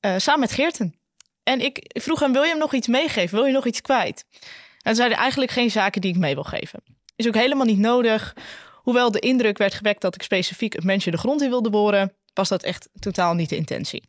eh, 0.00 0.14
samen 0.16 0.40
met 0.40 0.52
Geerten. 0.52 0.94
En 1.42 1.60
ik 1.60 1.78
ik 1.78 2.02
vroeg 2.02 2.20
hem, 2.20 2.32
wil 2.32 2.42
je 2.42 2.48
hem 2.48 2.58
nog 2.58 2.74
iets 2.74 2.86
meegeven? 2.88 3.36
Wil 3.36 3.46
je 3.46 3.52
nog 3.52 3.66
iets 3.66 3.80
kwijt? 3.80 4.24
En 4.30 4.80
toen 4.82 4.94
zeiden 4.94 5.18
eigenlijk 5.18 5.50
geen 5.50 5.70
zaken 5.70 6.00
die 6.00 6.10
ik 6.12 6.18
mee 6.18 6.34
wil 6.34 6.44
geven. 6.44 6.82
Is 7.20 7.26
ook 7.26 7.34
helemaal 7.34 7.66
niet 7.66 7.78
nodig. 7.78 8.36
Hoewel 8.74 9.10
de 9.10 9.18
indruk 9.18 9.58
werd 9.58 9.74
gewekt 9.74 10.00
dat 10.00 10.14
ik 10.14 10.22
specifiek 10.22 10.72
het 10.72 10.84
mensje 10.84 11.10
de 11.10 11.16
grond 11.16 11.42
in 11.42 11.48
wilde 11.48 11.70
boren... 11.70 12.12
was 12.34 12.48
dat 12.48 12.62
echt 12.62 12.88
totaal 12.98 13.34
niet 13.34 13.48
de 13.48 13.56
intentie. 13.56 14.08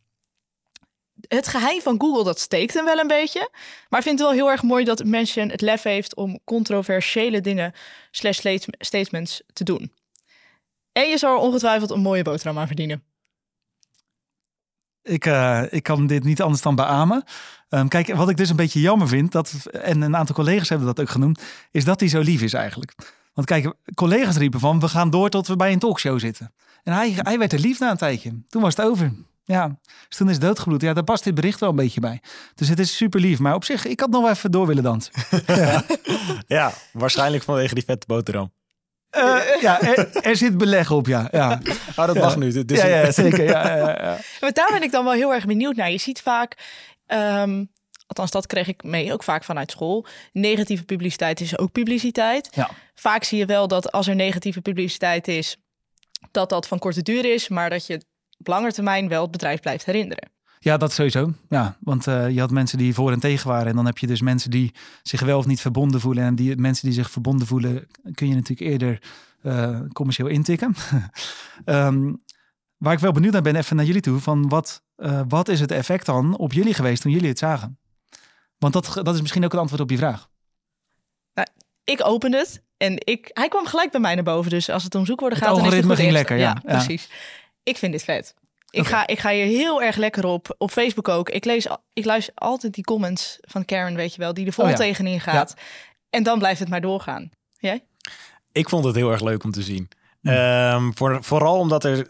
Het 1.28 1.48
geheim 1.48 1.82
van 1.82 2.00
Google, 2.02 2.24
dat 2.24 2.40
steekt 2.40 2.74
hem 2.74 2.86
wel 2.86 3.00
een 3.00 3.08
beetje. 3.08 3.50
Maar 3.90 4.00
ik 4.00 4.06
vind 4.06 4.20
het 4.20 4.28
wel 4.28 4.38
heel 4.38 4.50
erg 4.50 4.64
mooi 4.64 4.84
dat 4.84 5.04
mensje 5.04 5.42
het 5.42 5.62
lef 5.62 5.84
heeft 5.84 6.16
om 6.16 6.40
controversiële 6.44 7.42
dingen 7.42 7.74
slash 8.12 8.38
state- 8.38 8.74
statements 8.78 9.42
te 9.54 9.64
doen. 9.64 9.94
En 10.92 11.10
je 11.10 11.18
zou 11.18 11.40
ongetwijfeld 11.40 11.90
een 11.90 12.02
mooie 12.02 12.24
boterham 12.24 12.60
aan 12.60 12.68
verdienen. 12.68 13.04
Ik, 15.02 15.26
eh, 15.26 15.64
ik 15.70 15.84
kan 15.84 16.08
dit 16.08 16.24
niet 16.24 16.42
anders 16.42 16.62
dan 16.62 16.76
beamen. 16.76 17.24
Ehm, 17.72 17.88
kijk, 17.88 18.14
wat 18.16 18.30
ik 18.30 18.38
dus 18.38 18.50
een 18.50 18.56
beetje 18.56 18.80
jammer 18.80 19.08
vind, 19.08 19.32
dat, 19.32 19.54
en 19.72 20.02
een 20.02 20.16
aantal 20.16 20.36
collega's 20.36 20.70
hebben 20.70 20.88
dat 20.88 21.00
ook 21.00 21.10
genoemd, 21.10 21.42
is 21.72 21.84
dat 21.86 22.00
hij 22.00 22.10
zo 22.10 22.20
lief 22.20 22.42
is 22.42 22.54
eigenlijk. 22.54 22.96
Want 23.34 23.48
kijk, 23.48 23.74
collega's 23.96 24.38
riepen 24.38 24.60
van, 24.60 24.80
we 24.80 24.88
gaan 24.88 25.10
door 25.10 25.30
tot 25.30 25.48
we 25.48 25.56
bij 25.56 25.72
een 25.72 25.80
talkshow 25.80 26.20
zitten. 26.20 26.54
En 26.84 26.94
hij, 26.94 27.14
hij 27.16 27.38
werd 27.38 27.54
er 27.54 27.60
lief 27.60 27.80
na 27.80 27.92
een 27.92 27.98
tijdje. 27.98 28.32
Toen 28.50 28.62
was 28.62 28.76
het 28.76 28.86
over. 28.86 29.14
Ja, 29.44 29.68
dus 30.08 30.18
toen 30.18 30.28
is 30.30 30.36
het 30.36 30.44
doodgebloed. 30.44 30.82
Ja, 30.82 30.94
daar 30.94 31.04
past 31.04 31.24
dit 31.24 31.36
bericht 31.36 31.60
wel 31.60 31.70
een 31.70 31.76
beetje 31.76 32.00
bij. 32.02 32.22
Dus 32.56 32.68
het 32.68 32.80
is 32.80 32.96
super 32.96 33.20
lief. 33.20 33.40
Maar 33.40 33.56
op 33.56 33.64
zich, 33.64 33.86
ik 33.86 34.00
had 34.00 34.10
nog 34.10 34.22
wel 34.22 34.32
even 34.32 34.52
door 34.52 34.68
willen 34.68 34.84
dansen. 34.84 35.14
ja, 35.46 35.84
Ja, 36.48 36.74
waarschijnlijk 36.94 37.44
vanwege 37.44 37.74
die 37.74 37.84
vette 37.84 38.08
boterham. 38.08 38.52
Eh, 39.10 39.38
ja 39.62 39.82
er, 39.82 40.16
er 40.16 40.36
zit 40.36 40.58
beleg 40.58 40.92
op, 40.92 41.08
ja. 41.08 41.28
Ja, 41.32 41.60
Oh, 41.96 42.06
dat 42.06 42.16
Ja. 42.16 42.22
mag 42.22 42.38
nu. 42.38 42.66
Dus 42.66 42.82
ja, 42.82 42.88
ja 42.88 43.12
zeker. 43.12 43.44
Ja, 43.44 43.76
ja, 43.76 43.90
ja. 43.90 44.18
Maar 44.42 44.52
daar 44.52 44.70
ben 44.72 44.84
ik 44.84 44.92
dan 44.92 45.04
wel 45.04 45.14
heel 45.14 45.34
erg 45.34 45.46
benieuwd 45.46 45.76
naar. 45.76 45.92
Je 45.92 45.98
ziet 45.98 46.22
vaak, 46.22 46.58
ehm, 47.12 47.66
althans 48.08 48.32
dat 48.32 48.48
kreeg 48.48 48.68
ik 48.68 48.84
mee, 48.84 49.14
ook 49.14 49.24
vaak 49.24 49.44
vanuit 49.44 49.72
school. 49.72 50.06
Negatieve 50.34 50.84
publiciteit 50.84 51.40
is 51.42 51.58
ook 51.58 51.72
publiciteit. 51.72 52.50
Ja. 52.56 52.70
Vaak 52.94 53.24
zie 53.24 53.38
je 53.38 53.46
wel 53.46 53.68
dat 53.68 53.92
als 53.92 54.08
er 54.08 54.16
negatieve 54.16 54.62
publiciteit 54.62 55.28
is, 55.28 55.58
dat 56.32 56.50
dat 56.50 56.68
van 56.68 56.80
korte 56.80 57.02
duur 57.02 57.34
is, 57.34 57.50
maar 57.50 57.70
dat 57.70 57.86
je 57.86 58.06
op 58.38 58.48
lange 58.48 58.72
termijn 58.72 59.08
wel 59.08 59.22
het 59.22 59.32
bedrijf 59.32 59.60
blijft 59.60 59.86
herinneren. 59.86 60.30
Ja, 60.60 60.78
dat 60.78 60.92
sowieso. 60.92 61.34
Ja, 61.50 61.78
want 61.80 62.08
eh, 62.08 62.30
je 62.30 62.40
had 62.40 62.52
mensen 62.52 62.78
die 62.78 62.94
voor 62.94 63.12
en 63.12 63.20
tegen 63.20 63.48
waren. 63.48 63.68
En 63.68 63.76
dan 63.76 63.86
heb 63.86 63.98
je 63.98 64.08
dus 64.08 64.22
mensen 64.22 64.52
die 64.52 64.72
zich 65.02 65.22
wel 65.22 65.38
of 65.38 65.46
niet 65.46 65.62
verbonden 65.62 66.02
voelen. 66.02 66.24
En 66.24 66.36
die 66.36 66.56
mensen 66.56 66.86
die 66.86 66.94
zich 66.94 67.12
verbonden 67.12 67.48
voelen, 67.48 67.88
kun 68.14 68.28
je 68.28 68.36
natuurlijk 68.36 68.70
eerder 68.70 69.02
eh, 69.42 69.80
commercieel 69.94 70.28
intikken. 70.28 70.76
Ehm, 71.66 72.14
waar 72.78 72.94
ik 72.94 73.00
wel 73.00 73.12
benieuwd 73.12 73.34
naar 73.34 73.42
ben, 73.42 73.56
even 73.56 73.76
naar 73.76 73.86
jullie 73.86 74.02
toe. 74.02 74.20
Van 74.20 74.50
wat, 74.50 74.84
eh, 75.02 75.22
wat 75.28 75.48
is 75.48 75.60
het 75.60 75.72
effect 75.72 76.06
dan 76.06 76.38
op 76.38 76.54
jullie 76.54 76.74
geweest 76.74 77.02
toen 77.02 77.12
jullie 77.12 77.30
het 77.30 77.40
zagen? 77.40 77.80
Want 78.58 78.74
dat, 78.74 79.00
dat 79.04 79.16
is 79.16 79.22
misschien 79.22 79.46
ook 79.46 79.54
een 79.54 79.60
antwoord 79.60 79.82
op 79.82 79.90
je 79.90 79.98
vraag. 79.98 80.30
Ik 81.84 82.06
opende 82.06 82.38
het 82.38 82.64
en 82.78 82.96
ik, 82.98 83.30
hij 83.34 83.48
kwam 83.48 83.66
gelijk 83.66 83.92
bij 83.92 84.00
mij 84.02 84.16
naar 84.16 84.24
boven. 84.24 84.50
Dus 84.50 84.70
als 84.70 84.84
het 84.84 84.96
om 84.96 85.06
zoekwoorden 85.06 85.38
Het 85.38 85.48
gaat, 85.48 85.56
dan 85.56 85.66
is 85.66 85.74
het 85.74 85.84
algoritme 85.84 86.06
ging 86.06 86.18
eerst. 86.18 86.30
lekker, 86.30 86.46
ja. 86.46 86.74
Ja. 86.74 86.78
precies. 86.78 87.10
Ik 87.64 87.78
vind 87.78 87.92
dit 87.92 88.04
vet. 88.04 88.34
Ik, 88.70 88.86
ga, 88.88 89.08
ik 89.08 89.20
ga 89.20 89.30
hier 89.30 89.46
heel 89.46 89.82
erg 89.82 89.96
lekker 89.96 90.26
op. 90.26 90.56
Op 90.58 90.72
Facebook 90.72 91.08
ook. 91.08 91.30
Ik, 91.30 91.46
lees, 91.46 91.68
ik 91.94 92.06
luister 92.06 92.34
altijd 92.36 92.74
die 92.74 92.84
comments 92.84 93.38
van 93.42 93.66
Karen, 93.66 93.96
weet 93.96 94.14
je 94.14 94.20
wel, 94.20 94.34
die 94.34 94.46
er 94.46 94.54
vol 94.54 94.64
Oh 94.64 94.70
ja. 94.70 94.76
tegenin 94.76 95.20
gaat. 95.22 95.54
En 96.10 96.24
dan 96.24 96.40
blijft 96.40 96.60
het 96.60 96.70
maar 96.70 96.82
doorgaan. 96.82 97.30
Jij? 97.58 97.84
Ik 98.52 98.70
vond 98.70 98.86
het 98.86 98.96
heel 98.96 99.12
erg 99.12 99.22
leuk 99.22 99.44
om 99.44 99.52
te 99.52 99.62
zien. 99.62 99.90
Ehm, 100.22 100.92
voor, 100.92 101.24
vooral 101.24 101.58
omdat 101.60 101.84
er, 101.84 102.08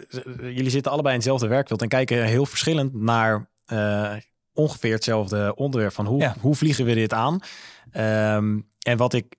jullie 0.53 0.69
zitten 0.69 0.91
allebei 0.91 1.13
in 1.13 1.19
hetzelfde 1.19 1.47
werkveld 1.47 1.81
en 1.81 1.87
kijken 1.87 2.23
heel 2.23 2.45
verschillend 2.45 2.93
naar 2.93 3.49
eh, 3.65 4.13
ongeveer 4.53 4.93
hetzelfde 4.93 5.55
onderwerp 5.55 5.93
van 5.93 6.05
hoe, 6.05 6.19
Ja. 6.19 6.35
hoe 6.39 6.55
vliegen 6.55 6.85
we 6.85 6.93
dit 6.93 7.13
aan. 7.13 7.39
Ehm, 7.91 8.59
en 8.79 8.97
wat 8.97 9.13
ik 9.13 9.35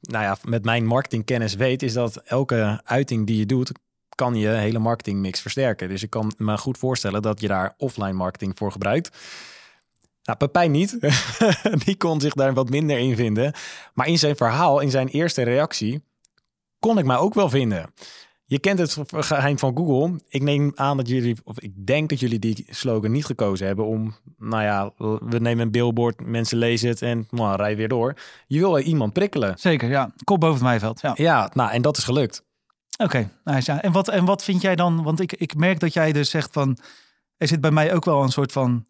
nou 0.00 0.24
ja, 0.24 0.36
met 0.42 0.64
mijn 0.64 0.86
marketingkennis 0.86 1.54
weet, 1.54 1.82
is 1.82 1.92
dat 1.92 2.16
elke 2.16 2.80
uiting 2.84 3.26
die 3.26 3.38
je 3.38 3.46
doet, 3.46 3.72
kan 4.14 4.34
je 4.34 4.48
hele 4.48 4.78
marketingmix 4.78 5.40
versterken. 5.40 5.88
Dus 5.88 6.02
ik 6.02 6.10
kan 6.10 6.32
me 6.36 6.58
goed 6.58 6.78
voorstellen 6.78 7.22
dat 7.22 7.40
je 7.40 7.48
daar 7.48 7.74
offline 7.76 8.12
marketing 8.12 8.52
voor 8.58 8.72
gebruikt. 8.72 9.18
Nou, 10.22 10.38
Pepijn 10.38 10.70
niet. 10.70 10.98
die 11.84 11.96
kon 11.96 12.20
zich 12.20 12.32
daar 12.34 12.54
wat 12.54 12.70
minder 12.70 12.98
in 12.98 13.16
vinden. 13.16 13.52
Maar 13.94 14.06
in 14.06 14.18
zijn 14.18 14.36
verhaal, 14.36 14.80
in 14.80 14.90
zijn 14.90 15.08
eerste 15.08 15.42
reactie, 15.42 16.02
kon 16.80 16.98
ik 16.98 17.04
mij 17.04 17.16
ook 17.16 17.34
wel 17.34 17.48
vinden. 17.48 17.92
Je 18.44 18.58
kent 18.58 18.78
het 18.78 18.98
geheim 19.10 19.58
van 19.58 19.76
Google. 19.76 20.20
Ik 20.28 20.42
neem 20.42 20.72
aan 20.74 20.96
dat 20.96 21.08
jullie, 21.08 21.36
of 21.44 21.60
ik 21.60 21.86
denk 21.86 22.08
dat 22.08 22.20
jullie 22.20 22.38
die 22.38 22.64
slogan 22.68 23.10
niet 23.10 23.24
gekozen 23.24 23.66
hebben 23.66 23.86
om, 23.86 24.14
nou 24.38 24.62
ja, 24.62 24.92
we 25.28 25.38
nemen 25.38 25.64
een 25.64 25.70
billboard, 25.70 26.26
mensen 26.26 26.58
lezen 26.58 26.88
het 26.88 27.02
en 27.02 27.26
nou, 27.30 27.56
rij 27.56 27.76
weer 27.76 27.88
door. 27.88 28.14
Je 28.46 28.58
wil 28.58 28.78
iemand 28.78 29.12
prikkelen. 29.12 29.58
Zeker, 29.58 29.88
ja. 29.88 30.12
Kop 30.24 30.40
boven 30.40 30.54
het 30.54 30.64
maaiveld. 30.64 31.00
Ja. 31.00 31.12
Ja, 31.14 31.50
nou, 31.54 31.70
en 31.70 31.82
dat 31.82 31.96
is 31.96 32.04
gelukt. 32.04 32.44
Oké, 32.98 33.30
nice, 33.44 33.72
ja. 33.72 33.82
En 33.82 33.92
wat, 33.92 34.08
en 34.08 34.24
wat 34.24 34.44
vind 34.44 34.62
jij 34.62 34.76
dan? 34.76 35.02
Want 35.02 35.20
ik, 35.20 35.32
ik 35.32 35.54
merk 35.54 35.80
dat 35.80 35.92
jij 35.92 36.12
dus 36.12 36.30
zegt 36.30 36.52
van... 36.52 36.78
Er 37.36 37.48
zit 37.48 37.60
bij 37.60 37.70
mij 37.70 37.94
ook 37.94 38.04
wel 38.04 38.22
een 38.22 38.32
soort 38.32 38.52
van... 38.52 38.86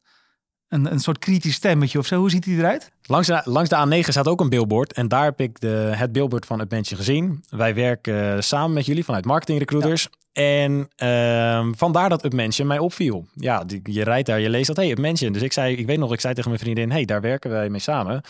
Een, 0.70 0.92
een 0.92 1.00
soort 1.00 1.18
kritisch 1.18 1.54
stemmetje 1.54 1.98
of 1.98 2.06
zo. 2.06 2.18
Hoe 2.18 2.30
ziet 2.30 2.44
hij 2.44 2.54
eruit? 2.54 2.92
Langs 3.02 3.26
de, 3.26 3.40
langs 3.44 3.68
de 3.68 3.87
A9 3.87 4.09
staat 4.09 4.28
ook 4.28 4.40
een 4.40 4.48
billboard. 4.48 4.92
En 4.92 5.09
daar 5.09 5.24
heb 5.24 5.40
ik 5.40 5.61
de, 5.61 5.92
het 5.94 6.12
billboard 6.12 6.46
van 6.46 6.59
het 6.59 6.88
gezien. 6.94 7.44
Wij 7.48 7.74
werken 7.74 8.35
eh, 8.35 8.40
samen 8.40 8.72
met 8.72 8.87
jullie 8.87 9.04
vanuit 9.04 9.24
Marketing 9.24 9.59
Recruiters. 9.59 10.09
En 10.33 10.88
ehm, 10.96 11.72
vandaar 11.72 12.09
dat 12.09 12.33
mensje 12.33 12.64
mij 12.64 12.78
opviel. 12.78 13.26
Ja, 13.35 13.64
die, 13.64 13.80
je 13.83 14.04
rijdt 14.04 14.26
daar, 14.26 14.40
je 14.40 14.50
leest 14.50 14.66
dat, 14.66 14.76
hey, 14.76 14.96
mensje. 14.96 15.30
Dus 15.30 15.42
ik 15.42 15.52
zei, 15.52 15.76
ik 15.76 15.87
weet 15.87 15.98
nog, 15.98 16.12
ik 16.12 16.20
zei 16.20 16.35
tegen 16.35 16.50
mijn 16.50 16.62
vriendin, 16.62 16.90
hey, 16.90 17.04
daar 17.04 17.20
werken 17.20 17.50
wij 17.50 17.68
mee 17.68 17.80
samen. 17.80 18.22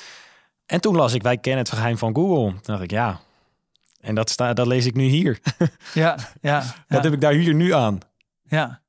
En 0.66 0.80
toen 0.80 0.96
las 0.96 1.14
ik, 1.14 1.22
wij 1.22 1.38
kennen 1.38 1.64
het 1.64 1.72
geheim 1.72 1.98
van 1.98 2.14
Google. 2.14 2.50
Toen 2.50 2.60
dacht 2.62 2.82
ik, 2.82 2.90
ja. 2.90 3.20
En 4.00 4.14
dat, 4.14 4.30
sta, 4.30 4.52
dat 4.52 4.66
lees 4.66 4.86
ik 4.86 4.94
nu 4.94 5.04
hier. 5.04 5.38
Ja, 5.94 6.16
ja. 6.40 6.64
Ja, 6.88 7.00
heb 7.00 7.12
ik 7.12 7.20
daar 7.20 7.32
hier 7.32 7.54
nu 7.54 7.72
aan? 7.74 7.98
ja. 8.48 8.79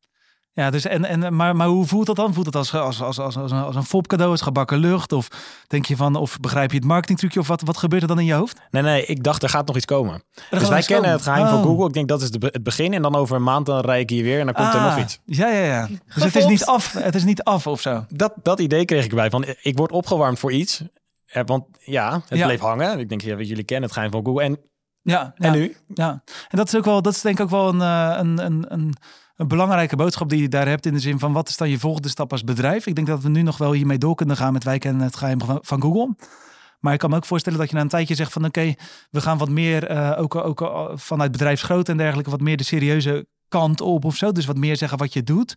Ja, 0.54 0.70
dus 0.70 0.86
en, 0.86 1.06
en, 1.06 1.36
maar, 1.36 1.56
maar 1.56 1.68
hoe 1.68 1.86
voelt 1.86 2.06
dat 2.06 2.16
dan? 2.16 2.34
Voelt 2.34 2.46
het 2.46 2.56
als, 2.56 2.74
als, 2.76 3.02
als, 3.02 3.20
als, 3.20 3.38
als, 3.38 3.52
een, 3.52 3.62
als 3.64 3.76
een 3.76 3.84
fopcadeau, 3.84 4.32
als 4.32 4.42
gebakken 4.42 4.78
lucht? 4.78 5.12
Of 5.12 5.28
denk 5.68 5.86
je 5.86 5.96
van, 5.96 6.16
of 6.16 6.40
begrijp 6.40 6.72
je 6.72 6.78
het 6.78 6.86
marketingtrucje? 6.86 7.40
Of 7.40 7.48
wat, 7.48 7.62
wat 7.62 7.78
gebeurt 7.78 8.02
er 8.02 8.08
dan 8.08 8.20
in 8.20 8.26
je 8.26 8.34
hoofd? 8.34 8.60
Nee, 8.72 8.82
nee, 8.84 9.06
ik 9.06 9.24
dacht, 9.24 9.44
er 9.44 9.50
gaat 9.50 9.68
nog 9.68 9.76
iets 9.76 9.86
komen. 9.86 10.14
Er 10.50 10.60
dus 10.60 10.70
wij 10.70 10.82
kennen 10.82 10.96
komen. 10.96 11.10
het 11.12 11.22
geheim 11.22 11.48
van 11.48 11.58
Oh. 11.58 11.64
Google. 11.64 11.88
Ik 11.88 11.94
denk, 11.94 12.08
dat 12.08 12.22
is 12.22 12.32
de, 12.32 12.48
het 12.52 12.64
begin. 12.64 12.94
En 12.94 13.02
dan 13.02 13.16
over 13.16 13.36
een 13.36 13.44
maand 13.44 13.66
dan 13.66 13.80
rijd 13.80 14.02
ik 14.02 14.10
hier 14.10 14.24
weer 14.24 14.40
en 14.40 14.46
dan 14.46 14.54
komt 14.56 14.74
er 14.74 14.80
Ah, 14.80 14.96
nog 14.96 15.04
iets. 15.04 15.20
Ja, 15.26 15.48
ja, 15.48 15.64
ja. 15.64 15.88
Dus 16.16 16.24
het 16.24 16.36
is 16.36 16.46
niet 16.46 16.66
af. 16.66 16.94
Het 16.94 17.16
is 17.16 17.24
niet 17.24 17.44
af 17.44 17.68
of 17.68 17.82
zo. 17.82 18.06
dat, 18.10 18.34
dat 18.44 18.60
idee 18.60 18.86
kreeg 18.86 19.04
ik 19.04 19.10
erbij. 19.10 19.30
Van, 19.30 19.46
ik 19.62 19.78
word 19.78 19.92
opgewarmd 19.92 20.40
voor 20.40 20.52
iets. 20.52 20.84
Eh, 21.26 21.42
Want 21.46 21.66
ja, 21.80 22.22
het 22.28 22.38
Ja. 22.40 22.46
bleef 22.46 22.60
hangen. 22.60 23.00
Ik 23.00 23.10
denk, 23.10 23.22
ja, 23.22 23.36
jullie 23.38 23.64
kennen 23.64 23.84
het 23.86 23.94
geheim 23.94 24.12
van 24.12 24.26
Google. 24.26 24.44
En, 24.44 24.60
Ja, 25.02 25.34
en 25.38 25.52
ja. 25.54 25.58
nu? 25.58 25.76
Ja, 25.94 26.10
en 26.50 26.58
dat 26.58 26.68
is 26.68 26.76
ook 26.76 26.86
wel, 26.86 27.02
dat 27.02 27.14
is 27.14 27.22
denk 27.22 27.38
ik 27.38 27.44
ook 27.44 27.50
wel 27.50 27.68
een, 27.70 27.82
eh, 27.82 28.16
een, 28.20 28.46
een, 28.46 28.66
een, 28.74 28.94
een 29.36 29.48
belangrijke 29.48 29.96
boodschap 29.96 30.30
die 30.30 30.41
je 30.41 30.48
daar 30.48 30.67
hebt 30.67 30.86
in 30.86 30.94
de 30.94 31.00
zin 31.00 31.20
van 31.20 31.34
wat 31.34 31.50
is 31.50 31.58
dan 31.58 31.70
je 31.70 31.80
volgende 31.80 32.10
stap 32.10 32.32
als 32.32 32.44
bedrijf? 32.44 32.86
Ik 32.86 32.96
denk 32.96 33.08
dat 33.08 33.22
we 33.22 33.30
nu 33.30 33.41
nog 33.41 33.58
wel 33.58 33.72
hiermee 33.72 33.98
door 33.98 34.15
kunnen 34.15 34.38
gaan 34.38 34.54
met 34.54 34.63
wij 34.63 34.78
kennen 34.78 35.02
het 35.02 35.15
geheim 35.15 35.39
van, 35.62 35.82
Google. 35.82 36.15
Maar 36.80 36.94
ik 36.94 37.00
kan 37.00 37.10
me 37.10 37.15
ook 37.15 37.26
voorstellen 37.26 37.60
dat 37.60 37.70
je 37.70 37.76
na 37.76 37.82
een 37.82 37.88
tijdje 37.88 38.15
zegt 38.15 38.34
van 38.34 38.46
oké, 38.46 38.74
we 39.10 39.22
gaan 39.22 39.38
wat 39.38 39.50
meer 39.50 39.88
eh, 39.88 40.13
ook, 40.17 40.36
ook 40.36 40.62
eh, 40.62 40.89
vanuit 40.94 41.32
bedrijfsgrootte 41.32 41.91
en 41.91 41.98
dergelijke 41.98 42.32
wat 42.32 42.41
meer 42.41 42.58
de 42.58 42.63
serieuze 42.63 43.26
kant 43.48 43.82
op 43.82 44.06
of 44.06 44.15
zo. 44.15 44.32
Dus 44.32 44.46
wat 44.46 44.58
meer 44.58 44.78
zeggen 44.78 44.98
wat 44.98 45.13
je 45.13 45.24
doet. 45.24 45.56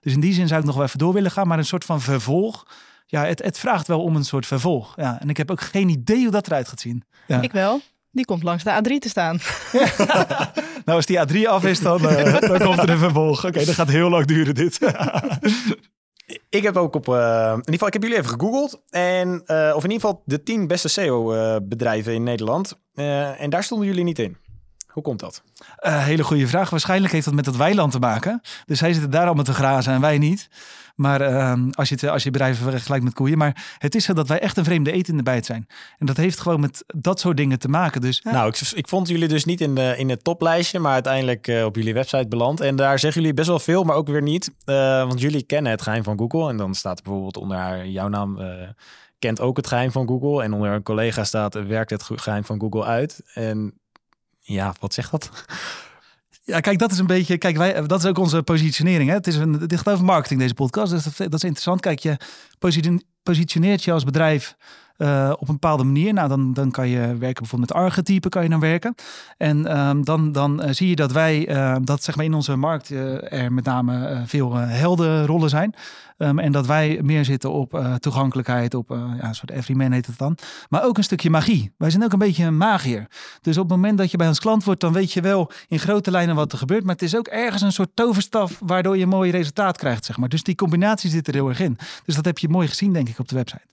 Dus 0.00 0.12
in 0.12 0.20
die 0.20 0.32
zin 0.32 0.48
zou 0.48 0.60
ik 0.60 0.66
nog 0.66 0.74
wel 0.74 0.84
even 0.84 0.98
door 0.98 1.12
willen 1.12 1.30
gaan. 1.30 1.48
Maar 1.48 1.58
een 1.58 1.64
soort 1.64 1.84
van 1.84 2.00
vervolg. 2.00 2.66
Ja, 3.06 3.24
het, 3.24 3.42
het 3.42 3.58
vraagt 3.58 3.86
wel 3.86 4.02
om 4.02 4.16
een 4.16 4.24
soort 4.24 4.46
vervolg. 4.46 4.96
Ja, 4.96 5.20
en 5.20 5.28
ik 5.28 5.36
heb 5.36 5.50
ook 5.50 5.60
geen 5.60 5.88
idee 5.88 6.22
hoe 6.22 6.30
dat 6.30 6.46
eruit 6.46 6.68
gaat 6.68 6.80
zien. 6.80 7.04
Ik 7.40 7.52
wel. 7.52 7.80
Die 8.12 8.24
komt 8.24 8.42
langs 8.42 8.64
de 8.64 8.70
A3 8.70 8.98
te 8.98 9.08
staan. 9.08 9.38
Nou, 10.84 10.96
als 10.96 11.06
die 11.06 11.18
A3 11.18 11.48
af 11.48 11.64
is, 11.64 11.80
dan, 11.80 12.08
eh, 12.08 12.40
dan 12.48 12.58
komt 12.58 12.78
er 12.78 12.90
een 12.90 12.98
vervolg. 12.98 13.46
Oké, 13.46 13.64
dat 13.64 13.74
gaat 13.74 13.88
heel 13.88 14.08
lang 14.08 14.26
duren 14.26 14.54
dit. 14.54 14.78
Ik 16.48 16.62
heb 16.62 16.76
ook 16.76 16.94
op, 16.94 17.08
eh, 17.08 17.14
in 17.50 17.56
ieder 17.56 17.72
geval, 17.72 17.86
ik 17.86 17.92
heb 17.92 18.02
jullie 18.02 18.18
even 18.18 18.30
gegoogeld. 18.30 18.80
En, 18.90 19.42
eh, 19.46 19.72
of 19.74 19.84
in 19.84 19.90
ieder 19.90 20.06
geval 20.06 20.22
de 20.24 20.42
10 20.42 20.66
beste 20.66 20.88
SEO-bedrijven 20.88 22.14
in 22.14 22.22
Nederland. 22.22 22.78
Eh, 22.94 23.40
en 23.40 23.50
daar 23.50 23.64
stonden 23.64 23.86
jullie 23.86 24.04
niet 24.04 24.18
in. 24.18 24.36
Hoe 24.86 25.02
komt 25.02 25.20
dat? 25.20 25.42
Eh, 25.76 26.04
hele 26.04 26.24
goede 26.24 26.46
vraag. 26.46 26.70
Waarschijnlijk 26.70 27.12
heeft 27.12 27.24
dat 27.24 27.34
met 27.34 27.44
dat 27.44 27.56
weiland 27.56 27.92
te 27.92 27.98
maken. 27.98 28.40
Dus 28.66 28.78
zij 28.78 28.92
zitten 28.92 29.10
daar 29.10 29.26
allemaal 29.26 29.44
te 29.44 29.52
grazen 29.52 29.92
en 29.92 30.00
wij 30.00 30.18
niet. 30.18 30.48
Maar 31.00 31.20
ehm, 31.20 31.70
als, 31.70 31.88
je 31.88 32.10
als 32.10 32.22
je 32.22 32.30
bedrijven 32.30 32.70
vergelijkt 32.70 33.04
met 33.04 33.14
koeien. 33.14 33.38
Maar 33.38 33.76
het 33.78 33.94
is 33.94 34.04
zo 34.04 34.12
dat 34.12 34.28
wij 34.28 34.40
echt 34.40 34.56
een 34.56 34.64
vreemde 34.64 34.92
eten 34.92 35.18
in 35.18 35.44
zijn. 35.44 35.66
En 35.98 36.06
dat 36.06 36.16
heeft 36.16 36.40
gewoon 36.40 36.60
met 36.60 36.84
dat 36.86 37.20
soort 37.20 37.36
dingen 37.36 37.58
te 37.58 37.68
maken. 37.68 38.00
Dus 38.00 38.22
Nou, 38.22 38.48
ik, 38.48 38.70
ik 38.74 38.88
vond 38.88 39.08
jullie 39.08 39.28
dus 39.28 39.44
niet 39.44 39.60
in, 39.60 39.74
de, 39.74 39.94
in 39.96 40.08
het 40.08 40.24
toplijstje, 40.24 40.78
maar 40.78 40.92
uiteindelijk 40.92 41.46
eh, 41.46 41.64
op 41.64 41.76
jullie 41.76 41.94
website 41.94 42.28
beland. 42.28 42.60
En 42.60 42.76
daar 42.76 42.98
zeggen 42.98 43.20
jullie 43.20 43.36
best 43.36 43.48
wel 43.48 43.58
veel, 43.58 43.84
maar 43.84 43.96
ook 43.96 44.08
weer 44.08 44.22
niet. 44.22 44.52
Eh, 44.64 44.74
want 45.06 45.20
jullie 45.20 45.42
kennen 45.42 45.72
het 45.72 45.82
geheim 45.82 46.02
van 46.02 46.18
Google. 46.18 46.48
En 46.48 46.56
dan 46.56 46.74
staat 46.74 46.96
er 46.98 47.04
bijvoorbeeld 47.04 47.36
onder 47.36 47.56
haar, 47.56 47.86
jouw 47.86 48.08
naam, 48.08 48.38
eh, 48.38 48.68
kent 49.18 49.40
ook 49.40 49.56
het 49.56 49.66
geheim 49.66 49.92
van 49.92 50.06
Google. 50.06 50.42
En 50.42 50.52
onder 50.52 50.70
een 50.70 50.82
collega 50.82 51.24
staat, 51.24 51.54
eh, 51.54 51.62
werkt 51.62 51.90
het 51.90 52.08
geheim 52.14 52.44
van 52.44 52.60
Google 52.60 52.84
uit. 52.84 53.22
En 53.34 53.80
ja, 54.38 54.74
wat 54.80 54.94
zegt 54.94 55.10
dat? 55.10 55.30
Ja, 56.50 56.60
kijk, 56.60 56.78
dat 56.78 56.92
is 56.92 56.98
een 56.98 57.06
beetje. 57.06 57.38
Kijk, 57.38 57.56
wij, 57.56 57.86
dat 57.86 57.98
is 57.98 58.06
ook 58.06 58.18
onze 58.18 58.42
positionering. 58.42 59.08
Hè? 59.08 59.16
Het, 59.16 59.26
is 59.26 59.36
een, 59.36 59.52
het 59.52 59.76
gaat 59.76 59.88
over 59.88 60.04
marketing, 60.04 60.40
deze 60.40 60.54
podcast. 60.54 60.92
Dus 60.92 61.04
dat, 61.04 61.16
dat 61.16 61.34
is 61.34 61.42
interessant. 61.42 61.80
Kijk, 61.80 61.98
je 61.98 62.16
posi- 62.58 62.98
positioneert 63.22 63.84
je 63.84 63.92
als 63.92 64.04
bedrijf 64.04 64.56
eh, 65.00 65.32
op 65.38 65.48
een 65.48 65.54
bepaalde 65.54 65.84
manier. 65.84 66.12
Nou, 66.12 66.28
dan, 66.28 66.52
dan 66.52 66.70
kan 66.70 66.88
je 66.88 66.98
werken 66.98 67.42
bijvoorbeeld 67.42 67.72
met 67.72 67.82
archetypen, 67.82 68.30
kan 68.30 68.42
je 68.42 68.48
dan 68.48 68.60
werken. 68.60 68.94
En 69.36 69.66
ehm, 69.66 70.02
dan, 70.02 70.32
dan 70.32 70.62
eh, 70.62 70.72
zie 70.72 70.88
je 70.88 70.96
dat 70.96 71.12
wij, 71.12 71.48
eh, 71.48 71.76
dat 71.82 72.02
zeg 72.02 72.16
maar 72.16 72.24
in 72.24 72.34
onze 72.34 72.56
markt 72.56 72.90
eh, 72.90 73.32
er 73.32 73.52
met 73.52 73.64
name 73.64 74.22
veel 74.26 74.54
heldenrollen 74.54 75.48
zijn. 75.48 75.74
Ehm, 76.18 76.38
en 76.38 76.52
dat 76.52 76.66
wij 76.66 76.98
meer 77.02 77.24
zitten 77.24 77.52
op 77.52 77.98
toegankelijkheid, 77.98 78.74
op 78.74 78.88
ja, 78.88 79.28
een 79.28 79.34
soort 79.34 79.50
everyman 79.50 79.92
heet 79.92 80.06
het 80.06 80.18
dan. 80.18 80.36
Maar 80.68 80.84
ook 80.84 80.96
een 80.96 81.04
stukje 81.04 81.30
magie. 81.30 81.72
Wij 81.76 81.90
zijn 81.90 82.04
ook 82.04 82.12
een 82.12 82.18
beetje 82.18 82.44
een 82.44 82.56
magier. 82.56 83.06
Dus 83.40 83.56
op 83.56 83.62
het 83.62 83.76
moment 83.76 83.98
dat 83.98 84.10
je 84.10 84.16
bij 84.16 84.28
ons 84.28 84.40
klant 84.40 84.64
wordt, 84.64 84.80
dan 84.80 84.92
weet 84.92 85.12
je 85.12 85.20
wel 85.20 85.50
in 85.68 85.78
grote 85.78 86.10
lijnen 86.10 86.34
wat 86.34 86.52
er 86.52 86.58
gebeurt. 86.58 86.84
Maar 86.84 86.94
het 86.94 87.02
is 87.02 87.16
ook 87.16 87.26
ergens 87.26 87.62
een 87.62 87.72
soort 87.72 87.90
toverstaf 87.94 88.60
waardoor 88.64 88.96
je 88.96 89.06
mooi 89.06 89.30
resultaat 89.30 89.76
krijgt, 89.76 90.04
zeg 90.04 90.16
maar. 90.16 90.28
Dus 90.28 90.42
die 90.42 90.54
combinatie 90.54 91.10
zit 91.10 91.28
er 91.28 91.34
heel 91.34 91.48
erg 91.48 91.60
in. 91.60 91.78
Dus 92.04 92.14
dat 92.14 92.24
heb 92.24 92.38
je 92.38 92.48
mooi 92.48 92.68
gezien, 92.68 92.92
denk 92.92 93.08
ik, 93.08 93.18
op 93.20 93.28
de 93.28 93.34
website. 93.34 93.66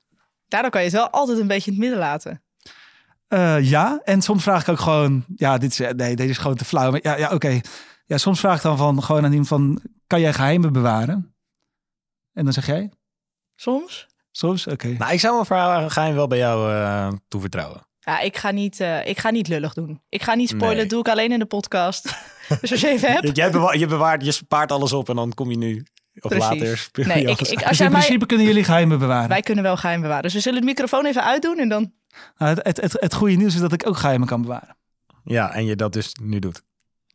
Daardoor 0.47 0.71
kan 0.71 0.81
je 0.81 0.87
het 0.87 0.95
wel 0.95 1.09
altijd 1.09 1.37
een 1.39 1.47
beetje 1.47 1.65
in 1.71 1.77
het 1.77 1.81
midden 1.81 1.99
laten. 1.99 2.41
Eh, 3.27 3.69
ja, 3.69 3.99
en 4.03 4.21
soms 4.21 4.43
vraag 4.43 4.61
ik 4.61 4.67
ook 4.69 4.79
gewoon, 4.79 5.25
ja, 5.35 5.57
dit 5.57 5.71
is, 5.71 5.77
nee, 5.95 6.15
deze 6.15 6.29
is 6.29 6.37
gewoon 6.37 6.55
te 6.57 6.65
flauw. 6.65 6.91
Maar 6.91 6.99
ja, 7.03 7.17
ja 7.17 7.31
oké. 7.33 7.59
Ja, 8.05 8.17
soms 8.17 8.39
vraag 8.39 8.55
ik 8.55 8.61
dan 8.61 8.77
van, 8.77 9.03
gewoon 9.03 9.23
aan 9.23 9.29
iemand 9.31 9.47
van, 9.47 9.81
kan 10.07 10.19
jij 10.21 10.33
geheimen 10.33 10.73
bewaren? 10.73 11.35
En 12.33 12.43
dan 12.43 12.53
zeg 12.53 12.65
jij, 12.65 12.91
Soms. 13.55 14.07
soms, 14.31 14.67
oké. 14.67 14.87
Nou, 14.87 15.11
ik 15.13 15.19
zou 15.19 15.33
mijn 15.33 15.45
verhaal 15.45 15.89
geheim 15.89 16.15
wel 16.15 16.27
bij 16.27 16.37
jou 16.37 16.73
eh, 16.73 17.11
toevertrouwen. 17.27 17.87
Ja, 17.99 18.19
ik 18.19 18.37
ga 18.37 18.51
niet, 18.51 18.79
eh, 18.79 19.07
ik 19.07 19.17
ga 19.19 19.29
niet 19.29 19.47
lullig 19.47 19.73
doen. 19.73 20.01
Ik 20.09 20.23
ga 20.23 20.33
niet 20.35 20.49
spoilen, 20.49 20.77
Nee. 20.77 20.85
doe 20.87 20.99
ik 20.99 21.07
alleen 21.09 21.31
in 21.31 21.39
de 21.39 21.45
podcast. 21.45 22.03
dus 22.61 22.71
als 22.71 22.81
je 22.81 22.87
even 22.87 23.11
hebt. 23.13 23.35
Je, 23.37 23.49
bewa- 23.49 23.73
je 23.73 23.87
bewaart, 23.87 24.25
je 24.25 24.31
spaart 24.31 24.71
alles 24.71 24.93
op 24.93 25.09
en 25.09 25.15
dan 25.15 25.33
kom 25.33 25.49
je 25.49 25.57
nu 25.57 25.85
of 26.19 26.29
Precies. 26.31 26.49
later. 26.49 26.77
speel 26.77 27.05
Nee, 27.05 27.25
ik, 27.25 27.39
ik, 27.41 27.61
als 27.63 27.69
Dus 27.69 27.79
in 27.79 27.91
mij, 27.91 27.99
principe 27.99 28.25
kunnen 28.25 28.45
jullie 28.45 28.63
geheimen 28.63 28.99
bewaren. 28.99 29.29
wij 29.29 29.41
kunnen 29.41 29.63
wel 29.63 29.77
geheim 29.77 30.01
bewaren. 30.01 30.23
Dus 30.23 30.33
we 30.33 30.39
zullen 30.39 30.59
de 30.59 30.65
microfoon 30.65 31.05
even 31.05 31.23
uitdoen 31.23 31.57
en 31.57 31.69
dan... 31.69 31.91
Nou, 32.37 32.53
het, 32.55 32.65
het, 32.65 32.81
het, 32.81 33.01
het 33.01 33.13
goede 33.13 33.35
nieuws 33.35 33.53
is 33.53 33.59
dat 33.61 33.73
ik 33.73 33.87
ook 33.87 33.97
geheimen 33.97 34.27
kan 34.27 34.41
bewaren. 34.41 34.75
Ja, 35.23 35.53
en 35.53 35.65
je 35.65 35.75
dat 35.75 35.93
dus 35.93 36.15
nu 36.21 36.39
doet. 36.39 36.61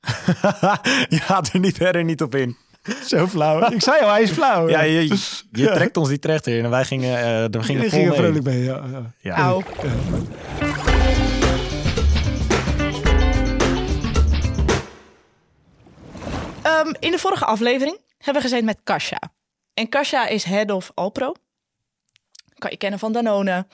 je 1.09 1.19
gaat 1.21 1.53
er 1.53 1.61
niet 1.61 1.77
verder 1.77 2.05
niet 2.05 2.23
op 2.23 2.35
in. 2.35 2.57
Zo 3.07 3.27
flauw. 3.27 3.71
ik 3.71 3.83
zei 3.83 4.03
al, 4.03 4.11
hij 4.11 4.23
is 4.23 4.31
flauw. 4.31 4.69
Ja, 4.69 4.81
je, 4.81 5.09
je 5.53 5.67
trekt 5.67 5.97
ons 5.97 6.09
die 6.09 6.19
terecht 6.19 6.47
in 6.47 6.65
en 6.65 6.71
wij 6.71 6.85
gingen, 6.85 7.19
eh 7.19 7.45
we 7.51 7.63
gingen 7.63 7.91
vol 7.91 8.13
vrolijk 8.15 8.45
mee. 8.45 8.63
Ja, 8.65 8.83
ja. 8.93 9.13
Ja. 9.21 9.37
Auw. 9.37 9.63
Ehm, 16.63 16.93
in 17.01 17.11
de 17.11 17.19
vorige 17.19 17.45
aflevering 17.45 17.99
hebben 18.25 18.43
we 18.43 18.49
gezeten 18.49 18.65
met 18.65 18.81
Kasia. 18.85 19.21
En 19.75 19.89
Kasia 19.89 20.27
is 20.27 20.45
head 20.45 20.71
of 20.71 20.91
Alpro. 20.95 21.35
Kan 22.59 22.71
je 22.71 22.77
kennen 22.77 22.99
van 22.99 23.13
Danone. 23.13 23.67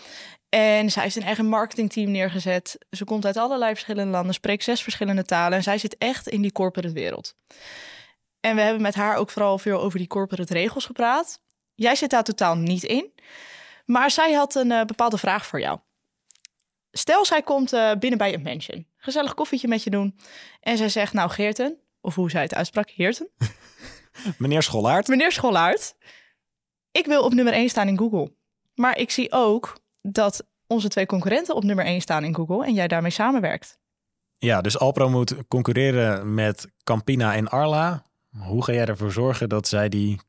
En 0.48 0.90
zij 0.90 1.02
heeft 1.02 1.16
een 1.16 1.22
eigen 1.22 1.46
marketingteam 1.46 2.10
neergezet. 2.10 2.78
Ze 2.90 3.04
komt 3.04 3.26
uit 3.26 3.36
allerlei 3.36 3.72
verschillende 3.72 4.10
landen, 4.10 4.34
spreekt 4.34 4.64
zes 4.64 4.82
verschillende 4.82 5.24
talen. 5.24 5.58
En 5.58 5.62
zij 5.62 5.78
zit 5.78 5.96
echt 5.98 6.28
in 6.28 6.42
die 6.42 6.52
corporate 6.52 6.92
wereld. 6.92 7.34
En 8.40 8.54
we 8.54 8.60
hebben 8.60 8.82
met 8.82 8.94
haar 8.94 9.16
ook 9.16 9.30
vooral 9.30 9.58
veel 9.58 9.80
over 9.80 9.98
die 9.98 10.08
corporate 10.08 10.52
regels 10.52 10.86
gepraat. 10.86 11.40
Jij 11.74 11.94
zit 11.94 12.10
daar 12.10 12.24
totaal 12.24 12.56
niet 12.56 12.84
in. 12.84 13.12
Maar 13.84 14.10
zij 14.10 14.32
had 14.32 14.54
een 14.54 14.72
eh, 14.72 14.84
bepaalde 14.84 15.18
vraag 15.18 15.46
voor 15.46 15.60
jou. 15.60 15.78
Stel, 16.92 17.24
zij 17.24 17.42
komt 17.42 17.72
eh, 17.72 17.92
binnen 17.98 18.18
bij 18.18 18.34
een 18.34 18.42
mansion. 18.42 18.86
Gezellig 18.96 19.34
koffietje 19.34 19.68
met 19.68 19.82
je 19.82 19.90
doen. 19.90 20.18
En 20.60 20.76
zij 20.76 20.88
zegt, 20.88 21.12
nou 21.12 21.30
Geerten, 21.30 21.78
of 22.00 22.14
hoe 22.14 22.30
zij 22.30 22.42
het 22.42 22.54
uitsprak, 22.54 22.90
Geerten. 22.90 23.28
Meneer 24.38 24.62
Scholaert. 24.62 25.08
Meneer 25.08 25.32
Scholaert, 25.32 25.94
ik 26.92 27.06
wil 27.06 27.22
op 27.22 27.34
nummer 27.34 27.52
1 27.52 27.68
staan 27.68 27.88
in 27.88 27.98
Google. 27.98 28.32
Maar 28.74 28.98
ik 28.98 29.10
zie 29.10 29.32
ook 29.32 29.80
dat 30.02 30.46
onze 30.66 30.88
twee 30.88 31.06
concurrenten 31.06 31.54
op 31.54 31.64
nummer 31.64 31.84
1 31.84 32.00
staan 32.00 32.24
in 32.24 32.34
Google 32.34 32.66
en 32.66 32.74
jij 32.74 32.88
daarmee 32.88 33.10
samenwerkt. 33.10 33.78
Ja, 34.38 34.60
dus 34.60 34.78
Alpro 34.78 35.08
moet 35.08 35.34
concurreren 35.48 36.34
met 36.34 36.72
Campina 36.84 37.34
en 37.34 37.48
Arla. 37.48 38.02
Hoe 38.30 38.64
ga 38.64 38.72
jij 38.72 38.86
ervoor 38.86 39.12
zorgen 39.12 39.48
dat 39.48 39.68
zij 39.68 39.88
die 39.88 40.20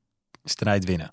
strijd 0.43 0.86
winnen? 0.86 1.10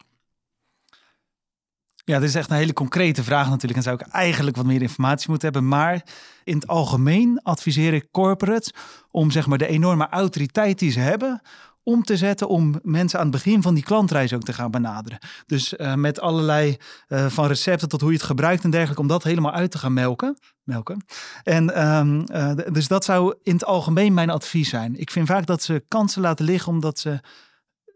Ja, 2.04 2.18
dit 2.18 2.28
is 2.28 2.34
echt 2.34 2.50
een 2.50 2.56
hele 2.56 2.72
concrete 2.72 3.22
vraag 3.22 3.48
natuurlijk. 3.48 3.76
En 3.76 3.82
zou 3.82 3.96
ik 4.00 4.06
eigenlijk 4.06 4.56
wat 4.56 4.66
meer 4.66 4.82
informatie 4.82 5.30
moeten 5.30 5.52
hebben. 5.52 5.68
Maar 5.68 6.04
in 6.44 6.54
het 6.54 6.66
algemeen 6.66 7.40
adviseer 7.42 7.94
ik 7.94 8.08
corporates 8.10 8.72
om 9.10 9.30
zeg 9.30 9.46
maar 9.46 9.58
de 9.58 9.66
enorme 9.66 10.08
autoriteit 10.08 10.78
die 10.78 10.90
ze 10.90 11.00
hebben 11.00 11.40
om 11.87 12.03
te 12.03 12.16
zetten 12.16 12.49
om 12.49 12.75
mensen 12.83 13.18
aan 13.18 13.27
het 13.27 13.35
begin 13.35 13.62
van 13.62 13.75
die 13.75 13.83
klantreis 13.83 14.33
ook 14.33 14.42
te 14.42 14.53
gaan 14.53 14.70
benaderen. 14.70 15.18
Dus 15.46 15.77
eh, 15.77 15.94
met 15.94 16.20
allerlei 16.20 16.77
eh, 17.09 17.27
van 17.27 17.46
recepten 17.46 17.88
tot 17.88 18.01
hoe 18.01 18.11
je 18.11 18.16
het 18.16 18.27
gebruikt 18.27 18.64
en 18.64 18.70
dergelijke, 18.70 19.03
om 19.03 19.09
dat 19.09 19.22
helemaal 19.22 19.53
uit 19.53 19.70
te 19.70 19.79
gaan 19.79 19.92
melken. 19.92 20.38
melken. 20.62 21.05
En 21.42 21.75
ehm, 21.75 22.20
eh, 22.20 22.72
dus 22.72 22.88
dat 22.88 23.05
zou 23.05 23.35
in 23.42 23.53
het 23.53 23.64
algemeen 23.64 24.14
mijn 24.14 24.31
advies 24.31 24.68
zijn. 24.68 24.96
Ik 24.96 25.11
vind 25.11 25.27
vaak 25.27 25.46
dat 25.46 25.62
ze 25.62 25.85
kansen 25.88 26.22
laten 26.22 26.44
liggen 26.44 26.72
omdat 26.72 26.99
ze 26.99 27.20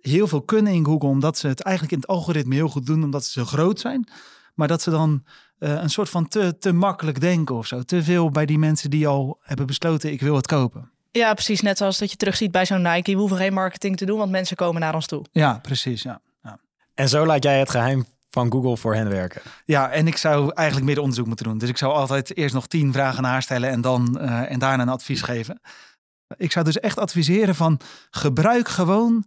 heel 0.00 0.26
veel 0.26 0.42
kunnen 0.42 0.72
in 0.72 0.84
Google, 0.84 1.08
omdat 1.08 1.38
ze 1.38 1.48
het 1.48 1.60
eigenlijk 1.60 1.94
in 1.94 2.00
het 2.00 2.10
algoritme 2.10 2.54
heel 2.54 2.68
goed 2.68 2.86
doen, 2.86 3.04
omdat 3.04 3.24
ze 3.24 3.32
zo 3.32 3.44
groot 3.44 3.80
zijn. 3.80 4.08
Maar 4.54 4.68
dat 4.68 4.82
ze 4.82 4.90
dan 4.90 5.24
een 5.58 5.90
soort 5.90 6.08
van 6.08 6.28
te, 6.28 6.58
te 6.58 6.72
makkelijk 6.72 7.20
denken 7.20 7.54
of 7.54 7.66
zo. 7.66 7.82
Te 7.82 8.02
veel 8.02 8.30
bij 8.30 8.46
die 8.46 8.58
mensen 8.58 8.90
die 8.90 9.06
al 9.06 9.38
hebben 9.40 9.66
besloten, 9.66 10.12
ik 10.12 10.20
wil 10.20 10.36
het 10.36 10.46
kopen. 10.46 10.90
Ja, 11.10 11.34
precies. 11.34 11.60
Net 11.60 11.78
zoals 11.78 11.98
dat 11.98 12.10
je 12.10 12.16
terugziet 12.16 12.50
bij 12.50 12.66
zo'n 12.66 12.82
Nike. 12.82 13.12
We 13.12 13.18
hoeven 13.18 13.36
geen 13.36 13.52
marketing 13.52 13.96
te 13.96 14.04
doen, 14.04 14.18
want 14.18 14.30
mensen 14.30 14.56
komen 14.56 14.80
naar 14.80 14.94
ons 14.94 15.06
toe. 15.06 15.24
Ja, 15.32 15.58
precies. 15.62 16.02
Ja. 16.02 16.20
Ja. 16.42 16.58
En 16.94 17.08
zo 17.08 17.26
laat 17.26 17.42
jij 17.42 17.58
het 17.58 17.70
geheim 17.70 18.06
van 18.30 18.52
Google 18.52 18.76
voor 18.76 18.94
hen 18.94 19.08
werken. 19.08 19.42
ja, 19.64 19.90
en 19.90 20.06
ik 20.06 20.16
zou 20.16 20.52
eigenlijk 20.54 20.86
meer 20.86 21.00
onderzoek 21.00 21.26
moeten 21.26 21.44
doen. 21.44 21.58
Dus 21.58 21.68
ik 21.68 21.78
zou 21.78 21.92
altijd 21.92 22.36
eerst 22.36 22.54
nog 22.54 22.66
tien 22.66 22.92
vragen 22.92 23.22
naar 23.22 23.32
haar 23.32 23.42
stellen 23.42 23.70
en, 23.70 23.80
dan, 23.80 24.18
eh, 24.18 24.50
en 24.50 24.58
daarna 24.58 24.82
een 24.82 24.88
advies 24.88 25.22
geven. 25.22 25.60
Ik 26.36 26.52
zou 26.52 26.64
dus 26.64 26.80
echt 26.80 26.98
adviseren 26.98 27.54
van 27.54 27.80
gebruik 28.10 28.68
gewoon 28.68 29.24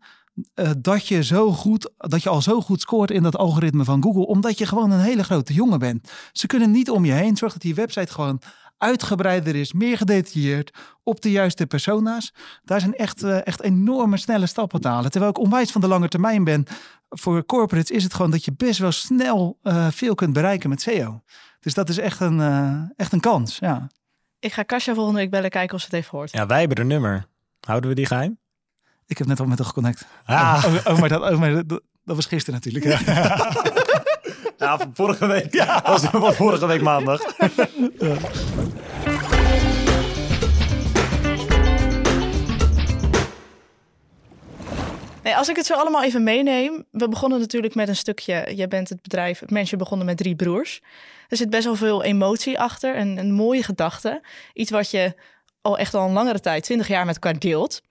eh, 0.53 0.69
dat 0.77 1.07
je 1.07 1.23
zo 1.23 1.51
goed, 1.51 1.91
dat 1.97 2.23
je 2.23 2.29
al 2.29 2.41
zo 2.41 2.61
goed 2.61 2.81
scoort 2.81 3.11
in 3.11 3.23
dat 3.23 3.37
algoritme 3.37 3.83
van 3.83 4.03
Google, 4.03 4.25
omdat 4.25 4.57
je 4.57 4.65
gewoon 4.65 4.91
een 4.91 4.99
hele 4.99 5.23
grote 5.23 5.53
jongen 5.53 5.79
bent. 5.79 6.11
Ze 6.31 6.47
kunnen 6.47 6.71
niet 6.71 6.89
om 6.89 7.05
je 7.05 7.11
heen. 7.11 7.37
Zorg 7.37 7.53
dat 7.53 7.61
die 7.61 7.75
website 7.75 8.13
gewoon 8.13 8.41
uitgebreider 8.83 9.55
is, 9.55 9.73
meer 9.73 9.97
gedetailleerd, 9.97 10.71
op 11.03 11.21
de 11.21 11.31
juiste 11.31 11.65
persona's. 11.67 12.33
Daar 12.63 12.79
zijn 12.79 12.95
echt, 12.95 13.23
eh, 13.23 13.47
echt 13.47 13.61
enorme 13.61 14.17
snelle 14.17 14.45
stappen 14.45 14.81
te 14.81 14.87
halen. 14.87 15.11
Terwijl 15.11 15.31
ik 15.31 15.39
onwijs 15.39 15.71
van 15.71 15.81
de 15.81 15.87
lange 15.87 16.07
termijn 16.07 16.43
ben. 16.43 16.65
Voor 17.09 17.45
corporates 17.45 17.91
is 17.91 18.03
het 18.03 18.13
gewoon 18.13 18.31
dat 18.31 18.45
je 18.45 18.53
best 18.57 18.79
wel 18.79 18.91
snel 18.91 19.57
eh, 19.63 19.87
veel 19.91 20.15
kunt 20.15 20.33
bereiken 20.33 20.69
met 20.69 20.81
SEO. 20.81 21.21
Dus 21.59 21.73
dat 21.73 21.89
is 21.89 21.97
echt 21.97 22.19
een, 22.19 22.39
eh, 22.41 22.81
echt 22.95 23.13
een 23.13 23.19
kans. 23.19 23.57
Ja. 23.59 23.87
Ik 24.39 24.53
ga 24.53 24.63
Kasia 24.63 24.93
volgende 24.93 25.19
week 25.19 25.29
bellen 25.29 25.49
kijken 25.49 25.73
of 25.75 25.79
ze 25.79 25.85
het 25.85 25.95
heeft 25.95 26.09
gehoord. 26.09 26.31
Ja, 26.31 26.45
wij 26.45 26.59
hebben 26.59 26.77
er 26.77 26.85
nummer. 26.85 27.25
Houden 27.59 27.89
we 27.89 27.95
die 27.95 28.05
geheim? 28.05 28.37
Ik 29.05 29.17
heb 29.17 29.27
net 29.27 29.39
al 29.39 29.45
met 29.45 29.57
haar 29.57 29.67
geconnect. 29.67 30.05
Ah, 30.25 30.63
Oh, 30.67 30.93
oh, 30.93 30.99
maar 30.99 31.09
dat, 31.09 31.31
oh, 31.31 31.39
maar 31.39 31.51
dat, 31.53 31.81
dat 32.03 32.15
was 32.15 32.25
gisteren 32.25 32.59
natuurlijk. 32.63 33.05
Ja. 33.05 33.51
ja, 34.63 34.77
van 34.77 34.91
vorige 34.93 35.25
week. 35.25 35.53
Ja. 35.53 35.81
was 35.85 36.01
van 36.01 36.33
vorige 36.33 36.65
week 36.65 36.81
maandag. 36.81 37.21
Nee, 45.23 45.35
als 45.35 45.49
ik 45.49 45.55
het 45.55 45.65
zo 45.65 45.73
allemaal 45.73 46.03
even 46.03 46.23
meeneem. 46.23 46.85
We 46.91 47.07
begonnen 47.07 47.39
natuurlijk 47.39 47.75
met 47.75 47.87
een 47.87 47.95
stukje. 47.95 48.51
Jij 48.55 48.67
bent 48.67 48.89
het 48.89 49.01
bedrijf. 49.01 49.39
Het 49.39 49.51
mensje 49.51 49.77
begonnen 49.77 50.05
met 50.05 50.17
drie 50.17 50.35
broers. 50.35 50.81
Er 51.27 51.37
zit 51.37 51.49
best 51.49 51.63
wel 51.63 51.75
veel 51.75 52.03
emotie 52.03 52.59
achter. 52.59 52.95
En 52.95 53.17
een 53.17 53.33
mooie 53.33 53.63
gedachte. 53.63 54.21
Iets 54.53 54.71
wat 54.71 54.91
je 54.91 55.13
al 55.61 55.77
echt 55.77 55.93
al 55.93 56.07
een 56.07 56.13
langere 56.13 56.39
tijd, 56.39 56.63
20 56.63 56.87
jaar 56.87 57.05
met 57.05 57.15
elkaar 57.15 57.39
deelt. 57.39 57.81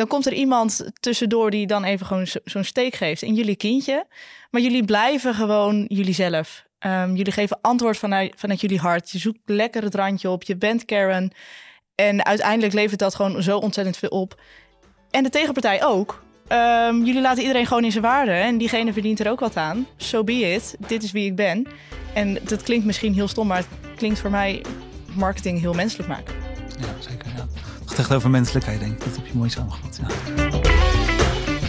Dan 0.00 0.08
komt 0.08 0.26
er 0.26 0.32
iemand 0.32 0.90
tussendoor 1.00 1.50
die 1.50 1.66
dan 1.66 1.84
even 1.84 2.06
gewoon 2.06 2.26
zo'n 2.44 2.64
steek 2.64 2.94
geeft 2.94 3.22
in 3.22 3.34
jullie 3.34 3.56
kindje. 3.56 4.06
Maar 4.50 4.60
jullie 4.60 4.84
blijven 4.84 5.34
gewoon 5.34 5.84
jullie 5.88 6.14
zelf. 6.14 6.64
Ehm, 6.78 7.14
jullie 7.14 7.32
geven 7.32 7.58
antwoord 7.60 7.96
vanuit, 7.96 8.34
vanuit 8.36 8.60
jullie 8.60 8.78
hart. 8.78 9.10
Je 9.10 9.18
zoekt 9.18 9.38
lekker 9.44 9.82
het 9.82 9.94
randje 9.94 10.30
op. 10.30 10.42
Je 10.42 10.56
bent 10.56 10.84
Karen. 10.84 11.30
En 11.94 12.24
uiteindelijk 12.24 12.72
levert 12.72 12.98
dat 12.98 13.14
gewoon 13.14 13.42
zo 13.42 13.58
ontzettend 13.58 13.96
veel 13.96 14.08
op. 14.08 14.40
En 15.10 15.22
de 15.22 15.30
tegenpartij 15.30 15.84
ook. 15.84 16.22
Ehm, 16.46 17.02
jullie 17.04 17.20
laten 17.20 17.42
iedereen 17.42 17.66
gewoon 17.66 17.84
in 17.84 17.92
zijn 17.92 18.04
waarde. 18.04 18.32
En 18.32 18.58
diegene 18.58 18.92
verdient 18.92 19.20
er 19.20 19.30
ook 19.30 19.40
wat 19.40 19.56
aan. 19.56 19.86
So 19.96 20.24
be 20.24 20.32
it. 20.32 20.76
Dit 20.86 21.02
is 21.02 21.12
wie 21.12 21.26
ik 21.26 21.36
ben. 21.36 21.66
En 22.14 22.38
dat 22.42 22.62
klinkt 22.62 22.86
misschien 22.86 23.14
heel 23.14 23.28
stom, 23.28 23.46
maar 23.46 23.56
het 23.56 23.96
klinkt 23.96 24.18
voor 24.18 24.30
mij 24.30 24.62
marketing 25.14 25.60
heel 25.60 25.74
menselijk 25.74 26.08
maken. 26.08 26.34
Ja, 26.78 26.94
zeker. 27.00 27.26
Over 28.08 28.30
menselijkheid, 28.30 28.80
denk 28.80 28.92
ik. 28.92 29.04
Dat 29.04 29.16
heb 29.16 29.26
je 29.26 29.32
mooi 29.34 29.50
samengevat. 29.50 30.00
Ja. 30.02 30.06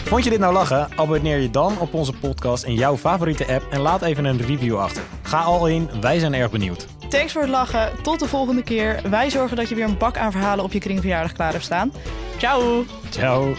Vond 0.04 0.24
je 0.24 0.30
dit 0.30 0.38
nou 0.38 0.52
lachen? 0.52 0.88
Abonneer 0.96 1.38
je 1.38 1.50
dan 1.50 1.78
op 1.78 1.94
onze 1.94 2.12
podcast 2.12 2.64
in 2.64 2.74
jouw 2.74 2.96
favoriete 2.96 3.46
app 3.46 3.66
en 3.70 3.80
laat 3.80 4.02
even 4.02 4.24
een 4.24 4.40
review 4.40 4.78
achter. 4.78 5.02
Ga 5.22 5.40
al 5.40 5.66
in, 5.66 5.88
wij 6.00 6.18
zijn 6.18 6.34
erg 6.34 6.50
benieuwd. 6.50 6.86
Thanks 7.08 7.32
voor 7.32 7.42
het 7.42 7.50
lachen. 7.50 7.90
Tot 8.02 8.18
de 8.18 8.28
volgende 8.28 8.62
keer. 8.62 9.00
Wij 9.10 9.30
zorgen 9.30 9.56
dat 9.56 9.68
je 9.68 9.74
weer 9.74 9.84
een 9.84 9.98
bak 9.98 10.16
aan 10.16 10.32
verhalen 10.32 10.64
op 10.64 10.72
je 10.72 10.78
kringverjaardag 10.78 11.32
klaar 11.32 11.52
hebt 11.52 11.64
staan. 11.64 11.92
Ciao! 12.36 12.84
Ciao! 13.10 13.54